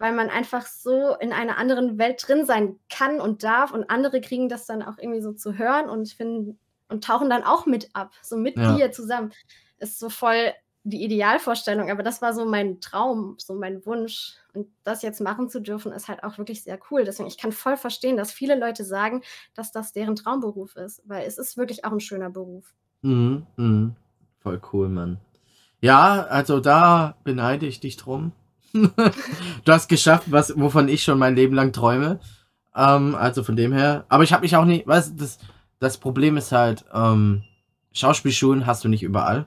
weil 0.00 0.12
man 0.14 0.30
einfach 0.30 0.66
so 0.66 1.14
in 1.20 1.32
einer 1.32 1.58
anderen 1.58 1.98
Welt 1.98 2.24
drin 2.26 2.46
sein 2.46 2.80
kann 2.88 3.20
und 3.20 3.44
darf 3.44 3.70
und 3.72 3.90
andere 3.90 4.20
kriegen 4.22 4.48
das 4.48 4.64
dann 4.66 4.82
auch 4.82 4.98
irgendwie 4.98 5.20
so 5.20 5.32
zu 5.34 5.58
hören 5.58 5.88
und 5.90 6.08
finden 6.08 6.58
und 6.88 7.04
tauchen 7.04 7.28
dann 7.30 7.44
auch 7.44 7.66
mit 7.66 7.90
ab, 7.92 8.10
so 8.22 8.36
mit 8.36 8.56
Ja. 8.56 8.74
dir 8.74 8.90
zusammen. 8.90 9.30
Ist 9.78 9.98
so 9.98 10.08
voll 10.08 10.52
die 10.84 11.04
Idealvorstellung, 11.04 11.90
aber 11.90 12.02
das 12.02 12.22
war 12.22 12.32
so 12.32 12.46
mein 12.46 12.80
Traum, 12.80 13.34
so 13.38 13.54
mein 13.54 13.84
Wunsch. 13.84 14.36
Und 14.54 14.68
das 14.84 15.02
jetzt 15.02 15.20
machen 15.20 15.50
zu 15.50 15.60
dürfen, 15.60 15.92
ist 15.92 16.08
halt 16.08 16.24
auch 16.24 16.38
wirklich 16.38 16.62
sehr 16.62 16.78
cool. 16.90 17.04
Deswegen, 17.04 17.28
ich 17.28 17.36
kann 17.36 17.52
voll 17.52 17.76
verstehen, 17.76 18.16
dass 18.16 18.32
viele 18.32 18.58
Leute 18.58 18.84
sagen, 18.84 19.22
dass 19.54 19.70
das 19.70 19.92
deren 19.92 20.16
Traumberuf 20.16 20.76
ist, 20.76 21.02
weil 21.04 21.26
es 21.26 21.36
ist 21.36 21.58
wirklich 21.58 21.84
auch 21.84 21.92
ein 21.92 22.00
schöner 22.00 22.30
Beruf. 22.30 22.72
Mhm. 23.02 23.46
Mhm. 23.56 23.94
Voll 24.40 24.60
cool, 24.72 24.88
Mann. 24.88 25.18
Ja, 25.82 26.22
also 26.24 26.60
da 26.60 27.16
beneide 27.24 27.66
ich 27.66 27.80
dich 27.80 27.98
drum. 27.98 28.32
du 28.72 29.72
hast 29.72 29.88
geschafft, 29.88 30.30
was, 30.30 30.52
wovon 30.56 30.88
ich 30.88 31.02
schon 31.02 31.18
mein 31.18 31.34
Leben 31.36 31.54
lang 31.54 31.72
träume. 31.72 32.20
Ähm, 32.74 33.14
also 33.14 33.42
von 33.42 33.56
dem 33.56 33.72
her. 33.72 34.04
Aber 34.08 34.22
ich 34.24 34.32
habe 34.32 34.42
mich 34.42 34.56
auch 34.56 34.64
nicht, 34.64 34.86
weißt 34.86 35.12
du, 35.12 35.16
das, 35.16 35.38
das 35.78 35.98
Problem 35.98 36.36
ist 36.36 36.52
halt, 36.52 36.84
ähm, 36.92 37.42
Schauspielschulen 37.92 38.66
hast 38.66 38.84
du 38.84 38.88
nicht 38.88 39.02
überall. 39.02 39.46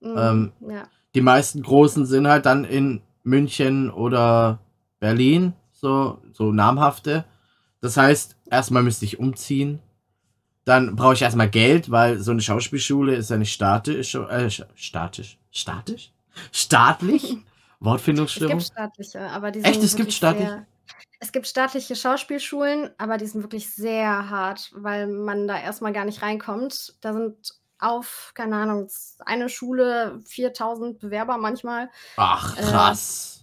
Mhm, 0.00 0.14
Ähm, 0.16 0.52
ja. 0.68 0.84
Die 1.14 1.20
meisten 1.20 1.62
großen 1.62 2.06
sind 2.06 2.28
halt 2.28 2.46
dann 2.46 2.64
in 2.64 3.02
München 3.24 3.90
oder 3.90 4.60
Berlin, 5.00 5.54
so, 5.72 6.22
so 6.32 6.52
namhafte. 6.52 7.24
Das 7.80 7.96
heißt, 7.96 8.36
erstmal 8.50 8.82
müsste 8.84 9.04
ich 9.04 9.18
umziehen. 9.18 9.80
Dann 10.64 10.94
brauche 10.94 11.14
ich 11.14 11.22
erstmal 11.22 11.48
Geld, 11.50 11.90
weil 11.90 12.20
so 12.20 12.30
eine 12.30 12.40
Schauspielschule 12.42 13.14
ist 13.14 13.30
ja 13.30 13.38
nicht 13.38 13.52
statisch, 13.52 14.14
äh, 14.14 14.46
sch- 14.46 14.66
statisch, 14.74 15.38
statisch, 15.50 16.12
staatlich, 16.52 17.38
Es 17.80 17.86
Wortfindungsstörung. 17.86 18.58
gibt 18.58 18.70
staatliche, 18.72 19.20
aber 19.20 19.50
die 19.50 19.60
Echt, 19.60 19.74
sind 19.74 19.84
es 19.84 19.96
gibt 19.96 20.12
staatliche? 20.12 20.48
sehr. 20.50 20.66
Es 21.22 21.32
gibt 21.32 21.46
staatliche 21.46 21.96
Schauspielschulen, 21.96 22.90
aber 22.98 23.18
die 23.18 23.26
sind 23.26 23.42
wirklich 23.42 23.74
sehr 23.74 24.30
hart, 24.30 24.70
weil 24.74 25.06
man 25.06 25.46
da 25.48 25.58
erstmal 25.60 25.92
gar 25.92 26.04
nicht 26.04 26.22
reinkommt. 26.22 26.94
Da 27.02 27.12
sind 27.12 27.36
auf, 27.78 28.32
keine 28.34 28.56
Ahnung, 28.56 28.88
eine 29.24 29.48
Schule 29.48 30.20
4000 30.26 30.98
Bewerber 30.98 31.36
manchmal. 31.38 31.90
Ach, 32.16 32.56
Äh, 32.56 32.62
krass. 32.62 33.39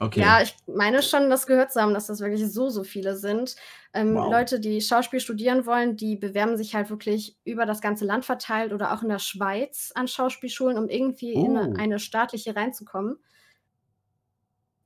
Okay. 0.00 0.20
Ja, 0.20 0.42
ich 0.42 0.56
meine 0.66 1.02
schon, 1.02 1.30
das 1.30 1.46
gehört 1.46 1.72
zu 1.72 1.80
haben, 1.80 1.94
dass 1.94 2.06
das 2.06 2.20
wirklich 2.20 2.50
so, 2.50 2.68
so 2.68 2.82
viele 2.84 3.16
sind. 3.16 3.56
Ähm, 3.94 4.14
Wow. 4.14 4.30
Leute, 4.32 4.60
die 4.60 4.80
Schauspiel 4.80 5.20
studieren 5.20 5.66
wollen, 5.66 5.96
die 5.96 6.16
bewerben 6.16 6.56
sich 6.56 6.74
halt 6.74 6.90
wirklich 6.90 7.36
über 7.44 7.66
das 7.66 7.80
ganze 7.80 8.04
Land 8.04 8.24
verteilt 8.24 8.72
oder 8.72 8.92
auch 8.92 9.02
in 9.02 9.08
der 9.08 9.18
Schweiz 9.20 9.92
an 9.94 10.08
Schauspielschulen, 10.08 10.78
um 10.78 10.88
irgendwie 10.88 11.32
in 11.32 11.56
Oh. 11.56 11.60
eine, 11.60 11.78
eine 11.78 11.98
staatliche 11.98 12.56
reinzukommen. 12.56 13.18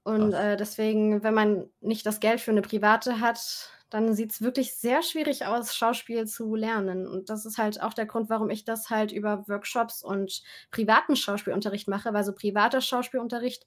Und 0.03 0.33
äh, 0.35 0.57
deswegen, 0.57 1.23
wenn 1.23 1.35
man 1.35 1.71
nicht 1.81 2.05
das 2.05 2.21
Geld 2.21 2.41
für 2.41 2.51
eine 2.51 2.61
private 2.63 3.21
hat, 3.21 3.71
dann 3.89 4.15
sieht 4.15 4.33
es 4.33 4.43
wirklich 4.43 4.75
sehr 4.75 5.03
schwierig 5.03 5.47
aus, 5.47 5.75
Schauspiel 5.75 6.27
zu 6.27 6.55
lernen. 6.55 7.07
Und 7.07 7.31
das 7.31 7.47
ist 7.47 7.57
halt 7.59 7.81
auch 7.81 7.95
der 7.95 8.07
Grund, 8.07 8.29
warum 8.29 8.51
ich 8.51 8.65
das 8.65 8.91
halt 8.91 9.13
über 9.13 9.47
Workshops 9.49 10.03
und 10.03 10.43
privaten 10.71 11.17
Schauspielunterricht 11.17 11.89
mache, 11.89 12.13
weil 12.13 12.25
so 12.25 12.35
privater 12.35 12.81
Schauspielunterricht 12.83 13.67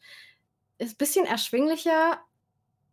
ist 0.78 0.94
ein 0.94 0.98
bisschen 0.98 1.26
erschwinglicher 1.26 2.20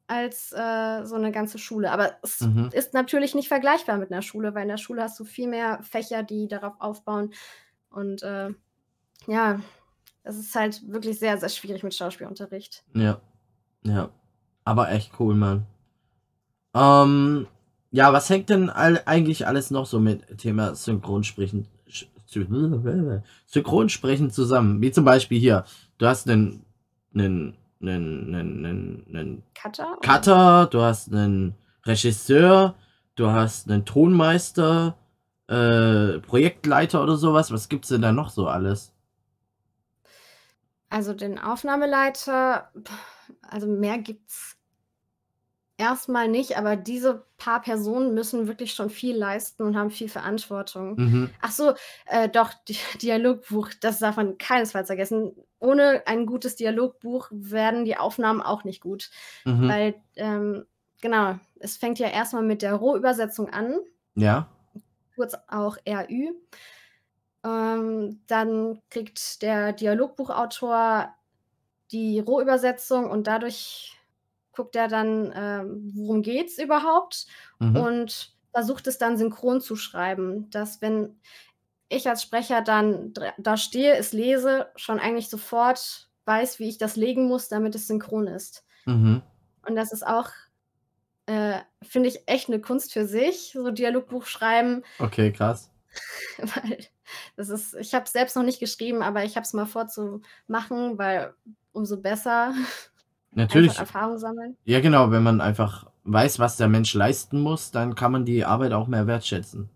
als 0.07 0.53
äh, 0.53 1.05
so 1.07 1.15
eine 1.15 1.33
ganze 1.33 1.59
Schule. 1.59 1.91
Aber 1.91 2.13
es 2.23 2.41
Mhm. 2.43 2.69
ist 2.73 2.93
natürlich 2.95 3.35
nicht 3.35 3.49
vergleichbar 3.49 3.97
mit 3.99 4.13
einer 4.13 4.23
Schule, 4.23 4.55
weil 4.55 4.63
in 4.63 4.69
der 4.69 4.77
Schule 4.77 5.03
hast 5.03 5.19
du 5.19 5.25
viel 5.25 5.49
mehr 5.49 5.83
Fächer, 5.83 6.23
die 6.23 6.47
darauf 6.49 6.75
aufbauen. 6.79 7.33
Und 7.91 8.23
äh, 8.23 8.51
ja, 9.27 9.61
es 10.23 10.37
ist 10.37 10.55
halt 10.55 10.83
wirklich 10.89 11.19
sehr, 11.19 11.39
sehr 11.39 11.49
schwierig 11.49 11.83
mit 11.83 11.95
Schauspielunterricht. 11.95 12.85
Ja. 12.95 13.21
Ja. 13.83 14.11
Aber 14.65 14.91
echt 14.91 15.13
cool, 15.19 15.35
Mann. 15.35 15.67
Ähm, 16.75 17.47
ja, 17.91 18.13
was 18.13 18.29
hängt 18.29 18.51
denn 18.51 18.71
all, 18.71 19.01
eigentlich 19.07 19.47
alles 19.47 19.71
noch 19.71 19.87
so 19.87 20.01
mit 20.01 20.39
Thema 20.39 20.75
Synchronsprechen, 20.75 21.69
Synchronsprechen 23.47 24.31
zusammen? 24.31 24.81
Wie 24.81 24.91
zum 24.91 25.05
Beispiel 25.05 25.39
hier, 25.39 25.65
du 25.99 26.07
hast 26.07 26.29
einen, 26.29 26.65
einen, 27.15 27.57
einen, 27.89 28.35
einen, 28.35 28.67
einen, 28.67 29.07
einen 29.15 29.43
Cutter? 29.55 29.99
Cutter, 30.03 30.67
du 30.67 30.81
hast 30.83 31.13
einen 31.13 31.55
Regisseur, 31.85 32.75
du 33.17 33.31
hast 33.31 33.71
einen 33.71 33.85
Tonmeister, 33.85 34.97
äh, 35.49 36.19
Projektleiter 36.21 37.03
oder 37.03 37.17
sowas. 37.17 37.53
Was 37.53 37.69
gibt's 37.69 37.89
denn 37.89 38.03
da 38.03 38.13
noch 38.13 38.31
so 38.31 38.49
alles? 38.49 38.93
Also 40.89 41.13
den 41.13 41.39
Aufnahmeleiter, 41.39 42.71
also 43.43 43.67
mehr 43.67 43.99
gibt's 43.99 44.57
erstmal 45.77 46.29
nicht, 46.29 46.57
aber 46.57 46.77
diese 46.77 47.25
paar 47.37 47.61
Personen 47.63 48.15
müssen 48.15 48.47
wirklich 48.47 48.75
schon 48.75 48.91
viel 48.91 49.17
leisten 49.17 49.63
und 49.65 49.77
haben 49.77 49.91
viel 49.91 50.09
Verantwortung. 50.09 50.97
Mhm. 50.97 51.31
Ach 51.41 51.51
so, 51.51 51.75
äh, 52.07 52.29
doch, 52.29 52.53
Di 52.69 52.77
Dialogbuch, 53.03 53.71
das 53.81 53.99
darf 53.99 54.17
man 54.17 54.39
keinesfalls 54.39 54.87
vergessen. 54.89 55.35
Ohne 55.59 56.03
ein 56.07 56.27
gutes 56.27 56.57
Dialogbuch 56.57 57.29
werden 57.31 57.85
die 57.85 57.97
Aufnahmen 57.97 58.41
auch 58.43 58.65
nicht 58.65 58.81
gut, 58.81 59.11
Mhm. 59.45 59.69
weil, 59.69 59.95
ähm, 60.17 60.67
genau, 61.01 61.39
es 61.59 61.77
fängt 61.77 61.99
ja 61.99 62.09
erstmal 62.09 62.43
mit 62.43 62.63
der 62.63 62.75
Rohübersetzung 62.75 63.49
an, 63.51 63.79
Ja. 64.15 64.49
kurz 65.17 65.35
auch 65.49 65.77
RÜ. 65.87 66.33
Ähm, 67.45 68.23
dann 68.27 68.81
kriegt 68.91 69.43
der 69.43 69.73
Dialogbuchautor 69.73 71.15
die 71.93 72.21
Rohübersetzung 72.21 73.11
und 73.11 73.27
dadurch 73.27 73.99
guckt 74.55 74.77
er 74.77 74.89
dann, 74.89 75.33
ähm, 75.35 75.91
worum 75.95 76.23
geht's 76.23 76.59
überhaupt 76.59 77.27
Mhm. 77.59 77.77
und 77.77 78.35
versucht 78.53 78.87
es 78.87 78.99
dann 78.99 79.17
synchron 79.19 79.61
zu 79.61 79.77
schreiben, 79.77 80.49
dass 80.51 80.81
wenn 80.81 81.21
ich 81.89 82.09
als 82.09 82.23
Sprecher 82.23 82.63
dann 82.63 83.13
da 83.39 83.57
stehe, 83.57 83.95
es 83.97 84.13
lese, 84.13 84.69
schon 84.77 84.99
eigentlich 84.99 85.29
sofort 85.29 86.09
weiß, 86.25 86.59
wie 86.59 86.69
ich 86.69 86.79
das 86.79 86.97
legen 86.97 87.27
muss, 87.29 87.49
damit 87.49 87.75
es 87.75 87.87
synchron 87.87 88.27
ist. 88.27 88.65
Mhm. 88.87 89.23
Und 89.67 89.77
das 89.77 89.93
ist 89.93 90.07
auch, 90.07 90.31
äh, 91.27 91.61
finde 91.83 92.09
ich, 92.09 92.23
echt 92.27 92.49
eine 92.49 92.61
Kunst 92.61 92.93
für 92.93 93.07
sich, 93.07 93.53
so 93.53 93.71
Dialogbuch 93.71 94.25
schreiben, 94.27 94.83
Okay, 94.99 95.33
krass. 95.33 95.71
weil 96.39 96.79
das 97.37 97.49
ist 97.51 97.75
ich 97.75 97.95
habe 97.95 98.05
es 98.07 98.13
selbst 98.13 98.35
noch 98.37 98.43
nicht 98.43 98.61
geschrieben, 98.61 99.03
aber 99.03 99.25
ich 99.25 99.37
habe 99.37 99.45
es 99.45 99.53
mal 99.53 99.67
vor 99.67 99.87
zu 99.89 100.21
machen, 100.49 100.99
weil 100.99 101.35
umso 101.73 102.01
besser 102.01 102.55
Natürlich. 103.35 103.71
einfach 103.71 103.81
Erfahrung 103.81 104.19
sammeln. 104.19 104.57
Ja, 104.65 104.81
genau, 104.81 105.11
wenn 105.11 105.23
man 105.23 105.41
einfach 105.41 105.91
weiß, 106.05 106.39
was 106.39 106.57
der 106.59 106.69
Mensch 106.69 106.95
leisten 106.95 107.41
muss, 107.41 107.71
dann 107.73 107.95
kann 107.95 108.13
man 108.13 108.25
die 108.27 108.45
Arbeit 108.45 108.73
auch 108.73 108.89
mehr 108.89 109.07
wertschätzen. 109.07 109.71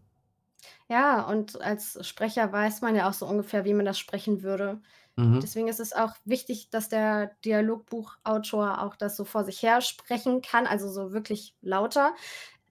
Ja, 0.88 1.22
und 1.22 1.60
als 1.60 1.98
Sprecher 2.06 2.50
weiß 2.52 2.80
man 2.80 2.94
ja 2.96 3.08
auch 3.08 3.12
so 3.12 3.26
ungefähr, 3.26 3.64
wie 3.64 3.74
man 3.74 3.84
das 3.86 3.98
sprechen 3.98 4.42
würde. 4.42 4.80
Mhm. 5.16 5.40
Deswegen 5.42 5.68
ist 5.68 5.80
es 5.80 5.92
auch 5.92 6.14
wichtig, 6.24 6.70
dass 6.70 6.88
der 6.88 7.32
Dialogbuchautor 7.44 8.82
auch 8.82 8.96
das 8.96 9.16
so 9.16 9.24
vor 9.24 9.44
sich 9.44 9.62
her 9.62 9.80
sprechen 9.82 10.42
kann, 10.42 10.66
also 10.66 10.88
so 10.90 11.12
wirklich 11.12 11.54
lauter. 11.60 12.14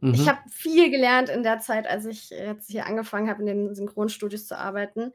Ich 0.10 0.28
Mhm. 0.28 0.30
habe 0.30 0.40
viel 0.50 0.92
gelernt 0.92 1.30
in 1.30 1.44
der 1.44 1.60
Zeit, 1.60 1.88
als 1.88 2.06
ich 2.06 2.30
jetzt 2.32 2.70
hier 2.72 2.86
angefangen 2.88 3.30
habe, 3.30 3.42
in 3.42 3.48
den 3.48 3.76
Synchronstudios 3.76 4.48
zu 4.48 4.58
arbeiten. 4.58 5.14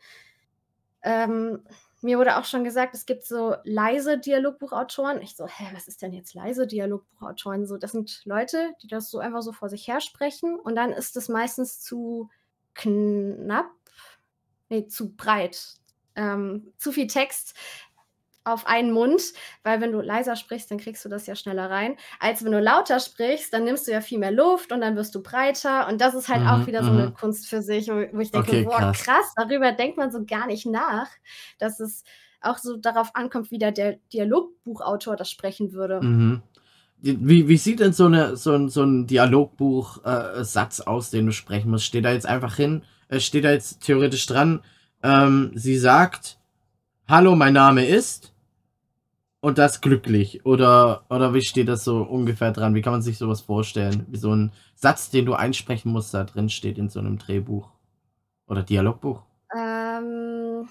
Ähm, 1.03 1.65
mir 2.03 2.19
wurde 2.19 2.37
auch 2.37 2.45
schon 2.45 2.65
gesagt, 2.65 2.95
es 2.95 3.07
gibt 3.07 3.25
so 3.25 3.57
leise 3.65 4.19
Dialogbuchautoren. 4.19 5.21
Ich 5.23 5.37
so: 5.37 5.47
„Hä, 5.47 5.65
was 5.75 5.89
ist 5.89 6.03
denn 6.03 6.13
jetzt 6.13 6.35
leise 6.35 6.67
Dialogbuchautoren?“ 6.67 7.67
So, 7.67 7.77
das 7.79 7.93
sind 7.93 8.23
Leute, 8.25 8.73
die 8.83 8.89
das 8.89 9.11
so 9.11 9.19
einfach 9.19 9.43
so 9.43 9.53
vor 9.53 9.69
sich 9.69 9.87
her 9.89 10.01
sprechen 10.01 10.59
und 10.59 10.77
dann 10.77 10.93
ist 10.93 11.17
es 11.17 11.29
meistens 11.29 11.81
zu 11.81 12.31
knapp 12.75 13.71
ne, 14.69 14.87
zu 14.89 15.15
breit. 15.15 15.75
Ähm, 16.15 16.73
zu 16.77 16.93
viel 16.93 17.07
Text 17.07 17.55
auf 18.45 18.67
einen 18.67 18.93
Mund, 18.93 19.23
weil 19.63 19.81
wenn 19.81 19.93
du 19.93 20.01
leiser 20.01 20.37
sprichst, 20.37 20.71
dann 20.71 20.79
kriegst 20.79 21.05
du 21.05 21.09
das 21.09 21.27
ja 21.27 21.37
schneller 21.37 21.71
rein, 21.71 21.97
als 22.21 22.45
wenn 22.45 22.53
du 22.53 22.61
lauter 22.61 23.01
sprichst, 23.01 23.53
dann 23.53 23.65
nimmst 23.65 23.87
du 23.87 23.93
ja 23.93 24.01
viel 24.01 24.19
mehr 24.19 24.33
Luft 24.33 24.73
und 24.73 24.81
dann 24.81 24.97
wirst 24.97 25.15
du 25.15 25.23
breiter 25.23 25.89
und 25.89 26.01
das 26.01 26.15
ist 26.15 26.29
halt 26.29 26.47
auch 26.47 26.67
Mhm, 26.67 26.67
wieder 26.67 26.83
so 26.85 26.93
mhm. 26.93 27.17
Kunst 27.19 27.49
für 27.49 27.63
sich, 27.63 27.89
wo 27.89 28.19
ich 28.21 28.31
denke: 28.33 28.55
Okay, 28.55 28.65
„Boah, 28.65 28.85
krass. 28.85 29.05
krass, 29.05 29.33
darüber 29.37 29.73
denkt 29.73 29.97
man 29.97 30.11
so 30.11 30.25
gar 30.25 30.47
nicht 30.47 30.67
nach, 30.67 31.09
dass 31.59 31.81
es 31.81 32.03
auch 32.41 32.59
so 32.59 32.77
darauf 32.77 33.15
ankommt, 33.15 33.51
wie 33.53 33.59
der 33.59 33.73
Dialogbuchautor 34.13 35.17
das 35.17 35.31
sprechen 35.31 35.73
würde.“ 35.73 36.03
Mhm. 36.03 36.43
Wie 37.03 37.49
wie 37.49 37.57
sieht 37.57 37.81
denn 37.81 37.93
so 37.93 38.09
'ne 38.09 38.37
so 38.37 38.53
'n 38.55 38.69
so 38.69 38.83
'n 38.83 39.07
Dialogbuch 39.07 40.05
äh, 40.05 40.45
aus, 40.87 41.11
den 41.11 41.27
du 41.27 41.33
sprechen 41.33 41.71
musst? 41.71 41.85
Steht 41.87 42.05
da 42.05 42.13
jetzt 42.13 42.27
einfach 42.27 42.57
hin 42.57 42.83
äh, 43.09 43.21
steht 43.21 43.45
da 43.45 43.51
jetzt 43.53 43.81
theoretisch 43.83 44.27
dran, 44.27 44.63
ähm, 45.03 45.51
sie 45.55 45.77
sagt: 45.79 46.39
„Hallo, 47.09 47.37
mein 47.37 47.55
Name 47.55 47.87
ist“ 47.87 48.32
und 49.43 49.59
das 49.59 49.83
glücklich 49.83 50.47
oder 50.47 51.05
oder 51.11 51.35
wie 51.35 51.43
steht 51.43 51.69
das 51.69 51.85
so 51.85 52.03
ungefähr 52.03 52.53
dran? 52.53 52.75
Wie 52.77 52.83
kann 52.83 52.95
man 52.95 53.03
sich 53.03 53.19
so 53.19 53.29
was 53.29 53.43
vorstellen? 53.43 54.07
Wie 54.09 54.19
so 54.19 54.33
'n 54.33 54.53
Satz, 54.77 55.11
den 55.11 55.27
du 55.27 55.35
einsprechen 55.35 55.93
musst, 55.93 56.15
da 56.15 56.25
drin 56.25 56.51
steht 56.51 56.79
in 56.79 56.89
so 56.91 57.03
'nem 57.03 57.19
Drehbuch 57.19 57.71
oder 58.49 58.63
Dialogbuch? 58.65 59.23
Ähm, 59.55 60.69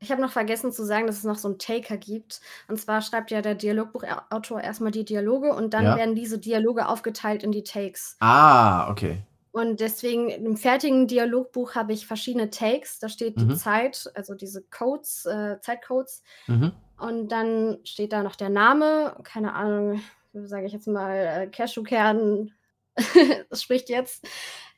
ich 0.00 0.10
habe 0.12 0.22
noch 0.22 0.32
vergessen 0.32 0.72
zu 0.72 0.84
sagen, 0.84 1.06
dass 1.06 1.18
es 1.18 1.24
noch 1.24 1.38
so 1.38 1.48
'n 1.48 1.58
Taker 1.58 1.96
gibt. 1.96 2.40
Und 2.68 2.78
zwar 2.80 3.02
schreibt 3.02 3.30
ja 3.30 3.42
der 3.42 3.54
Dialogbuchau 3.54 4.20
Autor 4.30 4.60
erst 4.62 4.80
mal 4.80 4.90
die 4.90 5.04
Dialoge 5.04 5.52
und 5.54 5.74
dann 5.74 5.94
Ja. 5.94 5.94
werden 5.94 6.14
diese 6.14 6.38
Dialoge 6.38 6.88
aufgeteilt 6.88 7.42
in 7.42 7.52
die 7.52 7.64
Takes. 7.64 8.16
Ah, 8.20 8.88
okay. 8.90 9.24
Und 9.54 9.78
deswegen 9.78 10.30
im 10.30 10.56
fertigen 10.56 11.06
Dialogbuch 11.06 11.76
habe 11.76 11.92
ich 11.92 12.08
verschiedene 12.08 12.50
Takes. 12.50 12.98
Da 12.98 13.08
steht 13.08 13.40
die 13.40 13.46
Mhm. 13.46 13.54
Zeit, 13.54 14.10
also 14.16 14.34
diese 14.34 14.62
Codes, 14.64 15.26
äh, 15.26 15.60
Zeitcodes. 15.60 16.24
Mhm. 16.48 16.72
Und 16.98 17.28
dann 17.30 17.78
steht 17.84 18.12
da 18.12 18.22
noch 18.24 18.34
der 18.36 18.48
Name, 18.50 19.16
keine 19.24 19.54
Ahnung, 19.54 20.02
sage 20.32 20.66
ich 20.66 20.72
jetzt 20.72 20.88
mal, 20.88 21.14
äh, 21.16 21.46
Cashewkern 21.48 22.52
spricht 23.52 23.88
jetzt. 23.90 24.26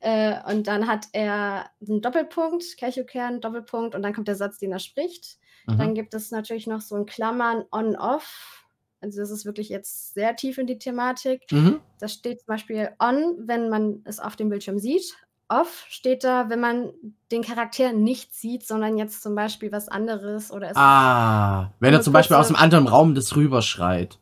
Äh, 0.00 0.36
und 0.52 0.66
dann 0.66 0.86
hat 0.88 1.06
er 1.12 1.70
'n 1.80 2.02
Doppelpunkt, 2.02 2.76
Cashewkern, 2.78 3.40
Doppelpunkt 3.40 3.94
und 3.94 4.02
dann 4.02 4.14
kommt 4.14 4.28
der 4.28 4.36
Satz, 4.36 4.58
den 4.58 4.72
er 4.72 4.78
spricht. 4.80 5.38
Dann 5.76 5.94
Mhm. 5.94 5.94
gibt 5.94 6.12
es 6.14 6.30
natürlich 6.30 6.66
noch 6.66 6.82
so 6.82 6.96
in 6.96 7.06
Klammern 7.06 7.64
on, 7.72 7.96
off. 7.96 8.65
Also, 9.06 9.20
das 9.20 9.30
ist 9.30 9.44
wirklich 9.46 9.68
jetzt 9.68 10.14
sehr 10.14 10.34
tief 10.36 10.58
in 10.58 10.66
die 10.66 10.78
Thematik. 10.78 11.42
Mhm. 11.52 11.80
Da 12.00 12.08
steht 12.08 12.40
zum 12.40 12.46
Beispiel 12.48 12.90
on, 12.98 13.36
wenn 13.46 13.68
man 13.70 14.00
es 14.04 14.18
auf 14.20 14.34
dem 14.36 14.48
Bildschirm 14.48 14.78
sieht. 14.78 15.14
Off 15.48 15.84
steht 15.88 16.24
da, 16.24 16.50
wenn 16.50 16.58
man 16.58 16.90
den 17.30 17.42
Charakter 17.42 17.92
nicht 17.92 18.34
sieht, 18.34 18.66
sondern 18.66 18.98
jetzt 18.98 19.22
zum 19.22 19.36
Beispiel 19.36 19.70
was 19.70 19.88
anderes 19.88 20.50
oder 20.50 20.70
es 20.70 20.76
Ah, 20.76 21.70
wenn 21.78 21.90
er 21.92 21.98
Nur 21.98 22.02
zum 22.02 22.12
Beispiel 22.12 22.36
kurze- 22.36 22.52
aus'm 22.52 22.56
anderen 22.56 22.88
Raum 22.88 23.14
das 23.14 23.36
rüberschreit. 23.36 24.18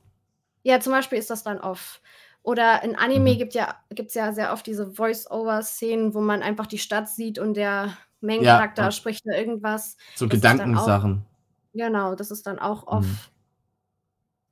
Ja, 0.64 0.80
zum 0.80 0.92
Beispiel 0.92 1.18
ist 1.18 1.30
das 1.30 1.42
dann 1.42 1.60
off. 1.60 2.00
Oder 2.42 2.82
in 2.82 2.94
Anime 2.94 3.32
Mhm. 3.32 3.38
gibt 3.38 3.54
ja 3.54 3.74
gibt's 3.88 4.12
ja 4.12 4.34
sehr 4.34 4.52
oft 4.52 4.66
diese 4.66 4.90
Voice-over-Szenen, 4.92 6.12
wo 6.12 6.20
man 6.20 6.42
einfach 6.42 6.66
die 6.66 6.76
Stadt 6.78 7.08
sieht 7.08 7.38
und 7.38 7.54
der 7.54 7.96
Main 8.20 8.42
Ja, 8.42 8.90
spricht 8.90 9.26
da 9.26 9.32
irgendwas. 9.32 9.96
so 10.14 10.26
Das 10.26 10.40
dann 10.40 10.60
auch 10.60 10.62
Gedankensachen. 10.66 11.24
genau, 11.72 12.14
das 12.14 12.30
ist 12.30 12.46
dann 12.46 12.58
auch 12.58 13.00
Mhm. 13.00 13.18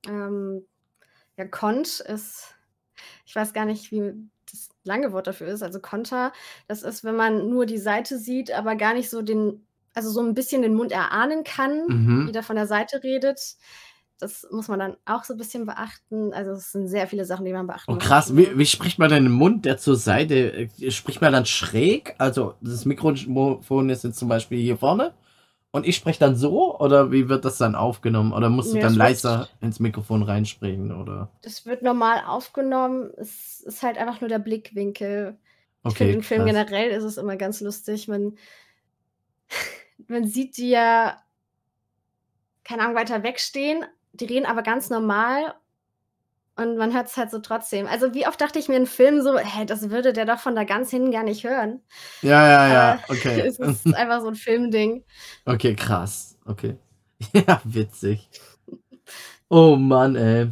Ähm, 0.06 0.66
ja, 1.38 1.46
Cont 1.48 2.00
ist 2.00 2.54
ich 3.26 3.36
weiß 3.36 3.52
gar 3.54 3.66
nicht, 3.66 3.92
wie 3.92 4.12
das 4.50 4.70
lange 4.84 5.12
Wort 5.12 5.26
dafür 5.28 5.48
ist. 5.48 5.62
Also, 5.62 5.80
Konter, 5.80 6.32
das 6.68 6.82
ist, 6.84 7.04
wenn 7.04 7.16
man 7.16 7.48
nur 7.50 7.66
die 7.66 7.78
Seite 7.78 8.18
sieht, 8.18 8.52
aber 8.52 8.76
gar 8.76 8.94
nicht 8.94 9.10
so 9.10 9.22
den 9.22 9.66
also, 9.94 10.10
so 10.10 10.20
'n 10.22 10.34
bisschen 10.34 10.62
den 10.62 10.74
Mund 10.74 10.92
erahnen 10.92 11.44
kann, 11.44 11.94
wie 12.24 12.32
Mhm. 12.32 12.32
der 12.32 12.42
von 12.44 12.56
der 12.56 12.66
Seite 12.68 13.02
redet. 13.04 13.56
Das 14.20 14.46
muss 14.52 14.68
man 14.68 14.78
dann 14.80 14.96
auch 15.06 15.24
so 15.24 15.34
'n 15.34 15.38
bisschen 15.38 15.66
beachten. 15.66 16.32
Also, 16.34 16.52
es 16.52 16.72
sind 16.72 16.88
sehr 16.88 17.08
viele 17.08 17.24
Sachen, 17.26 17.44
die 17.46 17.52
man 17.54 17.66
beachten 17.68 17.88
Oh 17.88 17.96
muss 17.96 18.06
krass, 18.06 18.30
im 18.30 18.36
wie 18.36 18.56
wie 18.56 18.66
spricht 18.66 18.98
man 19.00 19.10
denn 19.10 19.26
'n 19.26 19.32
Mund, 19.32 19.64
der 19.64 19.76
zur 19.76 19.96
Seite 19.96 20.68
äh, 20.80 20.90
spricht 20.92 21.20
man 21.20 21.32
dann 21.32 21.46
schräg? 21.46 22.14
Also, 22.18 22.54
das 22.60 22.84
Mikrofon 22.84 23.90
ist 23.90 24.04
jetzt 24.04 24.18
zum 24.18 24.28
Beispiel 24.28 24.60
hier 24.60 24.76
vorne 24.76 25.12
und 25.72 25.86
ich 25.86 25.96
spreche 25.96 26.20
dann 26.20 26.36
so 26.36 26.78
oder 26.78 27.10
wie 27.12 27.28
wird 27.28 27.44
das 27.44 27.58
dann 27.58 27.74
aufgenommen? 27.74 28.32
Oder 28.32 28.50
musst 28.50 28.72
du 28.74 28.78
Ne, 28.78 28.78
dann 28.78 28.94
leiser 28.96 29.50
ins 29.60 29.80
Mikrofon 29.80 30.22
reinsprechen, 30.22 30.92
oder? 30.92 31.30
Das 31.42 31.66
wird 31.66 31.82
normal 31.82 32.22
aufgenommen. 32.26 33.10
Es 33.16 33.60
ist 33.60 33.82
halt 33.82 33.98
einfach 33.98 34.20
nur 34.20 34.28
der 34.28 34.38
Blickwinkel. 34.38 35.38
Ich 35.84 35.96
finde, 35.96 36.12
Okay, 36.12 36.14
in 36.14 36.22
Filmen 36.22 36.44
krass. 36.44 36.46
generell 36.46 36.90
ist 36.90 37.02
es 37.04 37.16
immer 37.16 37.36
ganz 37.36 37.60
lustig. 37.60 38.06
Man 38.08 38.36
man 40.08 40.26
sieht 40.26 40.56
die 40.56 40.70
ja 40.70 41.22
keine 42.64 42.82
Ahnung, 42.82 42.94
weiter 42.96 43.22
weg 43.22 43.40
stehen, 43.40 43.84
die 44.12 44.24
reden 44.26 44.46
aber 44.46 44.62
ganz 44.62 44.90
normal 44.90 45.54
und 46.62 46.76
man 46.78 46.94
hört's 46.94 47.16
halt 47.16 47.30
so 47.30 47.38
trotzdem. 47.40 47.86
Also, 47.86 48.14
wie 48.14 48.26
oft 48.26 48.40
dachte 48.40 48.58
ich 48.58 48.68
mir 48.68 48.76
in 48.76 48.86
Filmen 48.86 49.22
so: 49.22 49.36
„Hä, 49.38 49.64
das 49.66 49.90
würde 49.90 50.12
der 50.12 50.24
doch 50.26 50.38
von 50.38 50.54
da 50.56 50.64
ganz 50.64 50.90
hinten 50.90 51.10
gar 51.12 51.24
nicht 51.24 51.44
hören.“ 51.44 51.80
Ja, 52.22 52.46
ja, 52.48 52.68
ja, 52.72 52.92
Aber 52.92 53.04
okay. 53.08 53.40
es 53.46 53.58
ist 53.58 53.94
einfach 53.94 54.20
so 54.22 54.28
'n 54.28 54.34
Filmding. 54.36 55.04
Okay, 55.44 55.74
krass. 55.74 56.38
Okay. 56.46 56.76
Ja, 57.34 57.60
witzig. 57.64 58.28
Oh 59.48 59.76
Mann, 59.76 60.16
ey. 60.16 60.50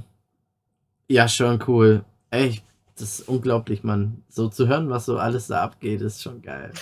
Ja, 1.09 1.27
schon 1.29 1.59
cool. 1.67 2.05
Echt, 2.31 2.65
das 2.97 3.21
ist 3.21 3.29
unglaublich, 3.29 3.83
Mann. 3.83 4.23
So 4.29 4.49
zu 4.49 4.69
hören, 4.69 4.91
was 4.91 5.07
so 5.07 5.19
alles 5.19 5.49
da 5.49 5.63
abgeht, 5.63 6.01
ist 6.03 6.23
schon 6.23 6.43
geil. 6.43 6.73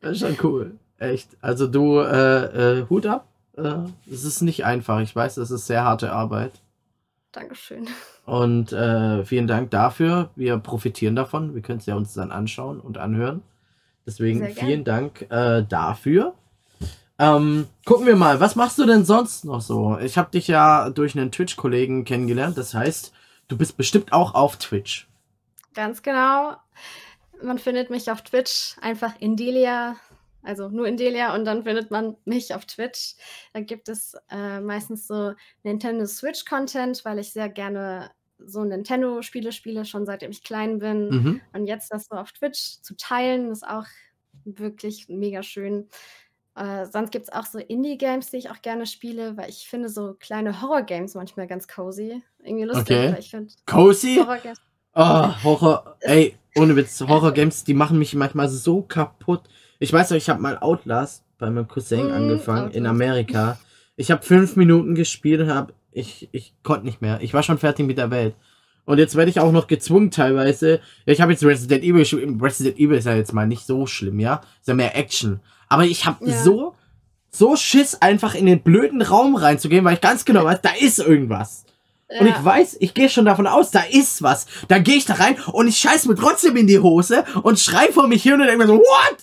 Das 0.00 0.12
ist 0.12 0.20
schon 0.20 0.36
cool. 0.42 0.78
Echt. 0.98 1.36
Also, 1.40 1.66
du, 1.66 2.00
äh, 2.00 2.80
äh, 2.80 2.86
Hut 2.90 3.06
ab. 3.06 3.26
Äh, 3.56 3.74
es 4.10 4.24
ist 4.24 4.42
nicht 4.42 4.64
einfach. 4.64 5.00
Ich 5.00 5.14
weiß, 5.16 5.36
das 5.36 5.50
ist 5.50 5.66
sehr 5.66 5.84
harte 5.84 6.12
Arbeit. 6.12 6.52
Dankeschön. 7.32 7.88
Und, 8.28 8.72
äh, 8.74 9.24
vielen 9.24 9.46
Dank 9.46 9.70
dafür. 9.70 10.28
Wir 10.36 10.58
profitieren 10.58 11.16
davon. 11.16 11.54
Wir 11.54 11.62
können's 11.62 11.86
ja 11.86 11.94
uns 11.96 12.12
dann 12.12 12.30
anschauen 12.30 12.78
und 12.78 12.98
anhören. 12.98 13.42
Deswegen 14.06 14.46
vielen. 14.54 14.84
Dank, 14.84 15.26
äh, 15.30 15.64
dafür. 15.66 16.34
Ähm, 17.18 17.66
gucken 17.86 18.06
wir 18.06 18.16
mal, 18.16 18.38
was 18.38 18.54
machst 18.54 18.78
du 18.78 18.84
denn 18.84 19.04
sonst 19.06 19.46
noch 19.46 19.62
so? 19.62 19.98
Ich 19.98 20.18
habe 20.18 20.30
dich 20.30 20.46
ja 20.46 20.90
durch 20.90 21.14
'nen 21.14 21.32
Twitch-Kollegen 21.32 22.04
kennengelernt. 22.04 22.58
Das 22.58 22.74
heißt, 22.74 23.12
du 23.48 23.56
bist 23.56 23.78
bestimmt 23.78 24.12
auch 24.12 24.34
auf 24.34 24.56
Twitch. 24.58 25.08
Ganz 25.74 26.02
genau. 26.02 26.56
Man 27.42 27.58
findet 27.58 27.88
mich 27.88 28.10
auf 28.10 28.22
Twitch 28.22 28.76
einfach 28.82 29.14
Indelia, 29.20 29.96
also 30.42 30.68
nur 30.68 30.86
Indelia 30.86 31.34
und 31.34 31.44
dann 31.46 31.64
findet 31.64 31.90
man 31.90 32.16
mich 32.24 32.54
auf 32.54 32.66
Twitch. 32.66 33.14
Da 33.52 33.60
gibt 33.60 33.88
es, 33.88 34.14
äh, 34.30 34.60
meistens 34.60 35.06
so 35.06 35.32
Nintendo 35.62 36.04
Switch 36.06 36.44
Content, 36.44 37.04
weil 37.04 37.18
ich 37.18 37.32
sehr 37.32 37.48
gerne 37.48 38.10
so 38.38 38.64
Nintendo-Spiele 38.64 39.52
spiele, 39.52 39.84
schon 39.84 40.06
seitdem 40.06 40.30
ich 40.30 40.42
klein 40.42 40.78
bin. 40.78 41.08
Mhm. 41.08 41.40
Und 41.52 41.66
jetzt 41.66 41.92
das 41.92 42.06
so 42.10 42.16
auf 42.16 42.32
Twitch 42.32 42.80
zu 42.82 42.96
teilen, 42.96 43.50
ist 43.50 43.66
auch 43.66 43.84
wirklich 44.44 45.08
mega 45.08 45.42
schön. 45.42 45.88
Äh, 46.54 46.86
sonst 46.86 47.10
gibt's 47.12 47.30
auch 47.30 47.46
so 47.46 47.58
Indie-Games, 47.58 48.30
die 48.30 48.38
ich 48.38 48.50
auch 48.50 48.62
gerne 48.62 48.86
spiele, 48.86 49.36
weil 49.36 49.48
ich 49.48 49.68
finde 49.68 49.88
so 49.88 50.14
kleine 50.18 50.60
Horror-Games 50.60 51.14
manchmal 51.14 51.46
ganz 51.46 51.68
cozy. 51.68 52.22
Irgendwie 52.42 52.64
lustig, 52.64 52.96
Okay. 52.96 53.12
weil 53.12 53.20
ich 53.20 53.30
finde 53.30 53.52
Cozy? 53.66 54.16
Horror-Games 54.16 54.58
Oh, 54.94 55.44
Horror. 55.44 55.96
Es 56.00 56.10
Ey, 56.10 56.36
ohne 56.56 56.74
Witz, 56.74 57.00
es 57.00 57.06
Horror-Games, 57.08 57.62
die 57.64 57.74
machen 57.74 57.98
mich 57.98 58.14
manchmal 58.14 58.48
so 58.48 58.82
kaputt. 58.82 59.42
Ich 59.78 59.92
weiß 59.92 60.10
noch, 60.10 60.16
ich 60.16 60.28
habe 60.28 60.40
mal 60.40 60.58
Outlast 60.58 61.22
bei 61.38 61.48
meinem 61.50 61.68
Cousin 61.68 62.06
Mhm, 62.06 62.12
angefangen 62.12 62.70
in 62.72 62.86
Outlast. 62.86 62.90
Amerika. 62.90 63.58
Ich 63.94 64.10
habe 64.10 64.22
5 64.24 64.56
Minuten 64.56 64.94
gespielt 64.96 65.40
und 65.42 65.50
habe 65.54 65.72
ich 65.92 66.28
ich 66.32 66.54
konnte 66.62 66.84
nicht 66.86 67.00
mehr. 67.02 67.18
Ich 67.22 67.34
war 67.34 67.42
schon 67.42 67.58
fertig 67.58 67.86
mit 67.86 67.98
der 67.98 68.10
Welt. 68.10 68.34
Und 68.84 68.98
jetzt 68.98 69.16
werde 69.16 69.30
ich 69.30 69.38
auch 69.40 69.52
noch 69.52 69.66
gezwungen 69.66 70.10
teilweise. 70.10 70.80
Ja, 71.04 71.12
ich 71.12 71.20
habe 71.20 71.32
jetzt 71.32 71.44
Resident 71.44 71.82
Evil. 71.84 71.98
gespielt. 72.00 72.40
Resident 72.40 72.78
Evil 72.78 72.96
ist 72.98 73.04
ja 73.04 73.14
jetzt 73.16 73.34
mal 73.34 73.46
nicht 73.46 73.66
so 73.66 73.86
schlimm, 73.86 74.18
ja. 74.18 74.40
Ist 74.60 74.68
ja 74.68 74.74
mehr 74.74 74.96
Action. 74.96 75.40
Aber 75.68 75.84
ich 75.84 76.06
habe 76.06 76.26
Ja. 76.26 76.42
so, 76.42 76.74
so 77.30 77.54
Schiss, 77.56 77.96
einfach 78.00 78.34
in 78.34 78.46
den 78.46 78.62
blöden 78.62 79.02
Raum 79.02 79.36
reinzugehen, 79.36 79.84
weil 79.84 79.94
ich 79.94 80.00
ganz 80.00 80.24
genau 80.24 80.44
weiß, 80.44 80.60
da 80.62 80.70
ist 80.80 80.98
irgendwas. 81.00 81.64
Und 82.18 82.26
Ja. 82.26 82.38
ich 82.38 82.42
weiß, 82.42 82.76
ich 82.80 82.94
gehe 82.94 83.10
schon 83.10 83.26
davon 83.26 83.46
aus, 83.46 83.70
da 83.70 83.80
ist 83.90 84.22
was. 84.22 84.46
Dann 84.68 84.82
gehe 84.82 84.96
ich 84.96 85.04
da 85.04 85.14
rein 85.14 85.36
und 85.52 85.68
ich 85.68 85.76
scheiß 85.76 86.06
mir 86.06 86.14
trotzdem 86.14 86.56
in 86.56 86.66
die 86.66 86.78
Hose 86.78 87.24
und 87.42 87.58
schrei 87.58 87.92
vor 87.92 88.08
mich 88.08 88.22
hin 88.22 88.32
und 88.34 88.40
denke 88.46 88.56
mir 88.56 88.66
so, 88.66 88.78
what? 88.78 89.18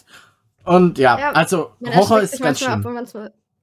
Und 0.63 0.99
ja, 0.99 1.17
Ja, 1.19 1.31
also 1.31 1.71
Horror 1.95 2.21
ist 2.21 2.39
ganz 2.39 2.59
schlimm. 2.59 2.83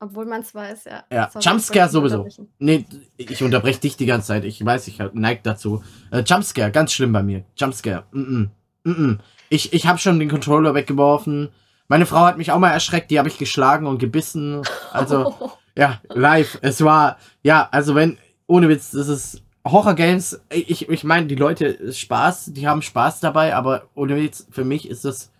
Obwohl 0.03 0.27
man 0.27 0.41
es 0.41 0.53
weiß, 0.53 0.87
ja. 0.87 1.05
Ja, 1.13 1.31
Sorry, 1.31 1.45
Jumpscare 1.45 1.89
sowieso. 1.89 2.27
Nee, 2.59 2.85
ich 3.17 3.41
unterbreche 3.41 3.79
dich 3.79 3.97
die 3.97 4.07
ganze 4.07 4.27
Zeit. 4.27 4.45
Ich 4.45 4.65
weiß, 4.65 4.89
ich 4.89 4.99
neig 5.13 5.45
dazu. 5.45 5.85
Äh, 6.11 6.25
Jumpscare, 6.27 6.73
ganz 6.73 6.93
schlimm 6.93 7.13
bei 7.13 7.23
mir. 7.23 7.45
Jumpscare. 7.57 8.03
Mm 8.11 8.49
-mm. 8.85 8.91
Mm. 8.91 9.21
Ich, 9.49 9.73
ich 9.73 9.87
habe 9.87 10.01
schon 10.01 10.19
den 10.19 10.29
Controller 10.29 10.75
weggeworfen. 10.75 11.51
Meine 11.87 12.07
Frau 12.07 12.23
hat 12.23 12.37
mich 12.37 12.51
auch 12.51 12.59
mal 12.59 12.73
erschreckt, 12.73 13.13
die 13.13 13.19
habe 13.21 13.29
ich 13.29 13.39
geschlagen 13.39 13.87
und 13.87 13.99
gebissen. 13.99 14.63
Also, 14.91 15.37
ja, 15.79 16.01
live. 16.09 16.59
Es 16.63 16.83
war, 16.83 17.17
ja, 17.45 17.69
also 17.71 17.95
wenn, 17.95 18.19
ohne 18.49 18.69
Witz, 18.69 18.91
das 18.91 19.07
ist 19.07 19.45
Horror-Games. 19.65 20.41
Ich, 20.51 20.89
ich 20.89 21.05
meine, 21.05 21.29
die 21.29 21.37
Leute, 21.37 21.93
Spaß, 21.93 22.47
die 22.55 22.67
haben 22.67 22.83
Spaß 22.83 23.21
dabei, 23.21 23.55
aber 23.55 23.85
ohne 23.95 24.17
Witz, 24.17 24.49
für 24.51 24.65
mich 24.65 24.89
ist 24.89 25.05
das 25.05 25.31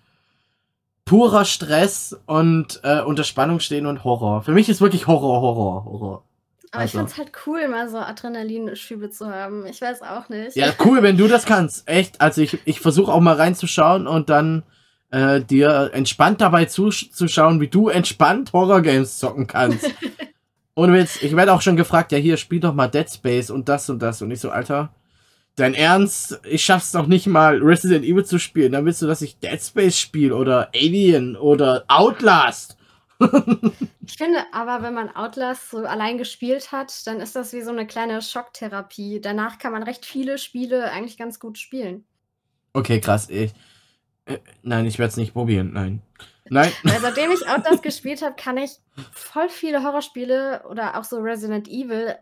purer 1.05 1.45
Stress 1.45 2.17
und 2.27 2.81
äh, 2.85 3.01
unter 3.01 3.25
Spannung 3.25 3.61
stehen 3.61 3.87
und 3.87 4.05
Horror. 4.05 4.43
Für 4.43 4.53
mich 4.53 4.69
ist 4.69 4.81
wirklich 4.81 5.07
Horror, 5.07 5.41
Horror, 5.41 5.85
Horror. 5.85 6.25
Aber 6.71 6.85
ich 6.85 6.95
Also. 6.95 6.99
find's 6.99 7.19
halt 7.19 7.33
cool, 7.47 7.69
mal 7.69 7.89
so 7.89 7.99
Adrenalinschübe 7.99 9.11
zu 9.11 9.29
haben. 9.29 9.67
Ich 9.67 9.81
weiß 9.83 10.03
auch 10.03 10.29
nicht. 10.31 10.57
Ja, 10.57 10.69
cool, 10.85 11.03
wenn 11.03 11.17
du 11.19 11.29
das 11.29 11.45
kannst. 11.45 11.87
Echt. 11.89 12.21
Also 12.21 12.41
ich, 12.41 12.59
ich 12.65 12.81
versuche 12.81 13.13
auch 13.13 13.21
mal 13.21 13.35
reinzuschauen 13.37 14.07
und 14.07 14.31
dann 14.31 14.63
äh, 15.11 15.43
dir 15.43 15.91
entspannt 15.93 16.41
dabei 16.41 16.65
zuzuschauen, 16.65 17.61
wie 17.61 17.69
du 17.69 17.89
entspannt 17.89 18.53
Horror-Games 18.55 19.19
zocken 19.19 19.47
kannst. 19.47 19.91
Ohne 20.75 20.95
Witz, 20.95 21.23
ich 21.23 21.37
werde 21.37 21.53
auch 21.53 21.61
schon 21.61 21.77
gefragt, 21.77 22.13
ja 22.13 22.19
hier, 22.19 22.39
spiel 22.39 22.61
doch 22.61 22.73
mal 22.73 22.89
Dead 22.89 23.11
Space 23.11 23.51
und 23.51 23.69
das 23.69 23.91
und 23.91 24.01
das. 24.01 24.23
Und 24.23 24.31
ich 24.31 24.41
so, 24.41 24.51
Alter, 24.51 24.95
dein 25.57 25.75
Ernst? 25.75 26.41
Ich 26.45 26.65
schaff's 26.65 26.93
doch 26.93 27.07
nicht 27.07 27.27
mal, 27.27 27.59
Resident 27.63 28.05
Evil 28.05 28.25
zu 28.25 28.39
spielen. 28.39 28.73
Dann 28.73 28.85
willst 28.85 29.03
du, 29.03 29.07
dass 29.07 29.23
ich 29.23 29.39
Dead 29.39 29.61
Space 29.61 29.99
spiele 29.99 30.37
oder 30.37 30.71
Alien 30.75 31.37
oder 31.37 31.85
Outlast. 31.89 32.77
Ich 34.05 34.19
finde 34.19 34.41
aber, 34.53 34.83
wenn 34.83 34.95
man 34.95 35.15
Outlast 35.15 35.71
so 35.71 35.79
allein 35.79 36.19
gespielt 36.19 36.73
hat, 36.73 37.07
dann 37.07 37.21
ist 37.21 37.37
das 37.37 37.53
wie 37.53 37.63
so 37.63 37.71
eine 37.71 37.87
kleine 37.87 38.21
Schocktherapie. 38.21 39.21
Danach 39.21 39.59
kann 39.59 39.73
man 39.73 39.85
recht 39.85 40.05
viele 40.05 40.39
Spiele 40.39 40.91
eigentlich 40.91 41.17
ganz 41.17 41.39
gut 41.39 41.57
spielen. 41.57 42.05
Okay, 42.73 43.01
krass. 43.01 43.29
Ich, 43.31 43.53
äh, 44.27 44.39
nein, 44.63 44.87
ich 44.87 44.99
werde 44.99 45.11
es 45.11 45.17
nicht 45.17 45.35
probieren. 45.35 45.73
Nein. 45.73 46.03
Nein. 46.51 46.73
Weil 46.83 47.01
seitdem 47.01 47.31
ich 47.31 47.49
Outlast 47.49 47.83
gespielt 47.83 48.23
habe, 48.23 48.35
kann 48.35 48.57
ich 48.57 48.73
voll 49.13 49.49
viele 49.49 49.85
Horrorspiele 49.85 50.65
oder 50.69 50.99
auch 50.99 51.05
so 51.05 51.21
Resident 51.21 51.69
Evil 51.69 52.17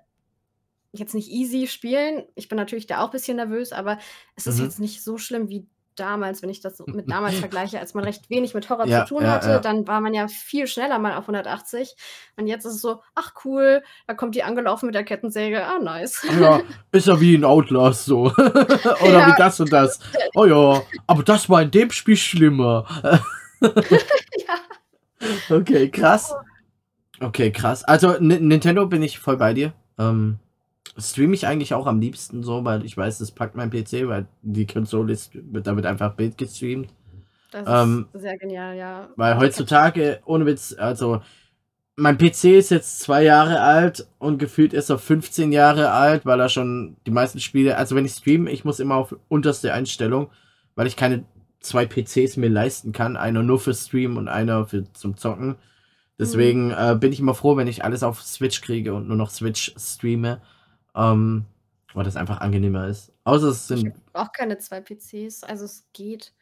jetzt 0.92 1.14
nicht 1.14 1.30
easy 1.30 1.66
spielen. 1.66 2.24
Ich 2.34 2.48
bin 2.48 2.56
natürlich 2.56 2.86
da 2.86 3.00
auch 3.00 3.06
ein 3.06 3.12
bisschen 3.12 3.36
nervös, 3.36 3.72
aber 3.72 3.98
es 4.36 4.46
ist 4.46 4.58
Mhm. 4.58 4.64
jetzt 4.64 4.80
nicht 4.80 5.02
so 5.04 5.18
schlimm 5.18 5.48
wie 5.48 5.66
damals, 5.96 6.40
wenn 6.40 6.48
ich 6.50 6.60
das 6.60 6.78
mit 6.86 7.10
damals 7.10 7.34
vergleiche, 7.38 7.78
als 7.78 7.92
man 7.94 8.04
recht 8.04 8.30
wenig 8.30 8.54
mit 8.54 8.70
Horror 8.70 8.86
Ja, 8.86 9.04
zu 9.04 9.14
tun 9.14 9.22
ja, 9.24 9.32
hatte. 9.32 9.48
ja. 9.50 9.58
Dann 9.58 9.86
war 9.86 10.00
man 10.00 10.14
ja 10.14 10.28
viel 10.28 10.66
schneller 10.66 10.98
mal 10.98 11.14
auf 11.14 11.24
180. 11.28 11.94
Und 12.36 12.46
jetzt 12.46 12.64
ist 12.64 12.76
es 12.76 12.80
so, 12.80 13.02
ach 13.14 13.32
cool, 13.44 13.82
da 14.06 14.14
kommt 14.14 14.34
die 14.34 14.42
angelaufen 14.42 14.86
mit 14.86 14.94
der 14.94 15.04
Kettensäge. 15.04 15.64
Ah, 15.66 15.78
nice. 15.78 16.26
Ja, 16.40 16.60
ist 16.92 17.06
ja 17.06 17.20
wie 17.20 17.34
ein 17.36 17.44
Outlast 17.44 18.06
so. 18.06 18.22
Oder 18.36 19.26
wie 19.26 19.34
das 19.36 19.60
und 19.60 19.72
das. 19.72 20.00
Oh 20.34 20.46
ja, 20.46 20.82
aber 21.06 21.22
das 21.22 21.50
war 21.50 21.60
in 21.60 21.70
dem 21.70 21.90
Spiel 21.90 22.16
schlimmer. 22.16 22.86
ja. 23.60 24.56
Okay, 25.50 25.90
krass. 25.90 26.34
Okay, 27.20 27.52
krass. 27.52 27.84
Also 27.84 28.14
Nintendo 28.18 28.86
bin 28.86 29.02
ich 29.02 29.18
voll 29.18 29.36
bei 29.36 29.52
dir. 29.52 29.74
Ähm, 29.98 30.38
streame 30.98 31.34
ich 31.34 31.46
eigentlich 31.46 31.74
auch 31.74 31.86
am 31.86 32.00
liebsten 32.00 32.42
so, 32.42 32.64
weil 32.64 32.84
ich 32.84 32.96
weiß, 32.96 33.18
das 33.18 33.32
packt 33.32 33.56
mein 33.56 33.70
PC, 33.70 34.08
weil 34.08 34.26
die 34.42 34.66
Konsole 34.66 35.12
ist, 35.12 35.30
wird 35.34 35.66
damit 35.66 35.86
einfach 35.86 36.14
Bild 36.14 36.38
gestreamt. 36.38 36.88
Das 37.50 37.64
Ähm, 37.66 38.06
ist 38.12 38.20
sehr 38.22 38.38
genial, 38.38 38.76
ja. 38.76 39.08
Weil 39.16 39.38
heutzutage, 39.38 40.20
ohne 40.24 40.46
Witz, 40.46 40.74
also 40.78 41.20
mein 41.96 42.16
PC 42.16 42.44
ist 42.44 42.70
jetzt 42.70 43.00
zwei 43.00 43.22
Jahre 43.24 43.60
alt 43.60 44.06
und 44.18 44.38
gefühlt 44.38 44.72
ist 44.72 44.88
er 44.88 44.98
15 44.98 45.52
Jahre 45.52 45.90
alt, 45.90 46.24
weil 46.24 46.40
er 46.40 46.48
schon 46.48 46.96
die 47.06 47.10
meisten 47.10 47.40
Spiele, 47.40 47.76
also 47.76 47.94
wenn 47.94 48.06
ich 48.06 48.12
streame, 48.12 48.50
ich 48.50 48.64
muss 48.64 48.80
immer 48.80 48.94
auf 48.96 49.14
unterste 49.28 49.74
Einstellung, 49.74 50.30
weil 50.76 50.86
ich 50.86 50.96
keine 50.96 51.24
zwei 51.60 51.84
PCs 51.84 52.38
mir 52.38 52.48
leisten 52.48 52.92
kann, 52.92 53.16
einer 53.16 53.42
nur 53.42 53.60
für 53.60 53.74
Stream 53.74 54.16
und 54.16 54.28
einer 54.28 54.66
für 54.66 54.90
zum 54.94 55.16
Zocken. 55.16 55.56
Deswegen 56.18 56.70
äh, 56.70 56.96
bin 56.98 57.12
ich 57.12 57.20
immer 57.20 57.34
froh, 57.34 57.56
wenn 57.56 57.66
ich 57.68 57.84
alles 57.84 58.02
auf 58.02 58.22
Switch 58.22 58.60
kriege 58.62 58.94
und 58.94 59.08
nur 59.08 59.16
noch 59.16 59.30
Switch 59.30 59.74
streame, 59.76 60.40
ähm, 60.94 61.46
weil 61.94 62.04
das 62.04 62.16
einfach 62.16 62.40
angenehmer 62.40 62.86
ist. 62.88 63.12
Außer 63.24 63.48
es 63.48 63.70
Ich 63.70 63.80
sind, 63.80 63.94
habe 64.14 64.28
auch 64.28 64.32
keine 64.32 64.58
zwei 64.58 64.80
PCs, 64.80 65.44
also 65.44 65.64
es 65.64 65.86
geht. 65.92 66.32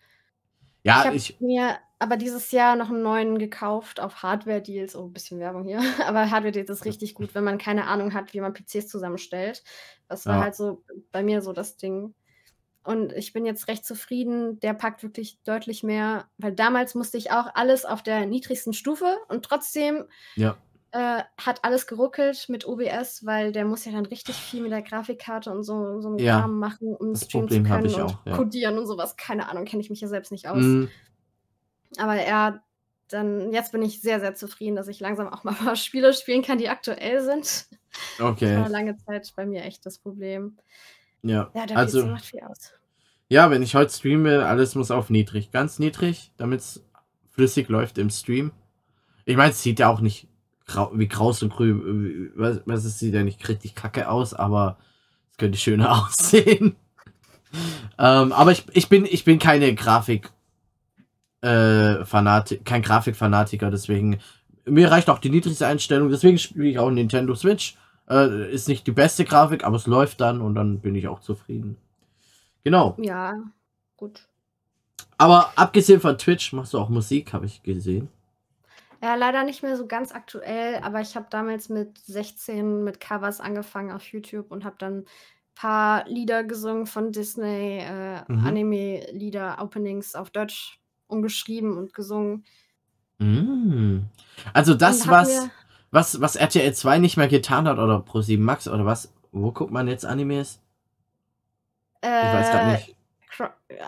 ich 0.83 0.85
ja, 0.85 1.05
habe 1.05 1.17
ich, 1.17 1.41
mir 1.41 1.79
aber 1.99 2.17
dieses 2.17 2.53
Jahr 2.53 2.77
noch 2.77 2.89
einen 2.91 3.03
neuen 3.03 3.39
gekauft 3.39 4.01
auf 4.01 4.23
Hardware-Deals. 4.23 4.95
Oh, 4.97 5.07
ein 5.07 5.13
bisschen 5.13 5.41
Werbung 5.41 5.65
hier. 5.65 5.81
Aber 6.07 6.31
Hardware-Deals 6.31 6.71
ist 6.71 6.85
richtig 6.85 7.15
gut, 7.15 7.35
wenn 7.35 7.43
man 7.45 7.59
keine 7.59 7.87
Ahnung 7.89 8.15
hat, 8.15 8.33
wie 8.35 8.41
man 8.41 8.55
PCs 8.55 8.87
zusammenstellt. 8.89 9.65
Das 10.09 10.25
war 10.27 10.37
Ja. 10.37 10.43
halt 10.45 10.55
so 10.55 10.85
bei 11.11 11.23
mir 11.25 11.43
so 11.43 11.53
das 11.53 11.77
Ding. 11.77 12.15
Und 12.85 13.13
ich 13.13 13.33
bin 13.33 13.45
jetzt 13.45 13.67
recht 13.69 13.85
zufrieden. 13.85 14.61
Der 14.61 14.75
packt 14.75 15.03
wirklich 15.03 15.43
deutlich 15.43 15.83
mehr, 15.83 16.29
weil 16.39 16.53
damals 16.53 16.95
musste 16.95 17.19
ich 17.19 17.33
auch 17.33 17.49
alles 17.55 17.85
auf 17.85 18.03
der 18.03 18.25
niedrigsten 18.27 18.73
Stufe 18.73 19.19
und 19.29 19.45
trotzdem 19.45 20.05
ja, 20.37 20.57
äh, 20.93 21.23
hat 21.39 21.65
alles 21.65 21.87
geruckelt 21.87 22.49
mit 22.49 22.67
OBS, 22.67 23.25
weil 23.27 23.53
der 23.53 23.65
muss 23.65 23.85
ja 23.85 23.93
dann 23.93 24.07
richtig 24.07 24.43
viel 24.43 24.63
mit 24.63 24.73
der 24.73 24.83
Grafikkarte 24.83 25.51
und 25.51 25.63
so, 25.65 26.01
so 26.01 26.09
einen 26.09 26.19
Ja, 26.19 26.41
Kram 26.41 26.59
machen, 26.59 26.95
um 26.97 27.13
das 27.13 27.25
streamen 27.25 27.51
zu 27.51 27.63
können 27.63 27.85
ich 27.85 27.95
und 27.95 28.03
auch, 28.03 28.27
ja. 28.27 28.37
codieren 28.37 28.79
und 28.79 28.87
sowas. 28.87 29.17
Keine 29.17 29.49
Ahnung, 29.49 29.65
kenne 29.67 29.83
ich 29.83 29.91
mich 29.91 30.01
ja 30.01 30.09
selbst 30.09 30.33
nicht 30.33 30.49
aus. 30.49 30.65
mm, 30.65 30.85
Aber 31.99 32.15
er 32.17 32.63
dann, 33.09 33.53
jetzt 33.53 33.73
bin 33.73 33.83
ich 33.83 34.03
sehr, 34.03 34.21
sehr 34.21 34.35
zufrieden, 34.35 34.77
dass 34.77 34.89
ich 34.89 35.01
langsam 35.01 35.29
auch 35.29 35.45
mal 35.45 35.53
ein 35.59 35.65
paar 35.65 35.77
Spiele 35.77 36.13
spielen 36.13 36.43
kann, 36.43 36.59
die 36.59 36.69
aktuell 36.69 37.23
sind. 37.23 37.69
Das 38.41 38.53
okay, 38.53 38.57
war 38.57 38.69
lange 38.69 38.97
Zeit 38.99 39.33
bei 39.37 39.47
mir 39.47 39.65
echt 39.65 39.87
das 39.87 39.99
Problem. 39.99 40.59
ja. 41.23 41.55
Ja, 41.55 41.67
der 41.67 41.77
Also, 41.77 42.03
PC 42.03 42.07
macht 42.07 42.25
viel 42.27 42.41
aus. 42.43 42.73
Ja, 43.29 43.51
wenn 43.51 43.63
ich 43.63 43.75
heute 43.75 43.93
streame, 43.93 44.47
alles 44.47 44.75
muss 44.75 44.91
auf 44.91 45.11
niedrig. 45.11 45.51
Ganz 45.51 45.79
niedrig, 45.79 46.33
damit 46.37 46.61
es 46.61 46.85
flüssig 47.31 47.69
läuft 47.69 47.99
im 47.99 48.11
Stream. 48.11 48.53
Ich 49.27 49.37
meine, 49.37 49.51
es 49.53 49.63
sieht 49.63 49.81
ja 49.81 49.91
auch 49.91 50.01
nicht 50.01 50.28
wie 50.93 51.09
kraus 51.09 51.43
und 51.43 51.53
grün. 51.53 52.33
Was, 52.37 52.61
was 52.67 52.85
es 52.85 52.99
sieht 52.99 53.15
ja 53.15 53.23
nicht 53.23 53.49
richtig 53.49 53.75
kacke 53.75 54.09
aus, 54.09 54.35
aber 54.35 54.79
es 55.31 55.37
könnte 55.39 55.59
schöner 55.59 55.91
aussehen. 56.05 56.77
ähm, 57.99 58.33
aber 58.33 58.53
ich, 58.53 58.65
ich, 58.73 58.89
bin, 58.89 59.07
ich 59.07 59.25
bin 59.25 59.39
keine 59.39 59.75
Grafik. 59.75 60.31
Äh, 61.41 62.05
Fanati 62.05 62.59
kein 62.59 62.83
Grafikfanatiker, 62.83 63.71
deswegen. 63.71 64.19
Mir 64.65 64.91
reicht 64.91 65.09
auch 65.09 65.19
die 65.19 65.31
niedrigste 65.31 65.67
Einstellung, 65.67 66.11
deswegen 66.11 66.37
spiele 66.39 66.69
ich 66.69 66.79
auch 66.79 66.91
Nintendo 66.91 67.35
Switch. 67.35 67.77
Äh, 68.09 68.53
ist 68.53 68.69
nicht 68.69 68.87
die 68.87 68.93
beste 68.93 69.25
Grafik, 69.25 69.65
aber 69.65 69.77
es 69.77 69.87
läuft 69.87 70.21
dann 70.21 70.41
und 70.41 70.55
dann 70.55 70.81
bin 70.81 70.95
ich 70.95 71.09
auch 71.09 71.21
zufrieden. 71.21 71.77
Genau. 72.65 72.97
Ja, 73.01 73.35
gut. 73.97 74.27
Aber 75.17 75.53
abgesehen 75.57 76.01
von 76.01 76.19
Twitch 76.19 76.53
machst 76.53 76.75
du 76.75 76.79
auch 76.79 76.89
Musik, 76.89 77.33
habe 77.33 77.47
ich 77.47 77.63
gesehen. 77.63 78.09
Ja, 79.03 79.15
leider 79.15 79.45
nicht 79.45 79.63
mehr 79.63 79.77
so 79.77 79.87
ganz 79.87 80.13
aktuell, 80.13 80.77
aber 80.83 81.01
ich 81.01 81.15
habe 81.15 81.27
damals 81.31 81.69
mit 81.69 81.99
16 81.99 82.83
mit 82.83 82.99
Covers 83.01 83.41
angefangen 83.41 83.93
auf 83.93 84.05
YouTube 84.09 84.51
und 84.51 84.65
habe 84.65 84.75
dann 84.79 84.99
ein 85.01 85.07
paar 85.55 86.09
Lieder 86.09 86.43
gesungen 86.45 86.87
von 86.87 87.13
Disney, 87.13 87.79
äh, 87.79 88.23
Mhm. 88.27 88.47
Anime-Lieder, 88.47 89.59
Openings 89.63 90.15
auf 90.17 90.31
Deutsch 90.31 90.81
umgeschrieben 91.07 91.77
und 91.79 91.95
gesungen. 91.95 92.45
Mm. 93.19 94.01
Also 94.53 94.75
das, 94.75 95.07
was, 95.09 95.29
mir- 95.29 95.51
was, 95.91 96.21
was 96.21 96.37
RTL 96.37 96.73
2 96.75 96.99
nicht 96.99 97.17
mehr 97.17 97.29
getan 97.29 97.67
hat 97.69 97.79
oder 97.79 97.99
Pro7 97.99 98.39
Max 98.41 98.69
oder 98.69 98.85
was? 98.85 99.13
Wo 99.33 99.53
guckt 99.53 99.73
man 99.73 99.89
jetzt 99.89 100.05
Animes? 100.05 100.61
Ich 102.03 102.09
weiß 102.09 102.51
gerade 102.51 102.69
Äh, 102.69 102.73
nicht. 102.73 102.97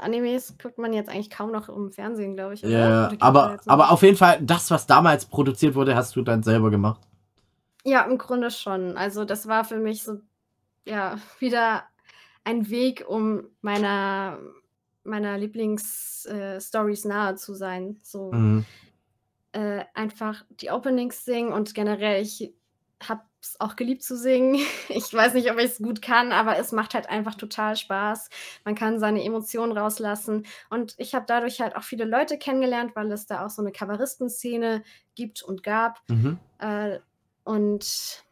Animes 0.03 0.55
guckt 0.61 0.78
man 0.78 0.92
jetzt 0.92 1.09
eigentlich 1.09 1.30
kaum 1.30 1.51
noch 1.53 1.68
im 1.68 1.92
Fernsehen, 1.92 2.34
glaube 2.34 2.55
ich. 2.55 2.62
Ja, 2.62 3.12
aber, 3.20 3.59
aber 3.66 3.90
auf 3.90 4.03
jeden 4.03 4.16
Fall, 4.16 4.40
das, 4.42 4.70
was 4.70 4.86
damals 4.86 5.26
produziert 5.26 5.74
wurde, 5.74 5.94
hast 5.94 6.14
du 6.16 6.22
dann 6.22 6.42
selber 6.42 6.70
gemacht. 6.70 7.01
Ja, 7.84 8.03
im 8.03 8.18
Grunde 8.18 8.51
schon. 8.51 8.96
Also 8.96 9.24
das 9.24 9.48
war 9.48 9.64
für 9.64 9.78
mich 9.78 10.03
so, 10.03 10.20
ja, 10.84 11.18
wieder 11.38 11.84
ein 12.44 12.68
Weg, 12.70 13.05
um 13.09 13.44
meiner, 13.61 14.38
meiner 15.05 15.38
Lieblings-Stories 15.38 17.05
nahe 17.05 17.36
zu 17.36 17.55
sein. 17.55 17.98
So 18.03 18.32
Mhm. 18.32 18.64
äh, 19.53 19.84
einfach 19.94 20.44
die 20.51 20.70
Openings 20.70 21.24
singen 21.24 21.53
und 21.53 21.74
generell, 21.74 22.22
ich 22.22 22.55
habe 23.03 23.22
es 23.43 23.61
auch 23.61 23.76
geliebt 23.76 24.03
zu 24.03 24.16
singen. 24.16 24.61
Ich 24.88 25.12
weiß 25.12 25.34
nicht, 25.34 25.51
ob 25.51 25.59
ich 25.59 25.66
es 25.66 25.78
gut 25.78 26.03
kann, 26.03 26.32
aber 26.32 26.59
es 26.59 26.72
macht 26.72 26.95
halt 26.95 27.09
einfach 27.09 27.34
total 27.34 27.76
Spaß. 27.76 28.28
Man 28.64 28.74
kann 28.74 28.99
seine 28.99 29.24
Emotionen 29.24 29.76
rauslassen. 29.76 30.47
Und 30.68 30.95
ich 30.99 31.14
habe 31.14 31.24
dadurch 31.26 31.61
halt 31.61 31.76
auch 31.76 31.84
viele 31.84 32.05
Leute 32.05 32.38
kennengelernt, 32.38 32.95
weil 32.95 33.11
es 33.12 33.26
da 33.26 33.47
auch 33.47 33.51
so 33.51 33.62
eine 33.62 33.72
Kaveristenszene 33.72 34.82
gibt 35.14 35.43
und 35.43 35.62
gab. 35.62 36.01
Mhm. 36.09 36.38
Äh, 36.59 36.99
und 37.45 38.24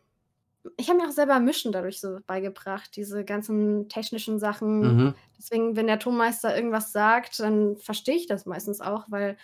ich 0.76 0.88
habe 0.88 0.98
mir 0.98 1.08
auch 1.08 1.12
selber 1.12 1.38
Mischen 1.40 1.72
dadurch 1.72 2.00
so 2.00 2.18
beigebracht, 2.26 2.94
diese 2.96 3.24
ganzen 3.24 3.88
technischen 3.88 4.38
Sachen. 4.38 4.80
Mhm. 4.80 5.14
Deswegen, 5.38 5.76
wenn 5.76 5.86
der 5.86 5.98
Tonmeister 5.98 6.54
irgendwas 6.54 6.92
sagt, 6.92 7.40
dann 7.40 7.76
verstehe 7.76 8.16
ich 8.16 8.26
das 8.26 8.46
meistens 8.46 8.80
auch, 8.80 9.06
weil, 9.08 9.36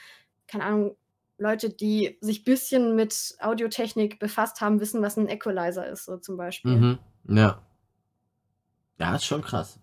keine 0.46 0.64
Ahnung, 0.64 0.96
Leute, 1.38 1.70
die 1.70 2.16
sich 2.20 2.40
ein 2.40 2.44
bisschen 2.44 2.96
mit 2.96 3.36
Audiotechnik 3.40 4.18
befasst 4.18 4.60
haben, 4.60 4.80
wissen, 4.80 5.02
was 5.02 5.16
ein 5.16 5.28
Equalizer 5.28 5.86
ist, 5.86 6.04
so 6.04 6.16
zum 6.16 6.36
Beispiel. 6.36 6.76
Mhm. 6.76 6.98
Ja. 7.28 7.62
Ja, 8.98 9.16
ist 9.16 9.24
schon 9.24 9.42
krass. 9.42 9.80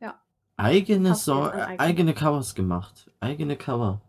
Ja. 0.00 0.20
Eigene, 0.56 1.10
ein 1.10 1.52
äh, 1.52 1.78
eigene 1.78 2.14
Covers 2.14 2.54
gemacht. 2.54 3.10
Eigene 3.20 3.56
Cover. 3.56 4.00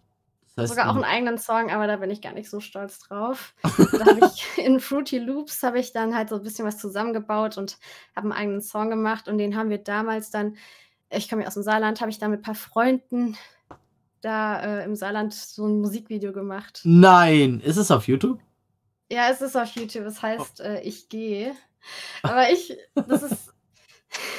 Das 0.55 0.63
heißt, 0.63 0.69
Sogar 0.69 0.89
auch 0.89 0.95
einen 0.95 1.03
eigenen 1.03 1.37
Song, 1.37 1.69
aber 1.69 1.87
da 1.87 1.97
bin 1.97 2.09
ich 2.09 2.21
gar 2.21 2.33
nicht 2.33 2.49
so 2.49 2.61
stolz 2.61 2.99
drauf. 2.99 3.53
da 3.63 4.05
habe 4.05 4.31
ich 4.33 4.57
in 4.57 4.79
Fruity 4.79 5.19
Loops 5.19 5.61
habe 5.63 5.79
ich 5.79 5.91
dann 5.91 6.15
halt 6.15 6.29
so 6.29 6.35
ein 6.35 6.43
bisschen 6.43 6.65
was 6.65 6.77
zusammengebaut 6.77 7.57
und 7.57 7.77
habe 8.15 8.25
einen 8.25 8.31
eigenen 8.31 8.61
Song 8.61 8.89
gemacht 8.89 9.27
und 9.27 9.37
den 9.37 9.57
haben 9.57 9.69
wir 9.69 9.77
damals 9.77 10.31
dann, 10.31 10.55
ich 11.09 11.29
komme 11.29 11.41
ja 11.41 11.47
aus 11.49 11.53
dem 11.55 11.63
Saarland, 11.63 11.99
habe 11.99 12.11
ich 12.11 12.19
dann 12.19 12.31
mit 12.31 12.41
ein 12.41 12.43
paar 12.43 12.55
Freunden 12.55 13.37
da 14.22 14.61
äh, 14.82 14.86
im 14.86 14.95
Saarland 14.95 15.34
so 15.34 15.65
ein 15.67 15.82
Musikvideo 15.82 16.32
gemacht. 16.34 16.82
Nein, 16.84 17.61
ist 17.61 17.78
es 17.78 17.91
auf 17.91 18.07
YouTube? 18.07 18.39
Ja, 19.11 19.30
es 19.32 19.41
ist 19.41 19.55
auf 19.55 19.70
YouTube, 19.76 20.05
es 20.05 20.22
heißt 20.22 20.59
äh, 20.61 20.82
Ich 20.82 21.09
gehe. 21.09 21.53
Aber 22.24 22.51
ich, 22.51 22.78
das 22.93 23.24
ist, 23.24 23.53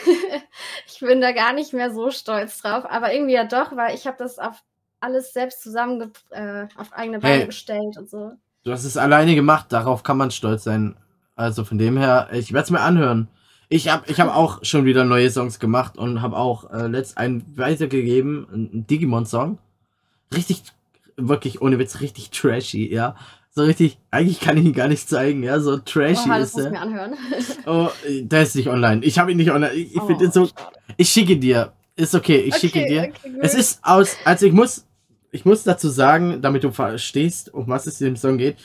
ich 0.87 1.01
bin 1.01 1.21
da 1.21 1.33
gar 1.33 1.53
nicht 1.53 1.73
mehr 1.73 1.93
so 1.93 2.11
stolz 2.11 2.61
drauf, 2.61 2.85
aber 2.89 3.13
irgendwie 3.15 3.33
ja 3.35 3.45
doch, 3.45 3.75
weil 3.77 3.95
ich 3.95 4.07
habe 4.07 4.17
das 4.19 4.39
auf 4.39 4.63
alles 5.01 5.33
selbst 5.33 5.63
zusammen 5.63 6.13
äh, 6.31 6.67
auf 6.77 6.93
eigene 6.93 7.21
Beine 7.21 7.39
Hey. 7.39 7.47
gestellt 7.47 7.97
und 7.97 8.11
so. 8.11 8.33
Du 8.65 8.73
hast 8.73 8.85
es 8.85 8.97
alleine 8.99 9.35
gemacht, 9.35 9.67
darauf 9.73 10.03
kann 10.03 10.19
man 10.19 10.31
stolz 10.31 10.65
sein. 10.65 10.97
Also 11.35 11.65
von 11.65 11.79
dem 11.79 11.97
her, 11.97 12.29
ich 12.33 12.53
werde 12.53 12.65
es 12.65 12.71
mir 12.71 12.81
anhören. 12.81 13.29
Ich 13.71 13.89
habe 13.89 14.05
ich 14.11 14.21
hab 14.21 14.35
auch 14.37 14.63
schon 14.63 14.85
wieder 14.85 15.05
neue 15.05 15.31
Songs 15.31 15.59
gemacht 15.59 15.97
und 15.97 16.21
habe 16.21 16.37
auch 16.37 16.71
äh, 16.71 16.87
letzt 16.89 17.17
einen 17.17 17.57
weitergegeben, 17.57 18.47
einen 18.53 18.87
Digimon-Song. 18.87 19.59
Richtig, 20.35 20.63
wirklich 21.17 21.61
ohne 21.61 21.79
Witz, 21.79 22.01
richtig 22.01 22.31
trashy, 22.31 22.93
ja. 22.93 23.17
So 23.53 23.63
richtig, 23.65 23.99
eigentlich 24.13 24.39
kann 24.41 24.57
ich 24.57 24.65
ihn 24.65 24.73
gar 24.73 24.87
nicht 24.89 25.09
zeigen, 25.09 25.43
ja. 25.43 25.59
So 25.61 25.77
trashy 25.79 26.29
das 26.29 26.51
ist 26.55 26.65
er. 26.65 26.71
mir 26.71 26.81
anhören. 26.81 27.15
Oh, 27.67 27.89
der 28.09 28.43
ist 28.43 28.55
nicht 28.55 28.69
online. 28.69 29.05
Ich 29.05 29.19
habe 29.19 29.33
ihn 29.33 29.37
nicht 29.37 29.51
online. 29.51 29.73
Ich, 29.75 29.95
ich 29.97 30.01
finde 30.03 30.17
Oh, 30.21 30.23
ihn 30.25 30.33
so. 30.33 30.47
schade. 30.47 30.77
Ich 30.97 31.09
schicke 31.09 31.37
dir. 31.37 31.73
Ist 31.97 32.15
okay, 32.15 32.39
ich 32.39 32.55
schicke 32.57 32.87
dir. 32.87 33.11
okay. 33.11 33.39
Es 33.41 33.55
ist 33.55 33.81
aus, 33.83 34.17
also 34.25 34.47
ich 34.47 34.53
muss, 34.53 34.87
ich 35.33 35.45
muss 35.45 35.65
dazu 35.65 35.89
sagen, 35.89 36.41
damit 36.41 36.65
du 36.65 36.71
verstehst, 36.71 37.53
um 37.53 37.67
was 37.69 37.87
es 37.87 38.01
in 38.01 38.07
dem 38.07 38.17
Song 38.17 38.39
geht. 38.39 38.57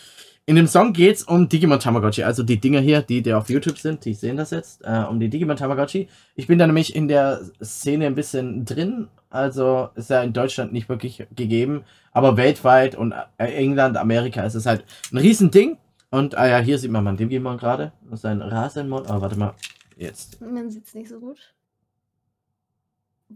In 0.47 0.55
dem 0.55 0.67
Song 0.67 0.93
geht's 0.93 1.23
um 1.23 1.49
Digimon 1.49 1.79
Tamagotchi, 1.79 2.23
also 2.23 2.43
die 2.43 2.59
Dinger 2.59 2.79
hier, 2.79 3.01
die, 3.01 3.23
die 3.23 3.33
auf 3.33 3.49
YouTube 3.49 3.79
sind, 3.79 4.05
die 4.05 4.13
sehen 4.13 4.37
das 4.37 4.51
jetzt, 4.51 4.83
äh, 4.83 5.03
um 5.09 5.19
die 5.19 5.27
Digimon 5.27 5.57
Tamagotchi. 5.57 6.07
Ich 6.35 6.45
bin 6.45 6.59
da 6.59 6.67
nämlich 6.67 6.95
in 6.95 7.07
der 7.07 7.41
Szene 7.63 8.05
ein 8.05 8.13
bisschen 8.13 8.63
drin, 8.63 9.07
also 9.31 9.89
ist 9.95 10.11
ja 10.11 10.21
in 10.21 10.33
Deutschland 10.33 10.71
nicht 10.71 10.87
wirklich 10.87 11.25
gegeben, 11.35 11.83
aber 12.11 12.37
weltweit 12.37 12.93
und 12.93 13.11
äh, 13.39 13.45
England, 13.55 13.97
Amerika 13.97 14.43
ist 14.43 14.53
es 14.53 14.67
halt 14.67 14.85
ein 15.11 15.17
Riesending. 15.17 15.77
Und, 16.11 16.37
ah 16.37 16.47
ja, 16.47 16.59
hier 16.59 16.77
sieht 16.77 16.91
man 16.91 17.03
mal 17.03 17.15
Digimon 17.15 17.57
gerade, 17.57 17.91
das 18.03 18.19
ist 18.19 18.25
ein 18.25 18.41
Rasenmon, 18.43 19.01
oh, 19.07 19.21
warte 19.21 19.39
mal, 19.39 19.55
jetzt. 19.97 20.39
Man 20.41 20.69
sieht 20.69 20.85
es 20.85 20.93
nicht 20.93 21.09
so 21.09 21.19
gut. 21.19 21.55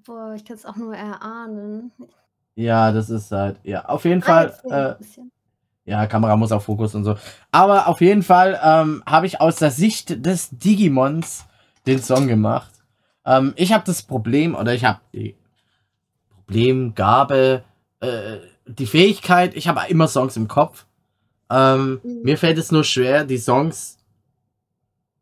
Boah, 0.05 0.33
ich 0.35 0.45
kann 0.45 0.57
es 0.57 0.65
auch 0.65 0.75
nur 0.75 0.95
erahnen. 0.95 1.91
Ja, 2.53 2.91
das 2.91 3.09
ist 3.09 3.31
halt, 3.31 3.57
ja, 3.63 3.83
auf 3.85 4.05
jeden 4.05 4.21
Ah, 4.23 4.47
Fall, 4.59 4.97
äh. 4.99 5.03
Ja, 5.89 6.05
Kamera 6.05 6.35
muss 6.37 6.51
auf 6.51 6.65
Fokus 6.65 6.93
und 6.93 7.03
so. 7.03 7.15
Aber 7.51 7.87
auf 7.87 7.99
jeden 7.99 8.21
Fall 8.21 8.59
ähm, 8.63 9.01
habe 9.07 9.25
ich 9.25 9.41
aus 9.41 9.55
der 9.55 9.71
Sicht 9.71 10.23
des 10.23 10.49
Digimons 10.51 11.45
den 11.87 12.01
Song 12.01 12.27
gemacht. 12.27 12.71
Ähm, 13.25 13.53
ich 13.55 13.73
habe 13.73 13.83
das 13.85 14.03
Problem, 14.03 14.53
oder 14.53 14.73
ich 14.73 14.85
habe 14.85 14.99
die 15.13 15.35
Problem, 16.29 16.93
Gabe, 16.93 17.63
äh, 18.01 18.37
die 18.67 18.85
Fähigkeit, 18.85 19.55
ich 19.55 19.67
habe 19.67 19.81
immer 19.89 20.07
Songs 20.07 20.37
im 20.37 20.47
Kopf. 20.47 20.85
Ähm, 21.49 21.99
Mhm. 22.03 22.21
Mir 22.23 22.37
fällt 22.37 22.59
es 22.59 22.71
nur 22.71 22.83
schwer, 22.83 23.25
die 23.25 23.39
Songs 23.39 23.97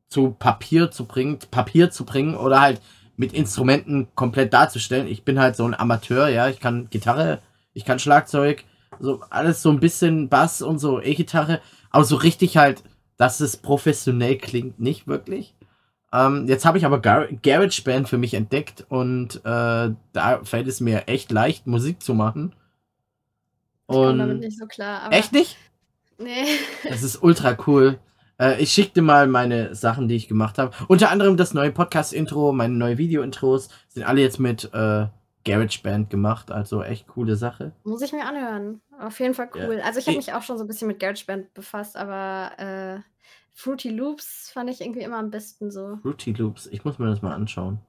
zu 0.10 0.32
Papier 0.32 0.92
zu 0.92 1.06
bringen, 1.06 1.40
Papier 1.50 1.92
zu 1.92 2.04
bringen 2.04 2.36
oder 2.36 2.60
halt 2.60 2.82
mit 3.16 3.34
Instrumenten 3.34 4.08
komplett 4.16 4.54
darzustellen. 4.54 5.08
Ich 5.08 5.24
bin 5.24 5.40
halt 5.40 5.56
so 5.56 5.66
ein 5.66 5.74
Amateur, 5.74 6.28
ja, 6.28 6.50
ich 6.50 6.60
kann 6.60 6.90
Gitarre, 6.90 7.40
ich 7.74 7.86
kann 7.86 8.00
Schlagzeug, 8.00 8.64
so 9.00 9.22
alles 9.30 9.62
so 9.62 9.70
ein 9.70 9.80
bisschen 9.80 10.30
Bass 10.30 10.62
und 10.62 10.80
so 10.80 11.02
E-Gitarre, 11.02 11.62
aber 11.90 12.04
so 12.04 12.16
richtig 12.16 12.58
halt, 12.58 12.84
dass 13.18 13.40
es 13.40 13.58
professionell 13.58 14.38
klingt, 14.38 14.80
nicht 14.80 15.08
wirklich. 15.08 15.56
Ähm, 16.14 16.48
jetzt 16.48 16.66
habe 16.66 16.78
ich 16.78 16.86
aber 16.86 17.00
Gar 17.02 17.28
GarageBand 17.28 18.08
für 18.08 18.18
mich 18.18 18.34
entdeckt 18.34 18.86
und 18.90 19.38
äh, 19.44 19.90
da 20.14 20.40
fällt 20.44 20.68
es 20.68 20.80
mir 20.80 21.08
echt 21.08 21.32
leicht, 21.32 21.68
Musik 21.68 22.02
zu 22.02 22.14
machen. 22.14 22.54
Ich 23.90 23.96
komme 23.96 24.18
damit 24.18 24.40
nicht 24.40 24.58
so 24.58 24.66
klar. 24.66 25.04
Aber 25.04 25.16
echt 25.16 25.34
nicht? 25.34 25.58
Nee. 26.18 26.46
Das 26.90 27.04
ist 27.04 27.22
ultra 27.22 27.58
cool. 27.68 28.00
Äh, 28.40 28.62
ich 28.62 28.72
schick 28.72 28.94
dir 28.94 29.02
mal 29.02 29.28
meine 29.28 29.76
Sachen, 29.76 30.08
die 30.08 30.16
ich 30.16 30.28
gemacht 30.28 30.58
habe. 30.58 30.72
Unter 30.88 31.10
anderem 31.10 31.38
das 31.38 31.54
neue 31.54 31.72
Podcast-Intro, 31.72 32.52
meine 32.52 32.74
neue 32.74 32.98
Video-Intros 32.98 33.70
sind 33.88 34.04
alle 34.04 34.22
jetzt 34.22 34.40
mit 34.40 34.72
äh, 34.74 35.08
GarageBand 35.48 36.10
gemacht. 36.10 36.52
Also 36.52 36.84
echt 36.84 37.08
coole 37.08 37.36
Sache. 37.36 37.72
Muss 37.84 38.02
ich 38.02 38.12
mir 38.12 38.26
anhören. 38.26 38.82
Auf 39.00 39.20
jeden 39.20 39.34
Fall 39.34 39.50
Ja. 39.56 39.68
cool. 39.68 39.82
Also 39.84 40.00
ich 40.00 40.06
habe 40.08 40.18
Ich- 40.18 40.28
mich 40.28 40.34
auch 40.34 40.44
schon 40.44 40.58
so 40.58 40.64
ein 40.64 40.68
bisschen 40.68 40.88
mit 40.88 41.00
GarageBand 41.00 41.54
befasst, 41.54 41.98
aber 41.98 42.52
äh, 42.60 43.00
Fruity 43.54 43.90
Loops 43.90 44.52
fand 44.54 44.70
ich 44.70 44.82
irgendwie 44.82 45.02
immer 45.02 45.18
am 45.18 45.32
besten 45.32 45.72
so. 45.72 45.98
Fruity 46.04 46.34
Loops. 46.34 46.68
Ich 46.68 46.86
muss 46.86 47.00
mir 47.00 47.08
das 47.08 47.22
mal 47.22 47.34
anschauen. 47.34 47.80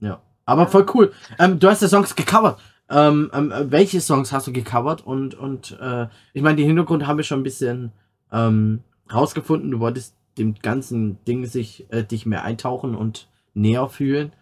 Ja. 0.00 0.20
Aber 0.44 0.62
Ja. 0.62 0.68
voll 0.68 0.86
cool. 0.94 1.12
Ähm, 1.38 1.58
du 1.58 1.68
hast 1.68 1.82
ja 1.82 1.88
Songs 1.88 2.14
gecovert. 2.14 2.60
Ähm, 2.90 3.30
ähm, 3.34 3.52
äh, 3.52 3.70
welche 3.70 4.00
Songs 4.00 4.32
hast 4.32 4.46
du 4.46 4.52
gecovert? 4.52 5.06
Und, 5.06 5.34
und 5.34 5.78
äh, 5.80 6.06
ich 6.32 6.42
meine, 6.42 6.56
den 6.56 6.66
Hintergrund 6.66 7.06
haben 7.06 7.18
wir 7.18 7.24
schon 7.24 7.40
ein 7.40 7.44
bisschen 7.44 7.92
ähm, 8.32 8.82
rausgefunden. 9.12 9.70
Du 9.70 9.80
wolltest 9.80 10.14
dem 10.38 10.54
ganzen 10.54 11.22
Ding 11.24 11.44
sich 11.46 11.86
äh, 11.92 12.02
dich 12.04 12.24
mehr 12.24 12.44
eintauchen 12.44 12.94
und 12.94 13.28
näher 13.54 13.88
fühlen. 13.88 14.32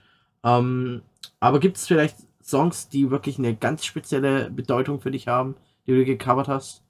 Ähm, 0.44 1.02
aber 1.46 1.60
gibt 1.60 1.76
es 1.76 1.86
vielleicht 1.86 2.18
Songs, 2.42 2.88
die 2.88 3.10
wirklich 3.10 3.38
eine 3.38 3.56
ganz 3.56 3.84
spezielle 3.84 4.50
Bedeutung 4.50 5.00
für 5.00 5.10
dich 5.10 5.28
haben, 5.28 5.56
die 5.86 5.92
du 5.92 6.04
gecovert 6.04 6.48
hast? 6.48 6.82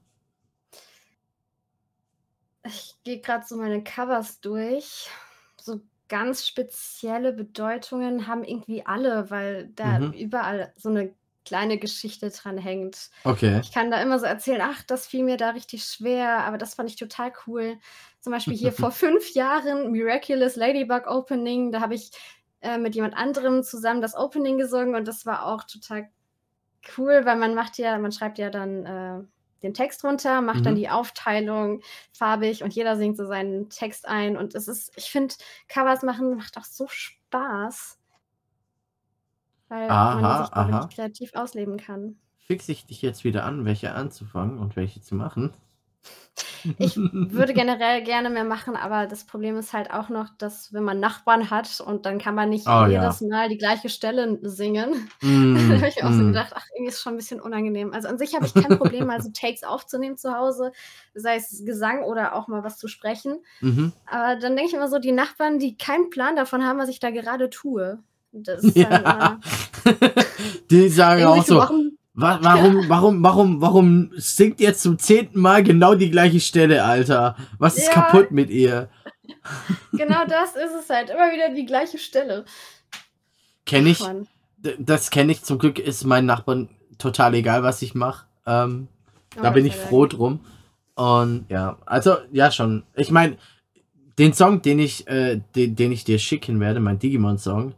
Ich 2.65 2.97
gehe 3.05 3.21
gerade 3.21 3.45
so 3.47 3.57
meine 3.57 3.83
Covers 3.85 4.41
durch. 4.41 5.09
So 5.57 5.81
ganz 6.09 6.47
spezielle 6.47 7.33
Bedeutungen 7.33 8.27
haben 8.27 8.45
irgendwie 8.45 8.85
alle, 8.87 9.31
weil 9.31 9.69
da 9.75 9.99
Mhm. 9.99 10.13
überall 10.13 10.73
so 10.77 10.89
eine 10.89 11.15
kleine 11.45 11.79
Geschichte 11.79 12.31
dran 12.31 12.59
hängt. 12.59 13.11
Okay. 13.25 13.61
Ich 13.63 13.73
kann 13.73 13.91
da 13.91 14.01
immer 14.03 14.19
so 14.19 14.27
erzählen, 14.27 14.61
ach, 14.63 14.83
das 14.85 15.07
fiel 15.07 15.23
mir 15.25 15.37
da 15.37 15.51
richtig 15.51 15.85
schwer, 15.85 16.45
aber 16.45 16.59
das 16.59 16.75
fand 16.75 16.91
ich 16.91 16.97
total 16.97 17.33
cool. 17.47 17.79
Zum 18.21 18.33
Beispiel 18.33 18.57
hier 18.57 18.73
vor 18.73 18.91
fünf 18.93 19.33
Jahren 19.35 19.93
Miraculous 19.93 20.57
Ladybug 20.57 21.07
Opening, 21.07 21.71
da 21.73 21.81
habe 21.81 21.95
ich 21.95 22.11
äh, 22.67 22.79
mit 22.79 22.95
jemand 22.95 23.17
anderem 23.17 23.62
zusammen 23.62 24.01
das 24.03 24.14
Opening 24.17 24.59
gesungen 24.59 24.95
und 24.95 25.07
das 25.09 25.27
war 25.27 25.47
auch 25.47 25.64
total 25.64 26.11
cool, 26.97 27.25
weil 27.25 27.37
man 27.37 27.55
macht 27.55 27.79
ja, 27.79 27.99
man 27.99 28.12
schreibt 28.12 28.39
ja 28.39 28.51
dann 28.51 28.87
äh, 28.87 29.25
den 29.62 29.75
Text 29.75 30.05
runter, 30.05 30.41
macht 30.43 30.67
dann 30.67 30.75
Mhm. 30.75 30.77
die 30.77 30.89
Aufteilung 30.91 31.83
farbig 32.12 32.62
und 32.62 32.75
jeder 32.75 32.97
singt 32.97 33.17
so 33.17 33.27
seinen 33.27 33.71
Text 33.71 34.07
ein 34.09 34.37
und 34.37 34.55
es 34.55 34.69
ist, 34.69 34.93
ich 34.97 35.11
finde, 35.11 35.35
Covers 35.69 36.03
machen 36.03 36.37
macht 36.37 36.57
auch 36.59 36.64
so 36.64 36.87
Spaß. 36.89 37.99
Weil 39.69 39.89
Aha, 39.91 40.14
man 40.14 40.35
sich 40.35 40.51
aha. 40.53 40.89
kreativ 40.89 41.35
ausleben 41.35 41.77
kann. 41.77 42.21
Fix 42.39 42.69
ich 42.71 42.87
dich 42.87 43.03
jetzt 43.03 43.25
wieder 43.25 43.45
an, 43.45 43.67
welche 43.67 43.93
anzufangen 43.95 44.59
und 44.59 44.75
welche 44.75 45.03
zu 45.03 45.14
machen? 45.14 45.53
Ich 46.79 46.97
würde 47.13 47.55
generell 47.55 48.03
gerne 48.03 48.29
mehr 48.29 48.45
machen, 48.45 48.77
aber 48.77 49.07
das 49.07 49.25
Problem 49.25 49.57
ist 49.57 49.73
halt 49.73 49.91
auch 49.91 50.09
noch, 50.09 50.29
dass 50.39 50.73
wenn 50.73 50.85
man 50.85 51.01
Nachbarn 51.01 51.51
hat 51.51 51.81
und 51.81 52.05
dann 52.07 52.19
kann 52.19 52.35
man 52.35 52.51
nicht 52.51 52.67
Oh, 52.67 52.87
ja. 52.87 52.89
jedes 52.89 53.21
Mal 53.23 53.49
die 53.49 53.59
gleiche 53.59 53.89
Stelle 53.89 54.39
singen. 54.43 55.09
Mm, 55.23 55.55
da 55.71 55.77
habe 55.77 55.89
ich 55.89 56.05
auch 56.05 56.13
so 56.13 56.23
mm. 56.23 56.27
gedacht, 56.29 56.53
ach, 56.55 56.67
irgendwie 56.75 56.91
ist 56.93 57.01
schon 57.01 57.15
ein 57.15 57.17
bisschen 57.17 57.41
unangenehm. 57.41 57.93
Also 57.95 58.09
an 58.09 58.19
sich 58.19 58.35
habe 58.35 58.47
ich 58.47 58.53
kein 58.55 58.79
Problem, 58.79 59.07
mal 59.07 59.21
so 59.23 59.31
Takes 59.31 59.65
aufzunehmen 59.65 60.17
zu 60.19 60.35
Hause, 60.37 60.73
sei 61.15 61.37
es 61.37 61.65
Gesang 61.65 62.03
oder 62.03 62.35
auch 62.35 62.49
mal 62.49 62.63
was 62.63 62.77
zu 62.79 62.87
sprechen. 62.87 63.43
Mhm. 63.61 63.93
Aber 64.07 64.39
dann 64.39 64.57
denke 64.57 64.67
ich 64.69 64.75
immer 64.75 64.89
so, 64.89 64.99
die 64.99 65.13
Nachbarn, 65.13 65.59
die 65.59 65.77
keinen 65.77 66.11
Plan 66.11 66.37
davon 66.37 66.65
haben, 66.65 66.79
was 66.79 66.89
ich 66.91 67.01
da 67.01 67.11
gerade 67.11 67.49
tue. 67.51 67.99
Das 68.33 68.63
ist 68.65 68.77
Ja. 68.77 68.89
immer 68.99 69.41
Die 70.71 70.89
sagen 70.89 71.25
auch 71.25 71.45
so, 71.45 71.61
Wa 72.19 72.39
warum, 72.41 72.89
warum, 72.89 73.23
warum, 73.23 73.61
warum 73.61 74.11
singt 74.17 74.59
ihr 74.61 74.75
zum 74.75 74.99
zehnten 74.99 75.39
Mal 75.39 75.62
genau 75.62 75.95
die 75.95 76.11
gleiche 76.11 76.41
Stelle, 76.41 76.83
Alter? 76.83 77.37
Was 77.59 77.77
ist 77.77 77.89
Ja. 77.89 77.93
kaputt 77.93 78.31
mit 78.31 78.49
ihr? 78.51 78.89
Genau 79.93 80.25
das 80.27 80.57
ist 80.57 80.75
es 80.83 80.89
halt. 80.89 81.11
Immer 81.11 81.31
wieder 81.33 81.55
die 81.55 81.67
gleiche 81.67 81.99
Stelle. 81.99 82.45
Kenn 83.67 83.87
ich, 83.87 84.01
Mann. 84.01 84.27
Das 84.79 85.11
kenne 85.11 85.33
ich. 85.33 85.43
Zum 85.43 85.59
Glück 85.59 85.79
ist 85.79 86.05
meinen 86.05 86.27
Nachbarn 86.27 86.69
total 86.99 87.35
egal, 87.35 87.62
was 87.62 87.83
ich 87.83 87.95
mache. 87.95 88.25
Ähm, 88.47 88.89
da 89.41 89.51
Oh, 89.51 89.53
bin 89.53 89.64
Gott 89.64 89.75
ich 89.75 89.77
froh 89.79 90.07
drum. 90.07 90.41
Und 90.95 91.45
ja, 91.51 91.77
also 91.85 92.17
ja 92.33 92.51
schon. 92.51 92.85
Ich 92.95 93.11
meine, 93.11 93.37
den 94.19 94.33
Song, 94.33 94.62
den 94.62 94.79
ich, 94.79 95.07
äh, 95.09 95.41
den, 95.55 95.77
den 95.77 95.93
ich 95.93 96.05
dir 96.05 96.19
schicken 96.19 96.59
werde, 96.61 96.81
mein 96.81 96.99
Digimon-Song, 96.99 97.75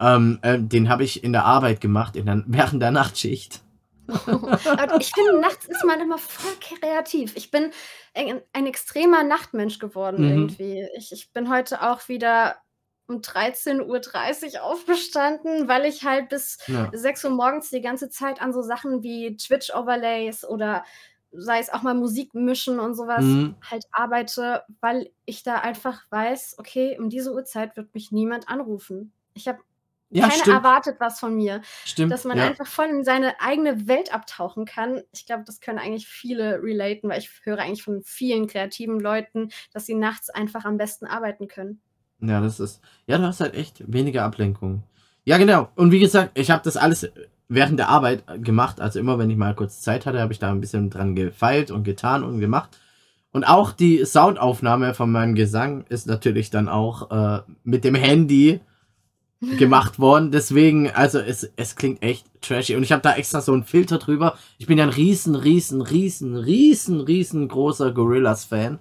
ähm, 0.00 0.38
äh, 0.42 0.58
den 0.58 0.88
habe 0.88 1.04
ich 1.04 1.22
in 1.22 1.32
der 1.32 1.44
Arbeit 1.44 1.80
gemacht, 1.80 2.16
in 2.16 2.26
der, 2.26 2.42
während 2.46 2.82
der 2.82 2.90
Nachtschicht. 2.90 3.60
Aber 4.08 5.00
ich 5.00 5.12
finde, 5.12 5.40
nachts 5.40 5.66
ist 5.66 5.84
man 5.84 6.00
immer 6.00 6.18
voll 6.18 6.52
kreativ. 6.60 7.36
Ich 7.36 7.50
bin 7.52 7.70
ein, 8.14 8.40
ein 8.52 8.66
extremer 8.66 9.22
Nachtmensch 9.22 9.78
geworden 9.78 10.22
Mhm. 10.22 10.28
irgendwie. 10.28 10.88
Ich, 10.96 11.12
ich 11.12 11.32
bin 11.32 11.48
heute 11.48 11.82
auch 11.82 12.08
wieder 12.08 12.56
um 13.06 13.20
13.30 13.20 14.54
Uhr 14.56 14.62
aufgestanden, 14.64 15.68
weil 15.68 15.84
ich 15.84 16.04
halt 16.04 16.28
bis 16.28 16.58
Ja. 16.66 16.90
6 16.92 17.24
Uhr 17.24 17.30
morgens 17.30 17.70
die 17.70 17.80
ganze 17.82 18.08
Zeit 18.08 18.40
an 18.42 18.52
so 18.52 18.62
Sachen 18.62 19.02
wie 19.02 19.36
Twitch-Overlays 19.36 20.44
oder 20.44 20.84
sei 21.32 21.60
es 21.60 21.70
auch 21.70 21.82
mal 21.82 21.94
Musik 21.94 22.34
mischen 22.34 22.80
und 22.80 22.94
sowas 22.94 23.24
Mhm. 23.24 23.54
halt 23.70 23.84
arbeite, 23.92 24.64
weil 24.80 25.10
ich 25.24 25.44
da 25.44 25.56
einfach 25.58 26.02
weiß, 26.10 26.56
okay, 26.58 26.98
um 26.98 27.08
diese 27.08 27.32
Uhrzeit 27.32 27.76
wird 27.76 27.94
mich 27.94 28.10
niemand 28.10 28.48
anrufen. 28.48 29.12
Ich 29.34 29.46
habe 29.46 29.60
Ja, 30.12 30.24
keiner 30.24 30.40
stimmt. 30.40 30.56
erwartet 30.56 30.96
was 30.98 31.20
von 31.20 31.36
mir 31.36 31.62
Stimmt. 31.84 32.12
dass 32.12 32.24
man 32.24 32.36
ja. 32.36 32.48
einfach 32.48 32.66
voll 32.66 32.86
in 32.86 33.04
seine 33.04 33.40
eigene 33.40 33.86
Welt 33.86 34.12
abtauchen 34.12 34.64
kann. 34.64 35.02
Ich 35.12 35.24
glaube, 35.24 35.44
das 35.46 35.60
können 35.60 35.78
eigentlich 35.78 36.08
viele 36.08 36.60
relaten, 36.62 37.08
weil 37.08 37.20
ich 37.20 37.30
höre 37.44 37.60
eigentlich 37.60 37.84
von 37.84 38.02
vielen 38.02 38.48
kreativen 38.48 38.98
Leuten, 38.98 39.50
dass 39.72 39.86
sie 39.86 39.94
nachts 39.94 40.28
einfach 40.28 40.64
am 40.64 40.78
besten 40.78 41.06
arbeiten 41.06 41.46
können. 41.46 41.80
Ja, 42.20 42.40
das 42.40 42.58
ist. 42.58 42.80
Ja, 43.06 43.18
du 43.18 43.24
hast 43.24 43.40
halt 43.40 43.54
echt 43.54 43.84
weniger 43.86 44.24
Ablenkung. 44.24 44.82
Ja, 45.24 45.38
genau. 45.38 45.68
Und 45.76 45.92
wie 45.92 46.00
gesagt, 46.00 46.36
ich 46.36 46.50
habe 46.50 46.62
das 46.64 46.76
alles 46.76 47.08
während 47.48 47.78
der 47.78 47.88
Arbeit 47.88 48.24
gemacht. 48.42 48.80
Also 48.80 48.98
immer, 48.98 49.18
wenn 49.18 49.30
ich 49.30 49.36
mal 49.36 49.54
kurz 49.54 49.80
Zeit 49.80 50.06
hatte, 50.06 50.20
habe 50.20 50.32
ich 50.32 50.38
da 50.38 50.50
ein 50.50 50.60
bisschen 50.60 50.90
dran 50.90 51.14
gefeilt 51.14 51.70
und 51.70 51.84
getan 51.84 52.24
und 52.24 52.40
gemacht. 52.40 52.80
Und 53.32 53.44
auch 53.44 53.72
die 53.72 54.04
Soundaufnahme 54.04 54.92
von 54.94 55.12
meinem 55.12 55.36
Gesang 55.36 55.84
ist 55.88 56.06
natürlich 56.06 56.50
dann 56.50 56.68
auch 56.68 57.10
äh, 57.10 57.42
mit 57.62 57.84
dem 57.84 57.94
Handy 57.94 58.60
gemacht 59.58 59.98
worden. 59.98 60.30
Deswegen, 60.30 60.90
also 60.90 61.18
es, 61.18 61.50
es 61.56 61.76
klingt 61.76 62.02
echt 62.02 62.26
trashy. 62.42 62.76
Und 62.76 62.82
ich 62.82 62.92
habe 62.92 63.02
da 63.02 63.14
extra 63.14 63.40
so 63.40 63.52
einen 63.52 63.64
Filter 63.64 63.98
drüber. 63.98 64.36
Ich 64.58 64.66
bin 64.66 64.78
ja 64.78 64.84
ein 64.84 64.90
riesen, 64.90 65.34
riesen, 65.34 65.80
riesen, 65.82 66.36
riesen, 66.36 67.00
riesengroßer 67.00 67.92
Gorillas-Fan. 67.92 68.78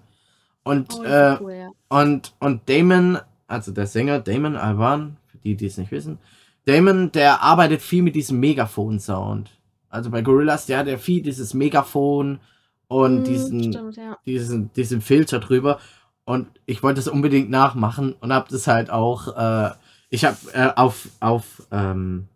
Und 0.64 0.94
Oh, 1.00 1.04
äh, 1.04 1.38
cool, 1.42 1.54
ja. 1.54 1.70
und, 1.90 2.34
und 2.40 2.70
Damon, 2.70 3.20
also 3.48 3.72
der 3.72 3.88
Sänger 3.88 4.20
Damon 4.20 4.56
Alban, 4.58 5.18
für 5.28 5.38
die, 5.40 5.56
die 5.56 5.66
es 5.68 5.78
nicht 5.78 5.92
wissen, 5.92 6.20
Damon, 6.66 7.12
der 7.12 7.42
arbeitet 7.42 7.82
viel 7.82 8.04
mit 8.04 8.16
diesem 8.16 8.40
Megafon-Sound. 8.40 9.50
Also 9.90 10.10
bei 10.12 10.22
Gorillaz, 10.22 10.66
der 10.68 10.78
hat 10.80 10.88
ja 10.88 10.98
viel 10.98 11.22
dieses 11.24 11.54
Megafon 11.54 12.40
und 12.88 13.22
Mm, 13.22 13.24
diesen, 13.24 13.74
Stimmt, 13.74 13.98
ja. 13.98 14.18
diesen, 14.26 14.72
diesen 14.74 15.02
Filter 15.02 15.40
drüber. 15.40 15.80
Und 16.26 16.48
ich 16.68 16.84
wollte 16.84 16.98
das 16.98 17.08
unbedingt 17.08 17.50
nachmachen 17.50 18.14
und 18.20 18.32
habe 18.34 18.50
das 18.52 18.68
halt 18.68 18.92
auch, 18.92 19.36
äh, 19.36 19.72
ich 20.10 20.26
habe 20.26 20.38
äh, 20.54 20.70
auf, 20.76 21.08
auf, 21.20 21.44
ähm, 21.72 22.28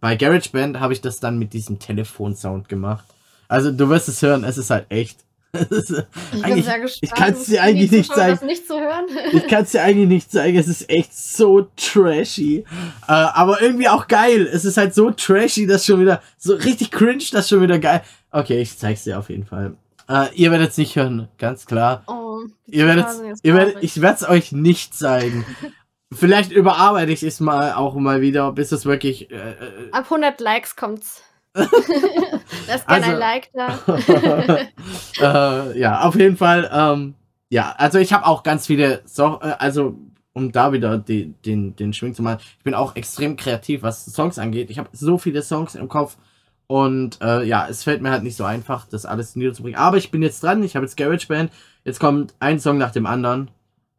bei 0.00 0.16
GarageBand 0.16 0.78
habe 0.80 0.92
ich 0.92 1.00
das 1.00 1.20
dann 1.20 1.38
mit 1.38 1.52
diesem 1.52 1.78
Telefonsound 1.78 2.68
gemacht. 2.68 3.04
Also 3.48 3.70
du 3.70 3.88
wirst 3.88 4.08
es 4.08 4.22
hören, 4.22 4.44
es 4.44 4.58
ist 4.58 4.70
halt 4.70 4.86
echt. 4.90 5.20
Es 5.52 5.70
ist, 5.70 6.04
Ich 6.34 6.42
bin 6.42 6.62
sehr 6.62 6.80
gespannt. 6.80 6.98
ich 7.00 7.10
kann's 7.12 7.38
dir 7.38 7.44
für 7.44 7.50
die 7.52 7.60
eigentlich 7.60 7.90
nicht 7.90 8.12
zeigen. 8.12 8.46
Nicht 8.46 8.66
zu 8.66 8.74
hören. 8.78 9.06
Ich 9.32 9.46
kann 9.48 9.62
es 9.64 9.70
dir 9.70 9.82
eigentlich 9.82 10.08
nicht 10.08 10.30
zeigen, 10.30 10.58
es 10.58 10.68
ist 10.68 10.90
echt 10.90 11.16
so 11.16 11.68
trashy. 11.76 12.58
Äh, 13.08 13.12
aber 13.12 13.62
irgendwie 13.62 13.88
auch 13.88 14.06
geil. 14.06 14.46
Es 14.52 14.66
ist 14.66 14.76
halt 14.76 14.94
so 14.94 15.10
trashy, 15.12 15.66
dass 15.66 15.86
schon 15.86 16.00
wieder, 16.00 16.20
so 16.36 16.54
richtig 16.54 16.90
cringe, 16.90 17.24
das 17.32 17.48
schon 17.48 17.62
wieder 17.62 17.78
geil. 17.78 18.02
Okay, 18.32 18.60
ich 18.60 18.76
zeig's 18.76 19.04
dir 19.04 19.18
auf 19.18 19.30
jeden 19.30 19.46
Fall. 19.46 19.76
Äh, 20.10 20.26
ihr 20.34 20.50
werdet 20.50 20.70
es 20.72 20.76
nicht 20.76 20.94
hören, 20.94 21.28
ganz 21.38 21.64
klar. 21.64 22.02
oh, 22.06 22.40
Ihr 22.66 22.86
werdet, 22.86 23.06
ihr 23.42 23.54
werdet, 23.54 23.76
ich 23.80 24.00
werde 24.02 24.16
es 24.16 24.28
euch 24.28 24.52
nicht 24.52 24.94
zeigen. 24.94 25.46
Vielleicht 26.12 26.52
überarbeite 26.52 27.10
ich 27.12 27.22
es 27.22 27.40
mal 27.40 27.72
auch 27.74 27.94
mal 27.94 28.20
wieder, 28.20 28.52
bis 28.52 28.72
es 28.72 28.86
wirklich. 28.86 29.30
Äh, 29.30 29.34
äh, 29.50 29.90
Ab 29.92 30.04
100 30.04 30.40
Likes 30.40 30.76
kommt's. 30.76 31.22
Lasst 31.54 32.86
gerne 32.86 33.06
Also- 33.06 33.10
ein 33.12 33.18
Like 33.18 33.50
da. 33.52 33.78
äh, 35.72 35.78
ja, 35.78 36.00
auf 36.02 36.14
jeden 36.16 36.36
Fall. 36.36 36.70
Ähm, 36.72 37.14
ja, 37.48 37.74
also 37.78 37.98
ich 37.98 38.12
habe 38.12 38.26
auch 38.26 38.42
ganz 38.42 38.66
viele, 38.66 39.02
so 39.04 39.40
äh, 39.42 39.54
also 39.58 39.96
um 40.32 40.52
da 40.52 40.72
wieder 40.72 40.98
die, 40.98 41.32
den, 41.46 41.74
den 41.76 41.92
Schwing 41.94 42.14
zu 42.14 42.22
machen, 42.22 42.40
ich 42.58 42.62
bin 42.62 42.74
auch 42.74 42.94
extrem 42.94 43.36
kreativ, 43.36 43.82
was 43.82 44.04
Songs 44.04 44.38
angeht. 44.38 44.68
Ich 44.70 44.78
habe 44.78 44.90
so 44.92 45.16
viele 45.16 45.42
Songs 45.42 45.74
im 45.74 45.88
Kopf 45.88 46.18
und 46.66 47.18
äh, 47.22 47.42
ja, 47.44 47.66
es 47.68 47.84
fällt 47.84 48.02
mir 48.02 48.10
halt 48.10 48.22
nicht 48.22 48.36
so 48.36 48.44
einfach, 48.44 48.86
das 48.86 49.06
alles 49.06 49.34
niederzubringen. 49.34 49.78
Aber 49.80 49.96
ich 49.96 50.10
bin 50.10 50.22
jetzt 50.22 50.42
dran, 50.42 50.62
ich 50.62 50.76
habe 50.76 50.84
jetzt 50.84 50.96
GarageBand, 50.96 51.50
jetzt 51.84 52.00
kommt 52.00 52.34
ein 52.38 52.60
Song 52.60 52.76
nach 52.76 52.90
dem 52.90 53.06
anderen. 53.06 53.50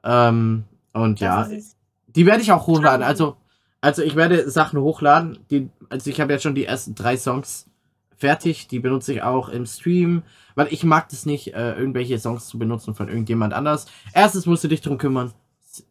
Ähm, 0.04 0.66
und 0.94 1.20
ja, 1.20 1.40
Das 1.44 1.52
es. 1.52 1.77
Die 2.18 2.26
werde 2.26 2.42
ich 2.42 2.52
auch 2.52 2.68
hochladen. 2.68 3.04
Also, 3.04 3.38
also 3.80 4.02
ich 4.02 4.16
werde 4.16 4.50
Sachen 4.50 4.80
hochladen. 4.82 5.40
Die, 5.52 5.70
also 5.90 6.10
ich 6.10 6.20
habe 6.20 6.34
jetzt 6.34 6.44
schon 6.44 6.56
die 6.56 6.66
ersten 6.66 6.96
drei 6.96 7.16
Songs 7.16 7.70
fertig. 8.18 8.68
Die 8.68 8.80
benutze 8.80 9.14
ich 9.14 9.22
auch 9.22 9.48
im 9.50 9.66
Stream, 9.66 10.24
weil 10.56 10.68
ich 10.72 10.84
mag 10.84 11.08
das 11.10 11.26
nicht, 11.26 11.54
äh, 11.54 11.76
irgendwelche 11.78 12.18
Songs 12.20 12.48
zu 12.48 12.58
benutzen 12.58 12.96
von 12.96 13.08
irgendjemand 13.08 13.54
anders. 13.54 13.86
Erstens 14.14 14.46
musst 14.48 14.64
du 14.64 14.68
dich 14.68 14.82
drum 14.82 14.98
kümmern. 14.98 15.32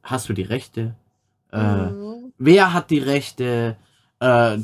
Hast 0.02 0.28
du 0.28 0.32
die 0.34 0.42
Rechte? 0.42 0.96
Äh, 1.52 1.86
Mhm. 1.86 2.32
Wer 2.38 2.72
hat 2.74 2.90
die 2.90 2.98
Rechte? 2.98 3.76
Äh, 4.20 4.58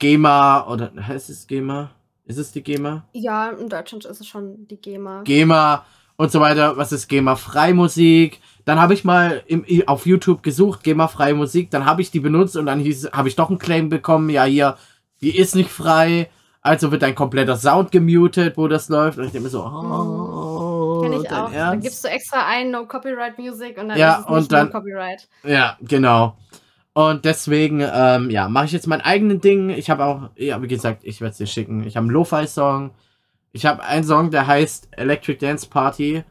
GEMA 0.00 0.66
oder 0.66 0.90
heißt 0.96 1.30
es 1.30 1.46
GEMA? 1.46 1.90
Ist 2.24 2.38
es 2.38 2.52
die 2.52 2.62
GEMA? 2.62 3.04
Ja, 3.12 3.50
in 3.50 3.68
Deutschland 3.68 4.04
ist 4.06 4.20
es 4.20 4.26
schon 4.26 4.66
die 4.66 4.76
GEMA. 4.76 5.22
GEMA 5.22 5.84
und 6.20 6.30
so 6.30 6.38
weiter. 6.40 6.76
Was 6.76 6.92
ist 6.92 7.08
GEMA 7.08 7.34
Freimusik? 7.36 8.40
Dann 8.66 8.78
habe 8.78 8.92
ich 8.92 9.04
mal 9.04 9.42
im, 9.46 9.64
auf 9.86 10.04
YouTube 10.04 10.42
gesucht, 10.42 10.82
GEMA 10.82 11.08
Freie 11.08 11.34
Musik. 11.34 11.70
Dann 11.70 11.86
habe 11.86 12.02
ich 12.02 12.10
die 12.10 12.20
benutzt 12.20 12.56
und 12.58 12.66
dann 12.66 12.80
habe 13.12 13.28
ich 13.28 13.36
doch 13.36 13.48
einen 13.48 13.58
Claim 13.58 13.88
bekommen. 13.88 14.28
Ja, 14.28 14.44
hier, 14.44 14.76
die 15.22 15.34
ist 15.36 15.54
nicht 15.54 15.70
frei. 15.70 16.28
Also 16.60 16.92
wird 16.92 17.00
dein 17.00 17.14
kompletter 17.14 17.56
Sound 17.56 17.90
gemutet, 17.90 18.58
wo 18.58 18.68
das 18.68 18.90
läuft. 18.90 19.16
Und 19.16 19.24
ich 19.24 19.32
denke 19.32 19.44
mir 19.44 19.50
so, 19.50 19.64
oh, 19.64 21.00
Kenn 21.02 21.14
ich 21.14 21.20
auch. 21.32 21.50
Da 21.50 21.52
Ernst? 21.52 21.84
gibst 21.84 22.04
du 22.04 22.08
extra 22.08 22.46
ein 22.46 22.70
No 22.70 22.84
Copyright 22.84 23.38
Music 23.38 23.78
und 23.78 23.88
dann 23.88 23.98
Ja, 23.98 24.12
ist 24.16 24.20
es 24.20 24.26
nicht 24.28 24.36
und 24.36 24.52
dann- 24.52 24.66
No 24.66 24.72
Copyright. 24.72 25.26
Ja, 25.42 25.78
genau. 25.80 26.36
Und 26.92 27.24
deswegen, 27.24 27.80
ähm, 27.94 28.28
ja, 28.28 28.48
mache 28.50 28.66
ich 28.66 28.72
jetzt 28.72 28.86
mein 28.88 29.00
eigenes 29.00 29.40
Ding. 29.40 29.70
Ich 29.70 29.88
habe 29.88 30.04
auch, 30.04 30.28
ja, 30.36 30.60
wie 30.60 30.68
gesagt, 30.68 31.00
ich 31.04 31.22
werde 31.22 31.30
es 31.32 31.38
dir 31.38 31.46
schicken. 31.46 31.82
Ich 31.86 31.96
habe 31.96 32.04
einen 32.04 32.12
Lo-Fi-Song. 32.12 32.90
Ich 33.52 33.66
habe 33.66 33.82
einen 33.82 34.04
Song, 34.04 34.30
der 34.30 34.46
heißt 34.46 34.88
Electric 34.92 35.38
Dance 35.38 35.68
Party, 35.68 36.24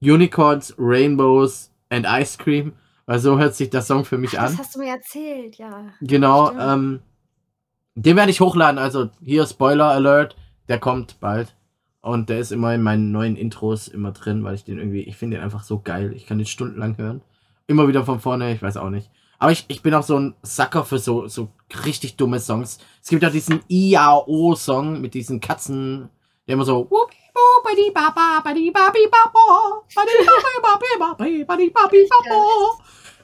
Unicorns, 0.00 0.74
Rainbows 0.78 1.70
and 1.88 2.06
Ice 2.08 2.36
Cream. 2.38 2.72
Weil 3.06 3.18
so 3.18 3.38
hört 3.38 3.54
sich 3.54 3.70
der 3.70 3.82
Song 3.82 4.04
für 4.04 4.16
mich 4.18 4.32
Das 4.32 4.52
an. 4.52 4.58
hast 4.58 4.74
du 4.74 4.78
mir 4.78 4.90
erzählt, 4.90 5.56
ja. 5.56 5.86
Genau, 6.00 6.52
ähm, 6.58 7.00
den 7.94 8.16
werde 8.16 8.30
ich 8.30 8.40
hochladen. 8.40 8.78
Also 8.78 9.10
hier 9.22 9.44
Spoiler 9.46 9.86
Alert, 9.88 10.36
der 10.68 10.78
kommt 10.78 11.18
bald. 11.20 11.54
Und 12.00 12.28
der 12.28 12.38
ist 12.40 12.50
immer 12.52 12.74
in 12.74 12.82
meinen 12.82 13.12
neuen 13.12 13.36
Intros 13.36 13.86
immer 13.86 14.10
drin, 14.12 14.42
weil 14.42 14.54
ich 14.54 14.64
den 14.64 14.78
irgendwie, 14.78 15.02
ich 15.02 15.16
finde 15.16 15.36
den 15.36 15.44
einfach 15.44 15.62
so 15.62 15.80
geil. 15.80 16.12
Ich 16.16 16.26
kann 16.26 16.38
den 16.38 16.46
stundenlang 16.46 16.96
hören. 16.98 17.22
Immer 17.68 17.86
wieder 17.86 18.04
von 18.04 18.18
vorne, 18.20 18.52
ich 18.52 18.62
weiß 18.62 18.76
auch 18.76 18.90
nicht. 18.90 19.10
Aber 19.38 19.52
ich, 19.52 19.64
ich 19.68 19.82
bin 19.82 19.94
auch 19.94 20.02
so 20.02 20.18
ein 20.18 20.34
Sucker 20.42 20.84
für 20.84 20.98
so, 20.98 21.26
so 21.28 21.50
richtig 21.84 22.16
dumme 22.16 22.40
Songs. 22.40 22.78
Es 23.02 23.08
gibt 23.08 23.22
ja 23.22 23.30
diesen 23.30 23.60
IAO-Song 23.68 25.00
mit 25.00 25.14
diesen 25.14 25.40
Katzen, 25.40 26.08
der 26.46 26.54
immer 26.54 26.64
so. 26.64 26.88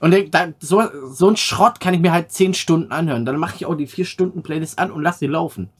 Und 0.00 0.10
denk, 0.12 0.30
da, 0.32 0.52
so, 0.60 0.82
so 1.10 1.28
ein 1.28 1.36
Schrott 1.36 1.80
kann 1.80 1.94
ich 1.94 2.00
mir 2.00 2.12
halt 2.12 2.30
10 2.30 2.54
Stunden 2.54 2.92
anhören. 2.92 3.24
Dann 3.24 3.36
mache 3.38 3.56
ich 3.56 3.66
auch 3.66 3.74
die 3.74 3.86
4 3.86 4.04
Stunden 4.04 4.42
Playlist 4.42 4.78
an 4.78 4.90
und 4.92 5.02
lass 5.02 5.18
die 5.18 5.26
laufen. 5.26 5.70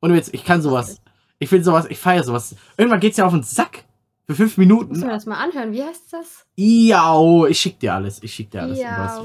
Und 0.00 0.14
jetzt, 0.14 0.32
ich 0.32 0.44
kann 0.44 0.62
sowas. 0.62 1.00
Ich 1.38 1.50
finde 1.50 1.64
sowas, 1.64 1.86
ich 1.90 1.98
feiere 1.98 2.24
sowas. 2.24 2.56
Irgendwann 2.78 3.00
geht's 3.00 3.18
ja 3.18 3.26
auf 3.26 3.32
den 3.32 3.42
Sack. 3.42 3.84
Für 4.26 4.34
5 4.34 4.50
Muss 4.52 4.56
mir 4.56 4.64
Minuten. 4.66 5.00
das 5.02 5.26
mal 5.26 5.36
anhören. 5.36 5.72
Wie 5.72 5.82
heißt 5.82 6.12
das? 6.12 6.46
IAO. 6.56 7.46
Ich 7.46 7.60
schick 7.60 7.78
dir 7.78 7.94
alles. 7.94 8.22
Ich 8.22 8.34
schick 8.34 8.50
dir 8.50 8.62
alles. 8.62 8.78
Ja. 8.78 9.22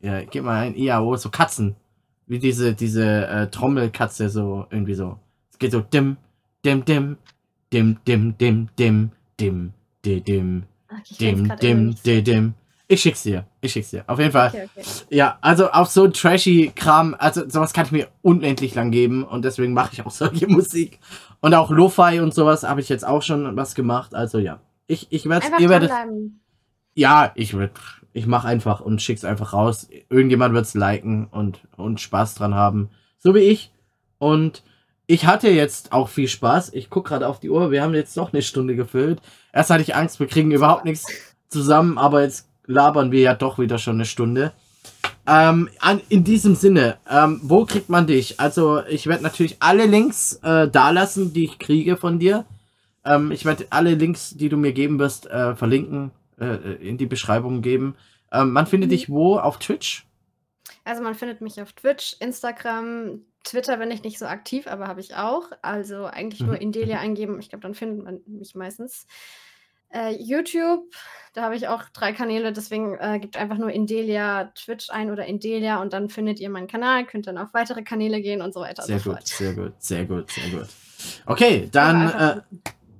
Ja. 0.00 0.18
ja, 0.18 0.24
gib 0.24 0.44
mal 0.44 0.66
ein 0.66 0.74
IAO. 0.76 1.16
So 1.16 1.30
Katzen. 1.30 1.76
Wie 2.26 2.38
diese, 2.38 2.74
diese 2.74 3.26
äh, 3.26 3.46
Trommelkatze, 3.48 4.28
so 4.28 4.66
irgendwie 4.70 4.94
so. 4.94 5.18
Es 5.50 5.58
geht 5.58 5.72
so 5.72 5.80
dim, 5.80 6.16
dim, 6.64 6.84
dim, 6.84 7.16
dim, 7.72 7.98
dim, 8.06 8.34
dim, 8.38 8.68
dim, 8.78 9.10
dim, 9.38 9.72
dim, 10.04 10.24
dim, 10.26 10.64
dim, 11.18 11.48
dim, 11.60 11.94
dim, 12.04 12.24
dim. 12.24 12.54
Ich 12.86 13.00
schick's 13.00 13.22
dir. 13.22 13.46
Ich 13.60 13.72
schick's 13.72 13.90
dir. 13.90 14.04
Auf 14.06 14.18
jeden 14.18 14.32
Fall. 14.32 14.48
Okay, 14.48 14.68
okay. 14.76 14.86
Ja, 15.10 15.38
also 15.40 15.70
auf 15.70 15.88
so 15.88 16.06
trashy 16.08 16.70
Kram, 16.74 17.16
also 17.18 17.48
sowas 17.48 17.72
kann 17.72 17.86
ich 17.86 17.92
mir 17.92 18.08
unendlich 18.22 18.74
lang 18.74 18.90
geben 18.90 19.24
und 19.24 19.44
deswegen 19.44 19.72
mache 19.72 19.94
ich 19.94 20.04
auch 20.04 20.10
solche 20.12 20.46
Musik. 20.46 21.00
Und 21.40 21.54
auch 21.54 21.70
Lo-Fi 21.70 22.20
und 22.20 22.34
sowas 22.34 22.62
habe 22.62 22.80
ich 22.80 22.88
jetzt 22.88 23.06
auch 23.06 23.22
schon 23.22 23.56
was 23.56 23.74
gemacht. 23.74 24.14
Also 24.14 24.38
ja. 24.38 24.60
Ich, 24.86 25.06
ich 25.10 25.26
werde, 25.28 25.46
ihr 25.58 25.70
werdet. 25.70 25.90
Ja, 26.94 27.32
ich 27.34 27.56
werd, 27.56 27.72
ich 28.12 28.26
mach 28.26 28.44
einfach 28.44 28.80
und 28.80 29.00
schick's 29.00 29.24
einfach 29.24 29.54
raus. 29.54 29.88
Irgendjemand 30.10 30.54
wird's 30.54 30.74
liken 30.74 31.26
und, 31.26 31.60
und 31.76 32.00
Spaß 32.00 32.34
dran 32.34 32.54
haben. 32.54 32.90
So 33.18 33.34
wie 33.34 33.40
ich. 33.40 33.72
Und 34.18 34.62
ich 35.06 35.26
hatte 35.26 35.48
jetzt 35.50 35.92
auch 35.92 36.08
viel 36.08 36.28
Spaß. 36.28 36.72
Ich 36.74 36.90
guck 36.90 37.06
gerade 37.06 37.28
auf 37.28 37.40
die 37.40 37.50
Uhr. 37.50 37.70
Wir 37.70 37.82
haben 37.82 37.94
jetzt 37.94 38.16
noch 38.16 38.32
eine 38.32 38.42
Stunde 38.42 38.74
gefüllt. 38.76 39.20
Erst 39.52 39.70
hatte 39.70 39.82
ich 39.82 39.94
Angst, 39.94 40.18
wir 40.20 40.26
kriegen 40.26 40.50
überhaupt 40.50 40.84
nichts 40.84 41.06
zusammen, 41.48 41.98
aber 41.98 42.22
jetzt 42.22 42.48
labern 42.66 43.10
wir 43.12 43.20
ja 43.20 43.34
doch 43.34 43.58
wieder 43.58 43.78
schon 43.78 43.96
eine 43.96 44.06
Stunde. 44.06 44.52
Ähm, 45.26 45.68
an, 45.80 46.00
in 46.08 46.24
diesem 46.24 46.54
Sinne, 46.54 46.96
ähm, 47.10 47.40
wo 47.42 47.64
kriegt 47.64 47.88
man 47.88 48.06
dich? 48.06 48.40
Also, 48.40 48.82
ich 48.86 49.06
werde 49.06 49.22
natürlich 49.22 49.56
alle 49.60 49.86
Links 49.86 50.34
äh, 50.42 50.68
da 50.68 50.90
lassen, 50.90 51.32
die 51.32 51.44
ich 51.44 51.58
kriege 51.58 51.96
von 51.96 52.18
dir. 52.18 52.44
Ähm, 53.04 53.30
ich 53.32 53.44
werde 53.44 53.66
alle 53.70 53.94
Links, 53.94 54.34
die 54.36 54.48
du 54.48 54.56
mir 54.56 54.72
geben 54.72 54.98
wirst, 54.98 55.26
äh, 55.26 55.54
verlinken, 55.54 56.10
äh, 56.38 56.56
in 56.86 56.98
die 56.98 57.06
Beschreibung 57.06 57.62
geben. 57.62 57.94
Ähm, 58.32 58.52
man 58.52 58.66
findet 58.66 58.88
Mhm. 58.88 58.92
dich 58.92 59.08
wo? 59.08 59.38
Auf 59.38 59.58
Twitch? 59.58 60.06
Also 60.84 61.02
man 61.02 61.14
findet 61.14 61.40
mich 61.40 61.60
auf 61.62 61.72
Twitch, 61.72 62.16
Instagram, 62.20 63.22
Twitter 63.42 63.76
bin 63.78 63.90
ich 63.90 64.02
nicht 64.02 64.18
so 64.18 64.26
aktiv, 64.26 64.66
aber 64.66 64.86
habe 64.86 65.00
ich 65.00 65.14
auch. 65.16 65.44
Also 65.62 66.06
eigentlich 66.06 66.40
nur 66.40 66.54
Mhm. 66.56 66.60
Indelia 66.60 66.98
eingeben. 66.98 67.38
Ich 67.40 67.48
glaube, 67.48 67.62
dann 67.62 67.74
findet 67.74 68.04
man 68.04 68.20
mich 68.26 68.54
meistens. 68.54 69.06
Äh, 69.90 70.16
YouTube, 70.20 70.92
da 71.34 71.42
habe 71.42 71.54
ich 71.54 71.68
auch 71.68 71.84
drei 71.92 72.12
Kanäle, 72.12 72.52
deswegen 72.52 72.98
äh, 72.98 73.20
gibt 73.20 73.36
einfach 73.36 73.58
nur 73.58 73.70
Indelia 73.70 74.46
Twitch 74.56 74.90
ein 74.90 75.08
oder 75.10 75.24
Indelia 75.26 75.80
und 75.80 75.92
dann 75.92 76.08
findet 76.10 76.40
ihr 76.40 76.50
meinen 76.50 76.66
Kanal, 76.66 77.04
könnt 77.06 77.28
dann 77.28 77.38
auf 77.38 77.54
weitere 77.54 77.82
Kanäle 77.84 78.20
gehen 78.20 78.42
und 78.42 78.52
so 78.52 78.60
weiter 78.60 78.82
Sehr 78.82 78.96
und 78.96 79.02
so 79.02 79.10
gut, 79.10 79.18
fort. 79.20 79.28
sehr 79.28 79.54
gut, 79.54 79.72
sehr 79.78 80.04
gut, 80.04 80.30
sehr 80.32 80.50
gut. 80.50 80.66
Okay, 81.26 81.68
dann 81.70 82.10
äh, 82.10 82.40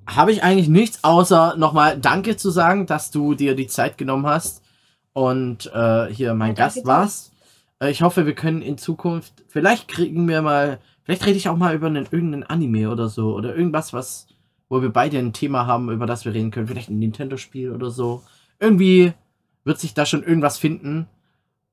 habe 0.07 0.31
ich 0.31 0.45
eigentlich 0.45 0.69
nichts 0.69 1.03
außer 1.03 1.57
nochmal 1.57 1.99
Danke 1.99 2.37
zu 2.37 2.51
sagen, 2.51 2.87
dass 2.87 3.11
du 3.11 3.35
dir 3.35 3.57
die 3.57 3.67
Zeit 3.67 3.99
genommen 3.99 4.27
hast 4.27 4.63
und 5.15 5.67
äh, 5.75 6.07
hier 6.13 6.35
mein 6.35 6.55
Ja, 6.55 6.67
Gast 6.67 6.87
warst. 6.87 7.33
Äh, 7.85 7.91
ich 7.91 8.03
hoffe, 8.03 8.27
wir 8.27 8.35
können 8.35 8.63
in 8.63 8.79
Zukunft, 8.79 9.45
vielleicht 9.49 9.89
kriegen 9.89 10.27
wir 10.29 10.43
mal, 10.43 10.79
vielleicht 11.05 11.27
rede 11.27 11.37
ich 11.37 11.49
auch 11.49 11.57
mal 11.57 11.75
über 11.75 11.87
einen, 11.87 12.07
irgendeinen 12.11 12.45
Anime 12.45 12.91
oder 12.91 13.09
so 13.09 13.35
oder 13.35 13.55
irgendwas, 13.55 13.93
was, 13.93 14.27
wo 14.69 14.83
wir 14.83 14.91
beide 14.91 15.19
ein 15.19 15.33
Thema 15.33 15.67
haben, 15.67 15.91
über 15.91 16.07
das 16.07 16.25
wir 16.25 16.35
reden 16.35 16.51
können. 16.51 16.67
Vielleicht 16.67 16.91
ein 16.91 16.99
Nintendo-Spiel 16.99 17.73
oder 17.73 17.91
so. 17.91 18.23
Irgendwie 18.59 19.13
wird 19.65 19.79
sich 19.79 19.95
da 19.95 20.07
schon 20.07 20.23
irgendwas 20.23 20.59
finden. 20.59 21.07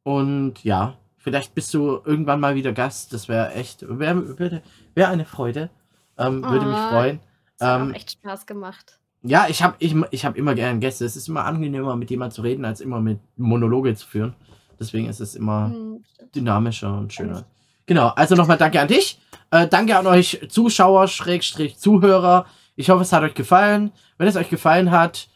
Und 0.03 0.63
ja, 0.63 0.97
vielleicht 1.17 1.55
bist 1.55 1.73
du 1.73 2.01
irgendwann 2.03 2.39
mal 2.39 2.55
wieder 2.55 2.73
Gast. 2.73 3.13
Das 3.13 3.27
wäre 3.29 3.53
echt, 3.53 3.85
wäre 3.87 4.61
wär, 4.95 5.09
eine 5.09 5.25
Freude. 5.25 5.69
Ähm, 6.17 6.43
würde 6.43 6.65
mich 6.65 6.77
Oh, 6.77 6.89
freuen. 6.89 7.19
Das 7.57 7.67
hat 7.67 7.81
Ähm, 7.81 7.93
echt 7.93 8.11
Spaß 8.11 8.45
gemacht. 8.45 8.99
Ja, 9.23 9.45
ich 9.47 9.61
habe 9.61 9.75
ich, 9.79 9.95
ich 10.09 10.25
hab 10.25 10.35
immer 10.35 10.55
gern 10.55 10.79
Gäste. 10.79 11.05
Es 11.05 11.15
ist 11.15 11.27
immer 11.27 11.45
angenehmer, 11.45 11.95
mit 11.95 12.09
jemandem 12.09 12.35
zu 12.35 12.41
reden, 12.41 12.65
als 12.65 12.81
immer 12.81 12.99
mit 12.99 13.19
Monologe 13.37 13.95
zu 13.95 14.07
führen. 14.07 14.35
Deswegen 14.81 15.07
ist 15.07 15.21
es 15.21 15.35
immer 15.35 15.67
Hm, 15.67 16.03
dynamischer 16.33 16.97
und 16.97 17.13
schöner. 17.13 17.45
Genau, 17.85 18.07
also 18.07 18.35
nochmal 18.35 18.57
danke 18.57 18.81
an 18.81 18.87
dich. 18.87 19.19
Äh, 19.51 19.67
danke 19.67 19.95
an 19.95 20.07
euch 20.07 20.47
Zuschauer, 20.49 21.07
Schrägstrich, 21.07 21.77
Zuhörer. 21.77 22.47
Ich 22.75 22.89
hoffe, 22.89 23.03
es 23.03 23.13
hat 23.13 23.21
euch 23.21 23.35
gefallen. 23.35 23.91
Wenn 24.17 24.27
es 24.27 24.35
euch 24.35 24.49
gefallen 24.49 24.89
hat, 24.89 25.27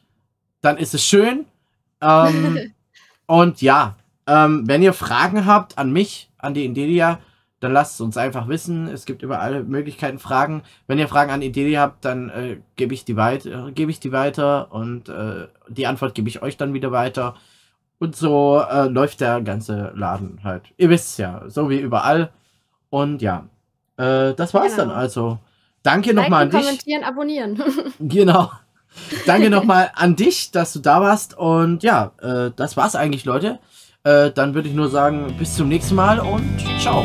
dann 0.61 0.77
ist 0.77 0.95
es 0.95 1.05
schön. 1.05 1.45
Ähm, 2.01 2.73
und 3.27 3.61
ja, 3.61 3.95
ähm, 4.25 4.63
wenn 4.65 4.81
ihr 4.81 4.93
Fragen 4.93 5.45
habt 5.45 5.77
an 5.77 5.93
mich, 5.93 6.31
an 6.39 6.55
die 6.55 6.65
Indelia, 6.65 7.19
dann 7.59 7.71
lasst 7.71 7.95
es 7.95 8.01
uns 8.01 8.17
einfach 8.17 8.47
wissen. 8.47 8.87
Es 8.87 9.05
gibt 9.05 9.21
über 9.21 9.41
alle 9.41 9.63
Möglichkeiten 9.63 10.17
Fragen. 10.17 10.63
Wenn 10.87 10.97
ihr 10.97 11.07
Fragen 11.07 11.31
an 11.31 11.43
Indelia 11.43 11.81
habt, 11.81 12.03
dann 12.03 12.29
äh, 12.29 12.57
gebe 12.77 12.95
ich, 12.95 13.05
die 13.05 13.15
weit, 13.15 13.45
äh, 13.45 13.71
gebe 13.73 13.91
ich 13.91 13.99
die 13.99 14.11
weiter 14.11 14.71
und 14.71 15.09
äh, 15.09 15.47
die 15.67 15.85
Antwort 15.85 16.15
gebe 16.15 16.29
ich 16.29 16.41
euch 16.41 16.57
dann 16.57 16.73
wieder 16.73 16.91
weiter. 16.91 17.35
Und 17.99 18.15
so 18.15 18.61
äh, 18.69 18.87
läuft 18.87 19.21
der 19.21 19.41
ganze 19.41 19.91
Laden 19.95 20.39
halt. 20.43 20.63
Ihr 20.77 20.89
wisst 20.89 21.17
ja, 21.17 21.43
so 21.47 21.69
wie 21.69 21.79
überall. 21.79 22.29
Und 22.89 23.21
ja, 23.21 23.45
äh, 23.97 24.33
das 24.33 24.53
war's 24.53 24.75
Genau. 24.75 24.89
dann 24.89 24.91
also. 24.91 25.39
Danke 25.83 26.13
nochmal 26.13 26.43
an 26.43 26.49
dich. 26.49 26.61
kommentieren, 26.61 27.03
abonnieren. 27.03 27.63
Genau. 27.99 28.51
Danke 29.25 29.49
nochmal 29.49 29.91
an 29.95 30.15
dich, 30.15 30.51
dass 30.51 30.73
du 30.73 30.79
da 30.79 31.01
warst. 31.01 31.37
Und 31.37 31.83
ja, 31.83 32.11
äh, 32.21 32.51
das 32.55 32.75
war's 32.77 32.95
eigentlich, 32.95 33.25
Leute. 33.25 33.59
Äh, 34.03 34.31
dann 34.31 34.53
würde 34.55 34.69
ich 34.69 34.75
nur 34.75 34.89
sagen, 34.89 35.35
bis 35.37 35.55
zum 35.55 35.67
nächsten 35.67 35.95
Mal 35.95 36.19
und 36.19 36.63
ciao. 36.79 37.03